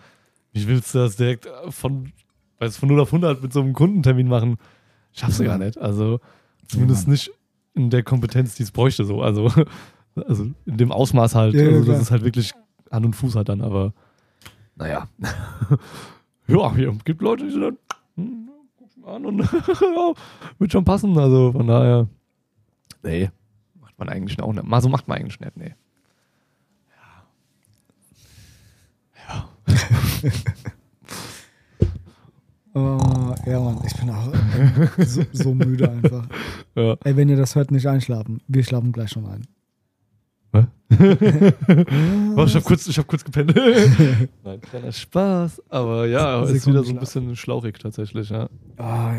wie 0.54 0.68
willst 0.68 0.94
du 0.96 1.00
das 1.00 1.18
direkt 1.18 1.48
äh, 1.48 1.72
von, 1.72 2.14
weiß, 2.60 2.78
von 2.78 2.88
0 2.88 3.02
auf 3.02 3.10
100 3.10 3.42
mit 3.42 3.52
so 3.52 3.60
einem 3.62 3.74
Kundentermin 3.74 4.28
machen? 4.30 4.56
Schaffst 5.12 5.40
du 5.40 5.44
gar 5.44 5.58
nicht. 5.58 5.78
Also, 5.78 6.20
zumindest 6.68 7.08
nicht 7.10 7.32
in 7.76 7.90
der 7.90 8.04
Kompetenz, 8.04 8.56
die 8.56 8.64
es 8.64 8.72
bräuchte. 8.72 9.06
So. 9.06 9.22
Also, 9.22 9.52
also 10.16 10.48
in 10.66 10.78
dem 10.78 10.92
Ausmaß 10.92 11.36
halt. 11.36 11.54
Ja, 11.54 11.68
also, 11.68 11.84
klar. 11.84 11.94
dass 11.94 12.04
es 12.04 12.12
halt 12.12 12.24
wirklich 12.24 12.54
Hand 12.92 13.06
und 13.06 13.16
Fuß 13.16 13.36
hat 13.36 13.50
dann, 13.50 13.62
aber 13.62 13.94
naja. 14.76 15.08
ja, 16.48 16.76
hier 16.76 16.98
gibt 17.06 17.22
Leute, 17.22 17.46
die 17.46 17.52
sind 17.52 17.62
dann, 17.62 17.78
hm, 18.16 18.50
guck's 18.78 18.98
mal 18.98 19.16
an 19.16 19.26
und 19.26 19.40
ja, 19.82 20.14
wird 20.60 20.72
schon 20.72 20.86
passen. 20.86 21.18
Also 21.18 21.52
von 21.52 21.68
daher, 21.68 22.08
nee, 23.04 23.30
macht 23.80 23.98
man 23.98 24.10
eigentlich 24.10 24.40
auch 24.42 24.54
nicht. 24.54 24.66
Mal 24.66 24.82
so 24.82 24.90
macht 24.90 25.08
man 25.08 25.18
eigentlich 25.18 25.40
nicht, 25.40 25.58
nee. 25.58 25.76
Ja. 29.28 29.50
Ja. 30.24 30.32
Oh, 32.76 33.34
ja, 33.46 33.60
Mann, 33.60 33.80
ich 33.86 33.96
bin 33.96 34.10
auch 34.10 34.34
so, 35.06 35.22
so 35.32 35.54
müde 35.54 35.90
einfach. 35.90 36.28
ja. 36.76 36.96
Ey, 37.06 37.16
wenn 37.16 37.30
ihr 37.30 37.38
das 37.38 37.56
hört, 37.56 37.72
nicht 37.72 37.88
einschlafen. 37.88 38.42
Wir 38.50 38.64
schlafen 38.64 38.92
gleich 38.92 39.12
schon 39.12 39.26
ein. 39.26 39.48
Oh, 40.54 40.64
ich 42.46 42.56
habe 42.56 42.62
kurz, 42.64 42.88
ich 42.88 42.98
hab 42.98 43.08
kurz 43.08 43.24
gepennt. 43.24 43.56
Nein, 44.44 44.62
kleiner 44.62 44.92
Spaß. 44.92 45.62
Aber 45.70 46.06
ja, 46.06 46.44
ist 46.44 46.68
wieder 46.68 46.84
so 46.84 46.92
ein 46.92 47.00
bisschen 47.00 47.36
schlauchig 47.36 47.80
tatsächlich, 47.80 48.30
ja. 48.30 48.48
Ah, 48.78 49.18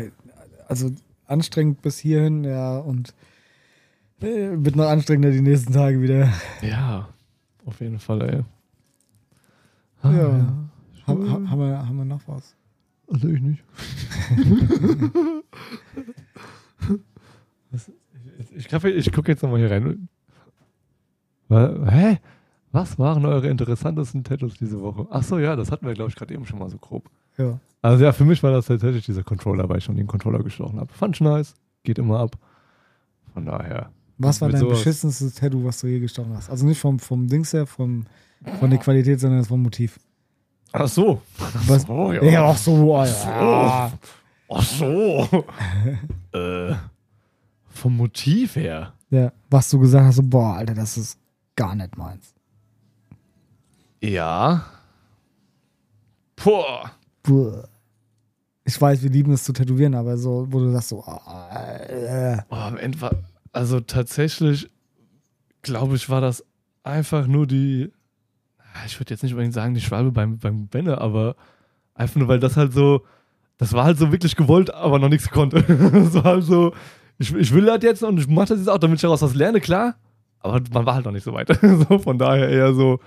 also 0.67 0.91
anstrengend 1.25 1.81
bis 1.81 1.97
hierhin, 1.99 2.43
ja, 2.43 2.77
und 2.77 3.13
äh, 4.21 4.49
wird 4.53 4.75
noch 4.75 4.87
anstrengender 4.87 5.31
die 5.31 5.41
nächsten 5.41 5.73
Tage 5.73 6.01
wieder. 6.01 6.31
Ja, 6.61 7.09
auf 7.65 7.79
jeden 7.81 7.99
Fall, 7.99 8.21
ey. 8.21 8.41
Ah, 10.01 10.11
Ja. 10.11 10.17
ja. 10.37 10.53
Ha, 11.07 11.13
ha, 11.13 11.49
haben, 11.49 11.59
wir, 11.59 11.87
haben 11.87 11.97
wir 11.97 12.05
noch 12.05 12.21
was? 12.27 12.55
Also 13.07 13.29
ich 13.29 13.41
nicht. 13.41 13.63
Was? 17.71 17.91
Ich, 18.39 18.55
ich, 18.55 18.67
glaub, 18.67 18.83
ich 18.83 19.11
gucke 19.11 19.31
jetzt 19.31 19.41
nochmal 19.43 19.59
hier 19.59 19.71
rein. 19.71 20.09
Hä? 21.49 22.19
Was 22.71 22.99
waren 22.99 23.25
eure 23.25 23.47
interessantesten 23.47 24.23
Tattoos 24.23 24.55
diese 24.55 24.81
Woche? 24.81 25.07
Ach 25.09 25.23
so, 25.23 25.39
ja, 25.39 25.55
das 25.55 25.71
hatten 25.71 25.85
wir, 25.85 25.93
glaube 25.93 26.09
ich, 26.09 26.15
gerade 26.15 26.33
eben 26.33 26.45
schon 26.45 26.59
mal 26.59 26.69
so 26.69 26.77
grob. 26.77 27.09
Ja. 27.37 27.59
Also 27.81 28.03
ja, 28.03 28.11
für 28.11 28.25
mich 28.25 28.43
war 28.43 28.51
das 28.51 28.65
tatsächlich 28.65 29.05
dieser 29.05 29.23
Controller, 29.23 29.69
weil 29.69 29.77
ich 29.77 29.83
schon 29.83 29.95
den 29.95 30.07
Controller 30.07 30.43
gestochen 30.43 30.79
habe. 30.79 30.91
Fand 30.93 31.15
ich 31.15 31.21
nice, 31.21 31.55
geht 31.83 31.97
immer 31.97 32.19
ab. 32.19 32.37
Von 33.33 33.45
daher. 33.45 33.91
Was 34.17 34.41
war 34.41 34.49
dein 34.49 34.59
sowas. 34.59 34.79
beschissenstes 34.79 35.35
Tattoo, 35.35 35.63
was 35.63 35.79
du 35.79 35.87
je 35.87 35.99
gestochen 35.99 36.35
hast? 36.35 36.49
Also 36.49 36.65
nicht 36.65 36.79
vom, 36.79 36.99
vom 36.99 37.27
Dings 37.27 37.53
her, 37.53 37.65
vom, 37.67 38.05
von 38.59 38.69
der 38.69 38.79
Qualität, 38.79 39.19
sondern 39.19 39.45
vom 39.45 39.61
Motiv. 39.61 39.99
Ach 40.71 40.87
so. 40.87 41.21
Was? 41.67 41.87
Oh, 41.89 42.11
ja. 42.11 42.23
Ja, 42.23 42.49
ach 42.49 42.57
so, 42.57 42.95
ah, 42.95 43.05
ja. 43.05 43.91
Ach 44.49 44.63
so. 44.63 45.45
äh, 46.37 46.75
vom 47.69 47.97
Motiv 47.97 48.55
her. 48.55 48.93
ja. 49.09 49.31
Was 49.49 49.69
du 49.69 49.79
gesagt 49.79 50.05
hast, 50.05 50.15
so, 50.15 50.23
boah, 50.23 50.55
Alter, 50.57 50.73
das 50.73 50.97
ist 50.97 51.17
gar 51.55 51.73
nicht 51.75 51.97
meins. 51.97 52.33
Ja. 54.01 54.65
Boah. 56.35 56.91
Puh. 57.23 57.63
Ich 58.65 58.79
weiß, 58.79 59.01
wir 59.01 59.09
lieben 59.09 59.31
es 59.31 59.43
zu 59.45 59.53
tätowieren, 59.53 59.95
aber 59.95 60.17
so, 60.17 60.45
wo 60.49 60.59
du 60.59 60.71
sagst, 60.71 60.89
so, 60.89 61.03
ah, 61.03 61.77
äh, 61.87 62.37
Oh, 62.49 62.55
am 62.55 62.77
Ende 62.77 62.99
war, 63.01 63.11
also 63.53 63.79
tatsächlich, 63.79 64.69
glaube 65.61 65.95
ich, 65.95 66.09
war 66.09 66.19
das 66.21 66.43
einfach 66.83 67.27
nur 67.27 67.47
die, 67.47 67.91
ich 68.85 68.99
würde 68.99 69.13
jetzt 69.13 69.23
nicht 69.23 69.33
unbedingt 69.33 69.53
sagen, 69.53 69.73
die 69.73 69.81
Schwalbe 69.81 70.11
beim, 70.11 70.37
beim 70.37 70.67
Benne, 70.67 70.99
aber 70.99 71.35
einfach 71.95 72.15
nur, 72.15 72.27
weil 72.27 72.39
das 72.39 72.57
halt 72.57 72.73
so, 72.73 73.05
das 73.57 73.73
war 73.73 73.85
halt 73.85 73.97
so 73.97 74.11
wirklich 74.11 74.35
gewollt, 74.35 74.73
aber 74.73 74.99
noch 74.99 75.09
nichts 75.09 75.29
konnte. 75.29 75.63
Das 75.91 76.13
war 76.15 76.23
halt 76.23 76.43
so, 76.43 76.73
ich, 77.17 77.33
ich 77.33 77.53
will 77.53 77.65
das 77.65 77.83
jetzt 77.83 78.03
und 78.03 78.19
ich 78.19 78.27
mache 78.27 78.49
das 78.49 78.59
jetzt 78.59 78.69
auch, 78.69 78.77
damit 78.77 78.97
ich 78.97 79.01
daraus 79.01 79.21
was 79.21 79.35
lerne, 79.35 79.59
klar, 79.59 79.95
aber 80.39 80.61
man 80.71 80.85
war 80.85 80.95
halt 80.95 81.05
noch 81.05 81.11
nicht 81.11 81.23
so 81.23 81.33
weit. 81.33 81.47
so, 81.89 81.99
von 81.99 82.17
daher 82.17 82.49
eher 82.49 82.73
so, 82.73 82.99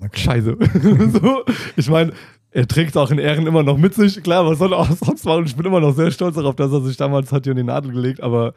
okay. 0.00 0.20
scheiße. 0.20 0.56
so, 1.20 1.44
ich 1.76 1.88
meine, 1.88 2.12
er 2.52 2.66
trägt 2.66 2.96
auch 2.96 3.10
in 3.10 3.18
Ehren 3.18 3.46
immer 3.46 3.62
noch 3.62 3.78
mit 3.78 3.94
sich. 3.94 4.22
Klar, 4.22 4.44
was 4.46 4.58
soll 4.58 4.72
er 4.72 4.78
auch 4.78 4.90
sonst 4.90 5.24
machen? 5.24 5.38
Und 5.38 5.46
ich 5.46 5.56
bin 5.56 5.66
immer 5.66 5.80
noch 5.80 5.94
sehr 5.94 6.10
stolz 6.10 6.34
darauf, 6.34 6.56
dass 6.56 6.72
er 6.72 6.80
sich 6.80 6.96
damals 6.96 7.32
hat 7.32 7.44
hier 7.44 7.52
in 7.52 7.58
die 7.58 7.64
Nadel 7.64 7.92
gelegt. 7.92 8.20
Aber 8.22 8.54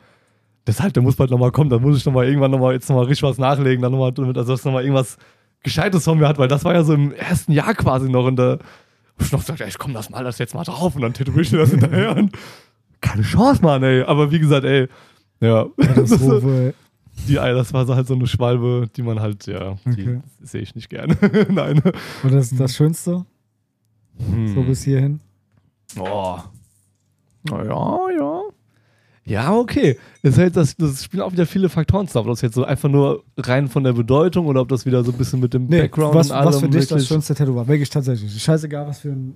deshalb, 0.65 0.93
der 0.93 1.03
muss 1.03 1.15
bald 1.15 1.29
nochmal 1.29 1.51
kommen. 1.51 1.69
Da 1.69 1.77
muss 1.77 1.97
ich 1.97 2.05
nochmal 2.05 2.25
irgendwann 2.25 2.51
nochmal 2.51 2.73
jetzt 2.73 2.89
nochmal 2.89 3.05
richtig 3.05 3.23
was 3.23 3.37
nachlegen. 3.37 3.83
Dann 3.83 3.91
nochmal, 3.91 4.11
damit 4.11 4.35
er 4.35 4.45
das 4.45 4.65
nochmal 4.65 4.83
irgendwas 4.83 5.17
Gescheites 5.63 6.03
von 6.03 6.17
mir 6.19 6.27
hat. 6.27 6.37
Weil 6.37 6.47
das 6.47 6.63
war 6.65 6.73
ja 6.73 6.83
so 6.83 6.93
im 6.93 7.11
ersten 7.13 7.51
Jahr 7.51 7.73
quasi 7.73 8.09
noch. 8.09 8.25
Und 8.25 8.35
da 8.35 8.51
hab 9.17 9.21
ich 9.25 9.31
noch 9.31 9.39
gesagt, 9.39 9.61
ey, 9.61 9.67
ich 9.69 9.77
komm, 9.77 9.93
das 9.93 10.09
mal 10.09 10.23
das 10.23 10.37
jetzt 10.37 10.53
mal 10.53 10.63
drauf. 10.63 10.95
Und 10.95 11.01
dann 11.01 11.13
tätowiere 11.13 11.41
ich 11.41 11.51
mir 11.51 11.59
das 11.59 11.71
hinterher. 11.71 12.15
Und 12.15 12.35
keine 13.01 13.23
Chance, 13.23 13.61
Mann, 13.61 13.83
ey. 13.83 14.03
Aber 14.03 14.31
wie 14.31 14.39
gesagt, 14.39 14.65
ey, 14.65 14.87
ja. 15.39 15.65
Katastrophe. 15.79 16.73
Die, 17.27 17.35
das 17.35 17.71
war 17.73 17.85
so 17.85 17.93
halt 17.95 18.07
so 18.07 18.15
eine 18.15 18.25
Schwalbe, 18.25 18.89
die 18.95 19.03
man 19.03 19.19
halt, 19.19 19.45
ja, 19.45 19.73
Okay. 19.87 20.19
die 20.41 20.45
sehe 20.47 20.61
ich 20.61 20.73
nicht 20.73 20.89
gerne. 20.89 21.15
Nein. 21.49 21.79
Und 22.23 22.33
das 22.33 22.51
ist 22.51 22.59
das 22.59 22.75
Schönste, 22.75 23.23
Hm. 24.17 24.47
so 24.55 24.63
bis 24.63 24.81
hierhin. 24.83 25.19
Oh. 25.99 26.39
Na 27.43 27.63
ja, 27.63 27.97
ja. 29.25 29.53
Okay. 29.53 29.97
Ist 30.21 30.37
halt 30.37 30.55
das, 30.55 30.75
das 30.75 31.03
spielen 31.03 31.23
auch 31.23 31.31
wieder 31.31 31.45
viele 31.45 31.69
Faktoren 31.69 32.07
zusammen. 32.07 32.29
Ob 32.29 32.33
das 32.33 32.41
jetzt 32.41 32.55
so 32.55 32.65
einfach 32.65 32.89
nur 32.89 33.23
rein 33.37 33.67
von 33.67 33.83
der 33.83 33.93
Bedeutung 33.93 34.47
oder 34.47 34.61
ob 34.61 34.69
das 34.69 34.85
wieder 34.85 35.03
so 35.03 35.11
ein 35.11 35.17
bisschen 35.17 35.39
mit 35.39 35.53
dem 35.53 35.67
Nee, 35.67 35.81
Background 35.81 36.15
was, 36.15 36.29
und 36.29 36.35
allem 36.35 36.47
was 36.47 36.59
für 36.59 36.69
dich 36.69 36.87
das 36.87 37.07
schönste 37.07 37.33
Tattoo 37.33 37.55
war. 37.55 37.67
Wirklich 37.67 37.89
tatsächlich. 37.89 38.41
Scheißegal, 38.41 38.87
was 38.87 38.99
für 38.99 39.09
ein 39.09 39.35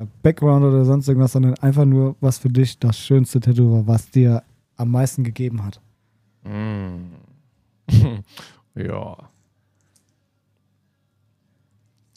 äh, 0.00 0.06
Background 0.22 0.64
oder 0.64 0.84
sonst 0.84 1.08
irgendwas, 1.08 1.32
sondern 1.32 1.54
einfach 1.54 1.84
nur, 1.84 2.16
was 2.20 2.38
für 2.38 2.50
dich 2.50 2.78
das 2.78 2.98
schönste 2.98 3.40
Tattoo 3.40 3.72
war, 3.72 3.86
was 3.86 4.10
dir 4.10 4.42
am 4.76 4.90
meisten 4.90 5.24
gegeben 5.24 5.64
hat. 5.64 5.80
Mm. 6.44 7.12
ja. 8.74 9.16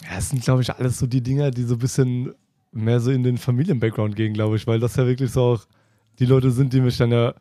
Ja, 0.03 0.17
es 0.17 0.29
sind, 0.29 0.43
glaube 0.43 0.61
ich, 0.61 0.73
alles 0.73 0.99
so 0.99 1.07
die 1.07 1.21
Dinger, 1.21 1.51
die 1.51 1.63
so 1.63 1.75
ein 1.75 1.79
bisschen 1.79 2.33
mehr 2.71 2.99
so 2.99 3.11
in 3.11 3.23
den 3.23 3.37
Familien-Background 3.37 4.15
gehen, 4.15 4.33
glaube 4.33 4.57
ich, 4.57 4.67
weil 4.67 4.79
das 4.79 4.95
ja 4.97 5.07
wirklich 5.07 5.31
so 5.31 5.41
auch 5.41 5.65
die 6.19 6.25
Leute 6.25 6.51
sind, 6.51 6.73
die 6.73 6.81
mich 6.81 6.97
dann 6.97 7.11
ja 7.11 7.33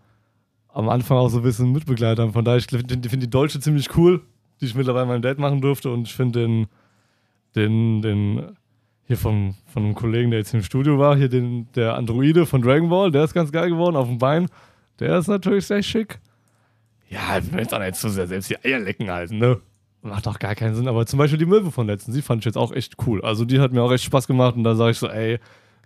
am 0.73 0.89
Anfang 0.89 1.19
auch 1.19 1.29
so 1.29 1.39
ein 1.39 1.43
bisschen 1.43 1.73
mitbegleitet 1.73 2.19
haben. 2.19 2.33
Von 2.33 2.45
daher, 2.45 2.59
ich 2.59 2.67
finde 2.67 3.09
find 3.09 3.23
die 3.23 3.31
Deutsche 3.31 3.61
ziemlich 3.61 3.97
cool, 3.97 4.23
die 4.61 4.67
ich 4.67 4.75
mittlerweile 4.75 5.07
meinem 5.07 5.23
Dad 5.23 5.39
machen 5.39 5.61
durfte 5.61 5.91
und 5.91 6.09
ich 6.09 6.15
finde 6.15 6.41
den, 6.41 6.67
den, 7.55 8.03
den, 8.03 8.57
hier 9.07 9.17
vom, 9.17 9.55
von 9.67 9.85
einem 9.85 9.95
Kollegen, 9.95 10.31
der 10.31 10.41
jetzt 10.41 10.55
im 10.55 10.63
Studio 10.63 10.99
war, 10.99 11.17
hier 11.17 11.29
den, 11.29 11.69
der 11.75 11.95
Androide 11.95 12.47
von 12.47 12.63
Dragon 12.63 12.89
Ball, 12.89 13.11
der 13.11 13.25
ist 13.25 13.35
ganz 13.35 13.53
geil 13.53 13.71
geworden 13.71 13.97
auf 13.97 14.09
dem 14.09 14.19
Bein. 14.19 14.49
Der 14.99 15.19
ist 15.19 15.29
natürlich 15.29 15.67
sehr 15.67 15.83
schick. 15.83 16.19
Ja, 17.09 17.39
ich 17.39 17.53
will 17.53 17.61
jetzt 17.61 17.75
auch 17.75 17.79
nicht 17.79 17.97
zu 17.97 18.09
sehr 18.09 18.27
selbst 18.27 18.51
die 18.51 18.59
Eier 18.65 18.79
lecken 18.79 19.11
halten, 19.11 19.39
ne? 19.39 19.61
Macht 20.03 20.29
auch 20.29 20.39
gar 20.39 20.55
keinen 20.55 20.75
Sinn. 20.75 20.89
Aber 20.89 21.07
zum 21.07 21.19
Beispiel 21.19 21.39
die 21.39 21.47
Möwe 21.47 21.71
von 21.71 21.87
letzten, 21.87 22.13
die 22.13 22.23
fand 22.23 22.43
ich 22.43 22.47
jetzt 22.47 22.59
auch 22.59 22.73
echt 22.73 22.97
cool. 23.07 23.23
Also 23.23 23.45
die 23.45 23.61
hat 23.61 23.73
mir 23.73 23.83
auch 23.83 23.93
echt 23.93 24.05
Spaß 24.05 24.27
gemacht 24.27 24.57
und 24.57 24.65
da 24.65 24.75
sage 24.75 24.91
ich 24.91 24.99
so, 24.99 25.09
ey, 25.09 25.39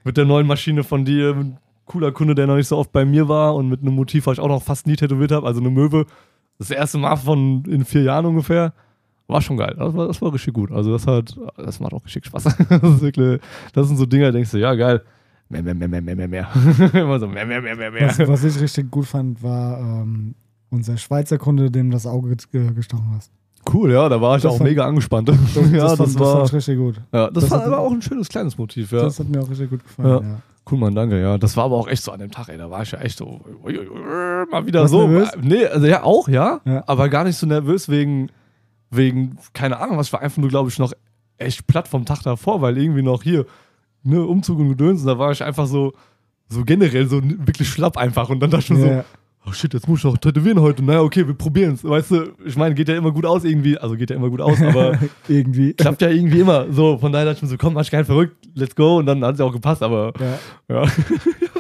mit 0.05 0.16
der 0.16 0.24
neuen 0.24 0.46
Maschine 0.46 0.85
von 0.85 1.05
dir, 1.05 1.57
cooler 1.88 2.12
Kunde, 2.12 2.35
der 2.37 2.46
noch 2.46 2.55
nicht 2.57 2.68
so 2.68 2.77
oft 2.77 2.92
bei 2.92 3.05
mir 3.05 3.29
war 3.29 3.55
und 3.57 3.68
mit 3.68 3.81
einem 3.83 3.94
Motiv, 3.94 4.27
was 4.27 4.35
ich 4.35 4.40
auch 4.40 4.48
noch 4.48 4.62
fast 4.62 4.87
nie 4.87 4.94
tätowiert 4.96 5.33
habe, 5.33 5.46
also 5.46 5.61
eine 5.61 5.70
Möwe. 5.70 6.07
Das 6.59 6.70
erste 6.70 6.98
Mal 6.98 7.16
von 7.16 7.64
in 7.66 7.85
vier 7.85 8.03
Jahren 8.03 8.27
ungefähr. 8.27 8.72
War 9.27 9.42
schon 9.42 9.59
geil. 9.59 9.74
Das 9.79 9.94
war, 9.94 10.07
das 10.09 10.22
war 10.22 10.33
richtig 10.33 10.55
gut. 10.55 10.72
Also 10.72 10.90
das 10.92 11.07
hat, 11.07 11.37
das 11.59 11.81
macht 11.81 11.92
auch 11.92 12.05
richtig 12.05 12.24
Spaß. 12.27 12.44
Das, 12.68 13.01
wirklich, 13.03 13.40
das 13.74 13.88
sind 13.88 13.96
so 13.98 14.07
Dinge, 14.07 14.24
da 14.27 14.33
denkst 14.33 14.53
du, 14.53 14.59
ja 14.59 14.74
geil. 14.74 15.03
Mehr, 15.51 15.62
mehr, 15.62 15.74
mehr, 15.74 15.88
mehr, 15.88 16.01
mehr, 16.03 16.16
mehr, 16.16 16.29
mehr. 16.29 16.48
Immer 16.94 17.18
so 17.20 17.27
mehr, 17.29 17.44
mehr, 17.46 17.61
mehr, 17.61 17.77
mehr, 17.77 17.90
mehr. 17.90 18.09
Was, 18.09 18.18
was 18.27 18.44
ich 18.44 18.61
richtig 18.61 18.90
gut 18.90 19.07
fand, 19.07 19.42
war 19.42 19.79
ähm, 19.81 20.35
unser 20.70 20.96
Schweizer 20.96 21.37
Kunde, 21.38 21.70
dem 21.70 21.90
das 21.90 22.07
Auge 22.07 22.37
ge- 22.51 22.72
gestochen 22.74 23.12
hast. 23.16 23.31
Cool, 23.72 23.92
ja, 23.92 24.09
da 24.09 24.18
war 24.20 24.37
ich 24.37 24.42
Das 24.42 24.53
auch 24.53 24.59
fand- 24.59 24.70
mega 24.70 24.87
angespannt. 24.87 25.29
Das, 25.29 25.37
ja, 25.55 25.61
das, 25.62 25.70
das, 25.70 25.96
fand, 25.98 26.01
das 26.01 26.18
war, 26.20 26.37
fand 26.37 26.48
ich 26.48 26.55
richtig 26.55 26.79
gut. 26.79 27.01
ja, 27.12 27.31
das, 27.31 27.44
das 27.44 27.51
war 27.51 27.64
aber 27.66 27.79
auch 27.81 27.92
ein 27.92 28.01
schönes 28.03 28.29
kleines 28.29 28.57
Motiv, 28.57 28.92
ja. 28.92 29.03
Das 29.03 29.18
hat 29.20 29.29
mir 29.29 29.42
auch 29.42 29.51
richtig 29.51 29.68
gut 29.70 29.83
gefallen. 29.85 30.09
Ja. 30.11 30.18
Cool, 30.20 30.37
Mann, 30.77 30.95
danke, 30.95 31.21
ja. 31.21 31.39
Das 31.39 31.57
war 31.57 31.65
aber 31.65 31.77
auch 31.77 31.89
echt 31.89 32.03
so 32.03 32.13
an 32.13 32.21
dem 32.21 32.31
Tag, 32.31 32.49
ey. 32.49 32.59
Da 32.59 32.71
war 32.71 32.83
ich 32.83 32.91
ja 32.93 32.99
echt 33.01 33.19
so, 33.19 33.41
ui, 33.65 33.79
ui, 33.79 33.89
ui, 33.89 34.47
mal 34.51 34.67
wieder 34.67 34.83
Warst 34.83 34.93
so. 34.93 35.07
nervös? 35.07 35.31
Nee, 35.41 35.67
also 35.67 35.87
ja, 35.87 36.03
auch, 36.03 36.29
ja, 36.29 36.61
Ja. 36.65 36.85
Aber 36.87 37.09
gar 37.09 37.25
nicht 37.25 37.37
so 37.37 37.47
nervös 37.47 37.89
wegen, 37.89 38.31
wegen, 38.91 39.39
keine 39.53 39.79
Ahnung, 39.79 39.97
was 39.99 40.09
ich 40.09 40.13
war 40.13 40.21
einfach 40.23 40.39
nur, 40.39 40.49
glaube 40.51 40.69
ich, 40.69 40.79
noch 40.79 40.93
echt 41.39 41.67
platt 41.67 41.89
vom 41.89 42.05
Tag 42.05 42.23
davor, 42.23 42.61
weil 42.61 42.77
irgendwie 42.79 43.03
noch 43.03 43.23
hier, 43.23 43.47
ne, 44.03 44.25
Umzug 44.25 44.59
und 44.59 44.69
Gedöns, 44.69 45.01
und 45.03 45.07
da 45.07 45.19
war 45.19 45.31
ich 45.33 45.43
einfach 45.43 45.67
so, 45.67 45.93
so 46.49 46.65
generell 46.65 47.07
so 47.09 47.21
wirklich 47.23 47.69
schlapp 47.69 47.97
einfach. 47.97 48.29
Und 48.29 48.41
dann 48.41 48.51
dachte 48.51 48.65
ich 48.65 48.71
mir 48.71 48.81
so, 48.81 49.05
oh 49.49 49.53
shit, 49.53 49.73
jetzt 49.75 49.89
muss 49.89 50.01
ich 50.01 50.05
noch 50.05 50.19
tätowieren 50.19 50.61
heute. 50.61 50.85
Naja, 50.85 51.01
okay, 51.03 51.27
wir 51.27 51.35
probieren 51.35 51.75
es. 51.75 51.85
Weißt 51.85 52.11
du, 52.11 52.33
ich 52.45 52.57
meine, 52.57 52.75
geht 52.75 52.89
ja 52.89 52.97
immer 52.97 53.11
gut 53.13 53.25
aus 53.27 53.45
irgendwie. 53.45 53.79
Also 53.79 53.97
geht 53.97 54.11
ja 54.11 54.17
immer 54.17 54.31
gut 54.31 54.41
aus, 54.41 54.61
aber 54.61 54.99
Irgendwie. 55.29 55.73
klappt 55.75 56.03
ja 56.03 56.09
irgendwie 56.11 56.41
immer. 56.41 56.71
So, 56.73 56.99
von 56.99 57.13
daher 57.13 57.27
dachte 57.27 57.37
ich 57.39 57.43
mir 57.43 57.49
so, 57.49 57.57
komm, 57.57 57.75
mach 57.75 57.83
ich 57.83 57.91
keinen 57.91 58.05
verrückt, 58.05 58.37
let's 58.55 58.75
go. 58.77 58.99
Und 58.99 59.07
dann 59.07 59.25
hat 59.25 59.35
es 59.35 59.39
ja 59.41 59.47
auch 59.47 59.53
gepasst, 59.53 59.83
aber 59.83 60.13
Ja. 60.21 60.83
ja, 60.83 60.89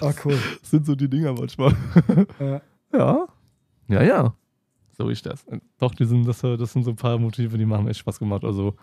Oh, 0.00 0.12
cool. 0.24 0.36
das 0.60 0.70
sind 0.70 0.86
so 0.86 0.94
die 0.94 1.08
Dinger 1.08 1.32
manchmal. 1.32 1.74
Ja. 2.40 2.60
Ja. 2.92 3.26
Ja, 3.88 4.02
ja. 4.02 4.34
So 4.96 5.08
ist 5.10 5.26
das. 5.26 5.44
Doch, 5.78 5.94
die 5.94 6.06
sind, 6.06 6.26
das, 6.26 6.40
das 6.40 6.72
sind 6.72 6.84
so 6.84 6.90
ein 6.90 6.96
paar 6.96 7.18
Motive, 7.18 7.58
die 7.58 7.66
machen 7.66 7.86
echt 7.86 8.00
Spaß 8.00 8.18
gemacht. 8.18 8.44
Also, 8.44 8.74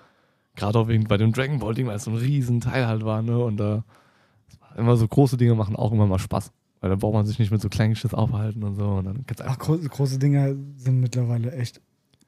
gerade 0.55 0.77
auch 0.77 0.87
wegen 0.87 1.05
bei 1.05 1.17
dem 1.17 1.33
Dragon 1.33 1.57
Ball 1.59 1.73
Ding, 1.73 1.87
weil 1.87 1.95
es 1.95 2.03
so 2.03 2.11
ein 2.11 2.17
riesen 2.17 2.61
Teil 2.61 2.85
halt 2.87 3.03
war, 3.03 3.21
ne? 3.23 3.37
Und 3.39 3.57
da 3.57 3.83
immer 4.77 4.95
so 4.95 5.07
große 5.07 5.37
Dinge 5.37 5.55
machen 5.55 5.75
auch 5.75 5.91
immer 5.91 6.05
mal 6.05 6.19
Spaß. 6.19 6.51
Weil 6.85 6.91
da 6.91 6.97
braucht 6.97 7.15
man 7.15 7.25
sich 7.25 7.39
nicht 7.39 7.49
mit 7.49 7.59
so 7.63 7.67
kleinen 7.67 7.95
Geschiss 7.95 8.13
aufhalten 8.13 8.63
und 8.63 8.75
so. 8.75 8.87
Und 8.87 9.05
dann 9.05 9.25
Ach, 9.27 9.41
einfach. 9.41 9.57
große, 9.57 9.89
große 9.89 10.19
Dinger 10.19 10.53
sind 10.75 10.99
mittlerweile 10.99 11.51
echt 11.51 11.81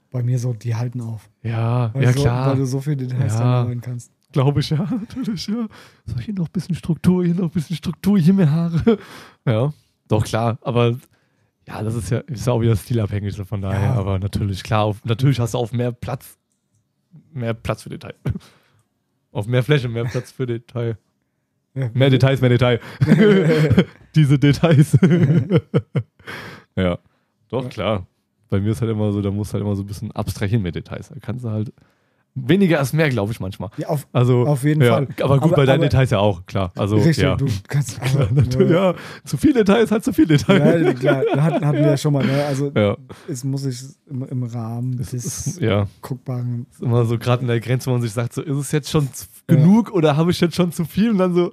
bei 0.09 0.23
mir 0.23 0.39
so, 0.39 0.51
die 0.51 0.73
halten 0.73 0.99
auf. 0.99 1.29
Ja, 1.43 1.93
Weil 1.93 2.05
ja 2.05 2.11
so, 2.13 2.21
klar. 2.23 2.49
Weil 2.49 2.55
du 2.55 2.65
so 2.65 2.79
viele 2.81 2.95
Details 2.97 3.33
Ja. 3.33 3.39
dann 3.39 3.47
arbeiten 3.47 3.81
kannst. 3.81 4.11
Glaube 4.31 4.61
ich, 4.61 4.71
ja, 4.71 4.77
natürlich, 4.99 5.45
ja. 5.45 5.67
So, 6.07 6.17
hier 6.17 6.33
noch 6.33 6.47
ein 6.47 6.51
bisschen 6.51 6.73
Struktur, 6.73 7.23
hier 7.23 7.35
noch 7.35 7.43
ein 7.43 7.49
bisschen 7.51 7.75
Struktur, 7.75 8.17
hier 8.17 8.33
mehr 8.33 8.49
Haare. 8.51 8.97
Ja, 9.45 9.71
doch, 10.07 10.25
klar. 10.25 10.57
Aber 10.61 10.97
ja, 11.67 11.83
das 11.83 11.93
ist 11.93 12.09
ja, 12.09 12.17
ist 12.21 12.47
ja 12.47 12.53
auch 12.53 12.61
wieder 12.61 12.75
stilabhängig 12.75 13.35
so 13.35 13.45
von 13.45 13.61
daher. 13.61 13.89
Ja. 13.89 13.93
Aber 13.93 14.17
natürlich, 14.17 14.63
klar, 14.63 14.85
auf, 14.85 15.05
natürlich 15.05 15.39
hast 15.39 15.53
du 15.53 15.59
auf 15.59 15.71
mehr 15.71 15.91
Platz, 15.91 16.35
mehr 17.31 17.53
Platz 17.53 17.83
für 17.83 17.89
Detail. 17.89 18.15
Auf 19.31 19.45
mehr 19.45 19.61
Fläche, 19.61 19.87
mehr 19.87 20.05
Platz 20.05 20.31
für 20.31 20.47
Detail. 20.47 20.97
Ja. 21.77 21.89
Mehr 21.93 22.09
Details, 22.09 22.41
mehr 22.41 22.49
Detail. 22.49 22.79
Diese 24.15 24.39
Details. 24.39 24.97
ja, 26.75 26.97
doch, 27.49 27.69
klar. 27.69 28.07
Bei 28.49 28.59
mir 28.59 28.71
ist 28.71 28.81
halt 28.81 28.91
immer 28.91 29.11
so, 29.11 29.21
da 29.21 29.29
musst 29.31 29.51
du 29.51 29.55
halt 29.55 29.63
immer 29.63 29.75
so 29.75 29.83
ein 29.83 29.87
bisschen 29.87 30.11
abstrahieren 30.13 30.63
mit 30.63 30.75
Details. 30.75 31.09
Da 31.09 31.15
kannst 31.21 31.43
du 31.43 31.49
halt 31.49 31.73
weniger 32.39 32.77
als 32.79 32.93
mehr, 32.93 33.09
glaube 33.09 33.31
ich, 33.31 33.39
manchmal. 33.39 33.71
Ja, 33.77 33.87
auf, 33.89 34.07
Also, 34.13 34.45
auf 34.45 34.63
jeden 34.63 34.81
ja, 34.83 34.93
Fall. 34.93 35.07
Aber 35.21 35.35
gut, 35.39 35.45
Aber- 35.51 35.55
bei 35.57 35.65
deinen 35.65 35.79
aber- 35.79 35.89
Details 35.89 36.11
ja 36.11 36.19
auch, 36.19 36.45
klar. 36.45 36.71
Also, 36.75 36.95
Richtig, 36.97 37.17
ja. 37.17 37.35
du 37.35 37.47
kannst. 37.67 37.99
Klar, 38.07 38.27
natürlich, 38.31 38.71
ja. 38.71 38.93
Zu 39.25 39.37
viel 39.37 39.53
Details 39.53 39.91
hat 39.91 40.03
zu 40.03 40.13
viel 40.13 40.27
Details. 40.27 40.81
Ja, 40.83 40.93
klar, 40.93 41.43
hatten, 41.43 41.65
hatten 41.65 41.79
wir 41.79 41.87
ja 41.87 41.97
schon 41.97 42.13
mal. 42.13 42.25
Ne? 42.25 42.45
Also, 42.45 42.71
Ja, 42.75 42.95
es 43.27 43.43
muss 43.43 43.65
ich 43.65 43.81
im, 44.09 44.23
im 44.27 44.43
Rahmen 44.43 44.97
es 44.99 45.11
des 45.11 45.25
ist, 45.47 45.61
ja, 45.61 45.87
Guckbaren. 46.01 46.67
ist 46.71 46.81
immer 46.81 47.03
so 47.05 47.17
gerade 47.17 47.41
in 47.41 47.47
der 47.47 47.59
Grenze, 47.59 47.87
wo 47.87 47.91
man 47.93 48.01
sich 48.01 48.11
sagt, 48.13 48.33
so, 48.33 48.41
ist 48.43 48.55
es 48.57 48.71
jetzt 48.71 48.89
schon 48.91 49.09
genug 49.47 49.91
oder 49.91 50.15
habe 50.15 50.29
ich 50.31 50.39
jetzt 50.39 50.55
schon 50.55 50.71
zu 50.71 50.85
viel? 50.85 51.09
Und 51.09 51.17
dann 51.17 51.33
so, 51.33 51.51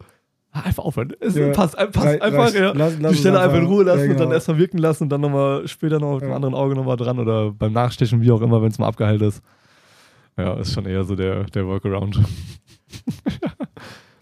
einfach 0.62 0.84
aufhören. 0.84 1.12
Es 1.20 1.34
Ja. 1.34 1.50
passt, 1.50 1.76
passt 1.76 1.96
Rei- 2.06 2.22
einfach, 2.22 2.44
reicht. 2.44 2.54
ja. 2.56 2.72
Lass- 2.74 2.96
lass 3.00 3.12
Die 3.12 3.18
Stelle 3.18 3.40
einfach 3.40 3.58
in 3.58 3.66
Ruhe 3.66 3.84
lassen 3.84 3.98
ja, 4.04 4.10
und 4.10 4.10
dann 4.12 4.18
genau. 4.28 4.34
erstmal 4.34 4.58
wirken 4.58 4.78
lassen 4.78 5.02
und 5.04 5.08
dann 5.10 5.20
nochmal 5.20 5.66
später 5.66 5.98
noch 5.98 6.12
auf 6.12 6.20
dem 6.20 6.32
anderen 6.32 6.54
Auge 6.54 6.74
nochmal 6.74 6.96
dran 6.96 7.18
oder 7.18 7.50
beim 7.50 7.72
Nachstechen, 7.72 8.20
wie 8.20 8.30
auch 8.30 8.40
immer, 8.40 8.62
wenn 8.62 8.70
es 8.70 8.78
mal 8.78 8.86
abgeheilt 8.86 9.22
ist. 9.22 9.42
Ja, 10.36 10.54
ist 10.54 10.72
schon 10.72 10.86
eher 10.86 11.04
so 11.04 11.14
der, 11.16 11.44
der 11.44 11.66
Workaround. 11.66 12.20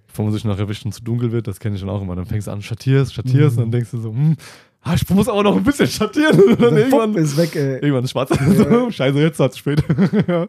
Bevor 0.06 0.26
man 0.26 0.34
sich 0.34 0.44
noch 0.44 0.58
erwischt 0.58 0.84
und 0.84 0.92
zu 0.92 1.02
dunkel 1.02 1.32
wird, 1.32 1.46
das 1.46 1.58
kenne 1.58 1.74
ich 1.76 1.80
schon 1.80 1.88
auch 1.88 2.02
immer. 2.02 2.14
Dann 2.14 2.26
fängst 2.26 2.46
du 2.46 2.50
an, 2.50 2.60
schattierst, 2.60 3.14
schattierst 3.14 3.56
Mhm. 3.56 3.62
und 3.62 3.68
dann 3.68 3.70
denkst 3.72 3.90
du 3.92 3.98
so, 3.98 4.10
hm, 4.10 4.36
ah, 4.82 4.94
ich 4.94 5.08
muss 5.08 5.28
aber 5.28 5.42
noch 5.42 5.56
ein 5.56 5.62
bisschen 5.64 5.86
schattieren. 5.86 6.38
Und 6.40 6.50
dann 6.60 6.74
Dann 6.74 6.76
irgendwann, 6.76 7.14
ist 7.14 7.36
weg, 7.38 7.56
ey. 7.56 7.76
irgendwann 7.76 8.04
ist 8.04 8.10
schwarz. 8.10 8.30
So, 8.56 8.90
scheiße, 8.90 9.18
jetzt 9.20 9.40
hat 9.40 9.52
es 9.52 9.58
spät. 9.58 9.82
ja. 10.28 10.46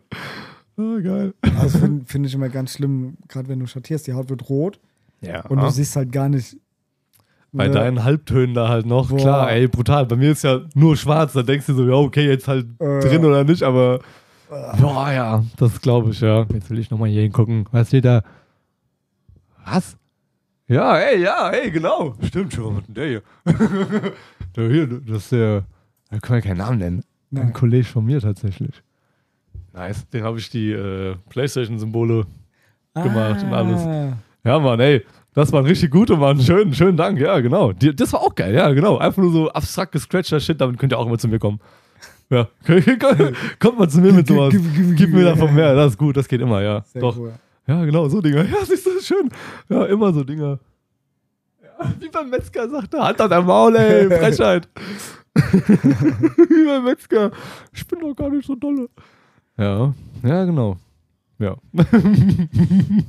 Oh, 0.76 1.00
geil. 1.02 1.34
Also 1.58 1.78
finde 1.78 2.04
find 2.06 2.26
ich 2.26 2.34
immer 2.34 2.50
ganz 2.50 2.74
schlimm, 2.74 3.16
gerade 3.30 3.48
wenn 3.48 3.60
du 3.60 3.68
schattierst, 3.68 4.08
die 4.08 4.14
Haut 4.14 4.30
wird 4.30 4.50
rot 4.50 4.80
Ja. 5.26 5.46
und 5.46 5.62
du 5.62 5.70
siehst 5.70 5.96
halt 5.96 6.12
gar 6.12 6.30
nicht. 6.30 6.58
Bei 7.56 7.68
ne, 7.68 7.74
deinen 7.74 8.04
Halbtönen 8.04 8.56
da 8.56 8.68
halt 8.68 8.88
noch. 8.88 9.10
Boah. 9.10 9.18
Klar, 9.18 9.52
ey, 9.52 9.68
brutal. 9.68 10.08
Bei 10.08 10.16
mir 10.16 10.32
ist 10.32 10.44
ja 10.44 10.62
nur 10.74 10.98
schwarz. 10.98 11.34
Da 11.34 11.44
denkst 11.44 11.68
du 11.68 11.76
so, 11.76 11.86
ja, 11.88 11.94
okay, 11.94 12.28
jetzt 12.28 12.48
halt 12.48 12.66
Äh. 12.80 13.00
drin 13.02 13.24
oder 13.24 13.44
nicht, 13.44 13.62
aber. 13.64 14.00
Boah, 14.50 15.12
ja, 15.12 15.44
das 15.58 15.80
glaube 15.82 16.12
ich, 16.12 16.22
ja. 16.22 16.46
Jetzt 16.52 16.70
will 16.70 16.80
ich 16.80 16.90
nochmal 16.90 17.10
hier 17.10 17.22
hingucken. 17.22 17.66
Was 17.72 17.88
steht 17.90 18.06
da? 18.06 18.24
Was? 19.66 19.98
Ja, 20.68 20.98
ey, 20.98 21.22
ja, 21.22 21.50
ey, 21.50 21.70
genau. 21.72 22.16
Stimmt 22.24 22.54
schon. 22.54 22.84
Der 22.88 23.08
hier? 23.08 23.22
der 24.56 24.70
hier, 24.70 24.88
das 24.88 25.18
ist 25.24 25.32
der. 25.32 25.64
Da 26.10 26.20
können 26.20 26.38
wir 26.44 26.50
keinen 26.50 26.58
Namen 26.58 26.78
nennen. 26.80 26.98
Ein 27.32 27.38
Nein. 27.38 27.54
Kollege 27.54 27.86
von 27.86 28.06
mir 28.06 28.20
tatsächlich. 28.20 28.82
Nice. 29.74 30.08
Den 30.10 30.24
habe 30.24 30.38
ich 30.40 30.50
die 30.50 30.72
äh, 30.72 31.16
Playstation-Symbole 31.30 32.26
gemacht 32.94 33.44
und 33.44 33.54
alles. 33.54 33.84
Ja, 34.44 34.60
Mann, 34.60 34.80
ey. 34.80 35.06
Das 35.34 35.52
waren 35.52 35.66
richtig 35.66 35.90
gute, 35.92 36.16
Mann. 36.16 36.40
Schönen, 36.40 36.74
schönen 36.74 36.96
Dank. 36.98 37.20
Ja, 37.20 37.40
genau. 37.40 37.72
Die, 37.72 37.96
das 37.96 38.14
war 38.14 38.22
auch 38.22 38.36
geil. 38.36 38.54
Ja, 38.54 38.72
genau. 38.72 38.98
Einfach 38.98 39.22
nur 39.22 39.32
so 39.32 39.50
abstrakt 39.52 39.92
gescratchter 39.94 40.40
Shit. 40.40 40.62
Damit 40.62 40.78
könnt 40.80 40.94
ihr 40.94 41.00
auch 41.00 41.08
immer 41.08 41.18
zu 41.18 41.28
mir 41.28 41.40
kommen. 41.40 41.60
Ja. 42.30 42.48
Kommt 43.60 43.80
mal 43.80 43.90
zu 43.90 44.00
mir 44.00 44.14
mit 44.14 44.28
sowas. 44.28 44.54
Gib- 44.96 45.12
mir 45.14 45.26
davon 45.26 45.54
mehr. 45.56 45.74
Das 45.76 45.94
ist 45.94 45.98
gut. 45.98 46.18
Das 46.18 46.28
geht 46.28 46.42
immer, 46.42 46.62
ja. 46.62 46.82
Sehr 46.86 47.02
Doch. 47.02 47.18
cool. 47.18 47.34
Ja, 47.68 47.84
genau. 47.86 48.08
So 48.10 48.22
Dinger. 48.22 48.44
Ja, 48.52 48.64
siehst 48.66 48.86
du, 48.86 48.92
das 48.92 49.00
ist 49.00 49.08
schön. 49.08 49.30
Ja, 49.70 49.86
immer 49.86 50.14
so 50.14 50.24
Dinger. 50.24 50.60
Ja, 51.64 51.94
wie 52.00 52.10
beim 52.10 52.30
Metzger 52.30 52.70
sagte. 52.70 53.00
Hand 53.00 53.20
an 53.20 53.30
der 53.30 53.42
Maul, 53.42 53.76
ey. 53.76 54.08
Frechheit. 54.20 54.68
wie 55.36 56.66
beim 56.68 56.84
Metzger. 56.84 57.32
Ich 57.72 57.88
bin 57.88 58.00
doch 58.02 58.14
gar 58.16 58.30
nicht 58.30 58.46
so 58.46 58.54
dolle. 58.56 58.88
Ja. 59.58 59.94
Ja, 60.24 60.46
genau. 60.46 60.78
Ja. 61.44 61.58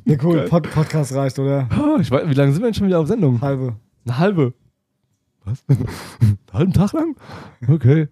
Ja, 0.04 0.16
cool. 0.22 0.46
Pod 0.48 0.68
Podcast 0.70 1.14
reicht, 1.14 1.38
oder? 1.38 1.68
Ah, 1.70 1.98
Ich 2.00 2.10
weiß, 2.10 2.28
wie 2.28 2.34
lange 2.34 2.52
sind 2.52 2.62
wir 2.62 2.66
denn 2.68 2.74
schon 2.74 2.86
wieder 2.88 2.98
auf 3.00 3.06
Sendung? 3.06 3.40
Halbe. 3.40 3.76
Eine 4.04 4.18
halbe. 4.18 4.54
Was? 5.44 5.64
Einen 5.68 6.38
halben 6.52 6.72
Tag 6.72 6.92
lang? 6.92 7.14
Okay. 7.68 8.08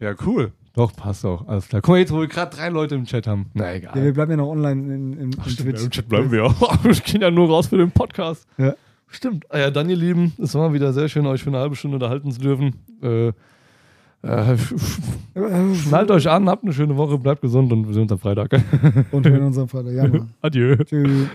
Ja, 0.00 0.14
cool. 0.26 0.52
Doch, 0.74 0.92
passt 0.96 1.24
auch. 1.24 1.46
Alles 1.46 1.68
klar. 1.68 1.80
Guck 1.82 1.92
mal, 1.92 1.98
jetzt, 1.98 2.12
wo 2.12 2.20
wir 2.20 2.26
gerade 2.28 2.56
drei 2.56 2.70
Leute 2.70 2.94
im 2.94 3.04
Chat 3.04 3.26
haben. 3.26 3.50
Na 3.54 3.74
egal. 3.74 3.96
Ja, 3.96 4.02
wir 4.04 4.12
bleiben 4.14 4.30
ja 4.32 4.36
noch 4.38 4.48
online 4.48 4.94
in, 4.94 5.12
in, 5.18 5.36
Ach, 5.38 5.48
stimmt, 5.48 5.68
Twitch. 5.70 5.84
Im 5.84 5.90
Chat 5.90 6.08
bleiben 6.08 6.30
wir 6.32 6.44
auch. 6.44 6.84
Ich 6.90 7.04
gehe 7.04 7.20
ja 7.20 7.30
nur 7.30 7.48
raus 7.48 7.66
für 7.68 7.76
den 7.76 7.90
Podcast. 7.90 8.46
Ja. 8.58 8.74
Stimmt. 9.08 9.44
Ah 9.50 9.58
ja, 9.58 9.70
dann, 9.70 9.90
ihr 9.90 9.96
Lieben, 9.96 10.32
es 10.38 10.54
war 10.54 10.72
wieder 10.72 10.92
sehr 10.94 11.08
schön, 11.08 11.26
euch 11.26 11.42
für 11.42 11.50
eine 11.50 11.58
halbe 11.58 11.76
Stunde 11.76 11.96
unterhalten 11.96 12.30
zu 12.32 12.40
dürfen. 12.40 12.74
Äh, 13.02 13.32
äh, 14.22 14.56
schnallt 15.74 16.10
euch 16.10 16.28
an, 16.28 16.48
habt 16.48 16.64
eine 16.64 16.72
schöne 16.72 16.96
Woche, 16.96 17.18
bleibt 17.18 17.40
gesund 17.42 17.72
und 17.72 17.86
wir 17.86 17.94
sehen 17.94 18.02
uns 18.04 18.12
am 18.12 18.18
Freitag. 18.18 18.50
Und 19.10 19.26
hören 19.26 19.42
uns 19.42 19.58
am 19.58 19.68
Freitag. 19.68 19.92
Ja, 19.92 20.06
Mann. 20.08 20.30
Adieu. 20.40 20.76
Tschüss. 20.76 21.28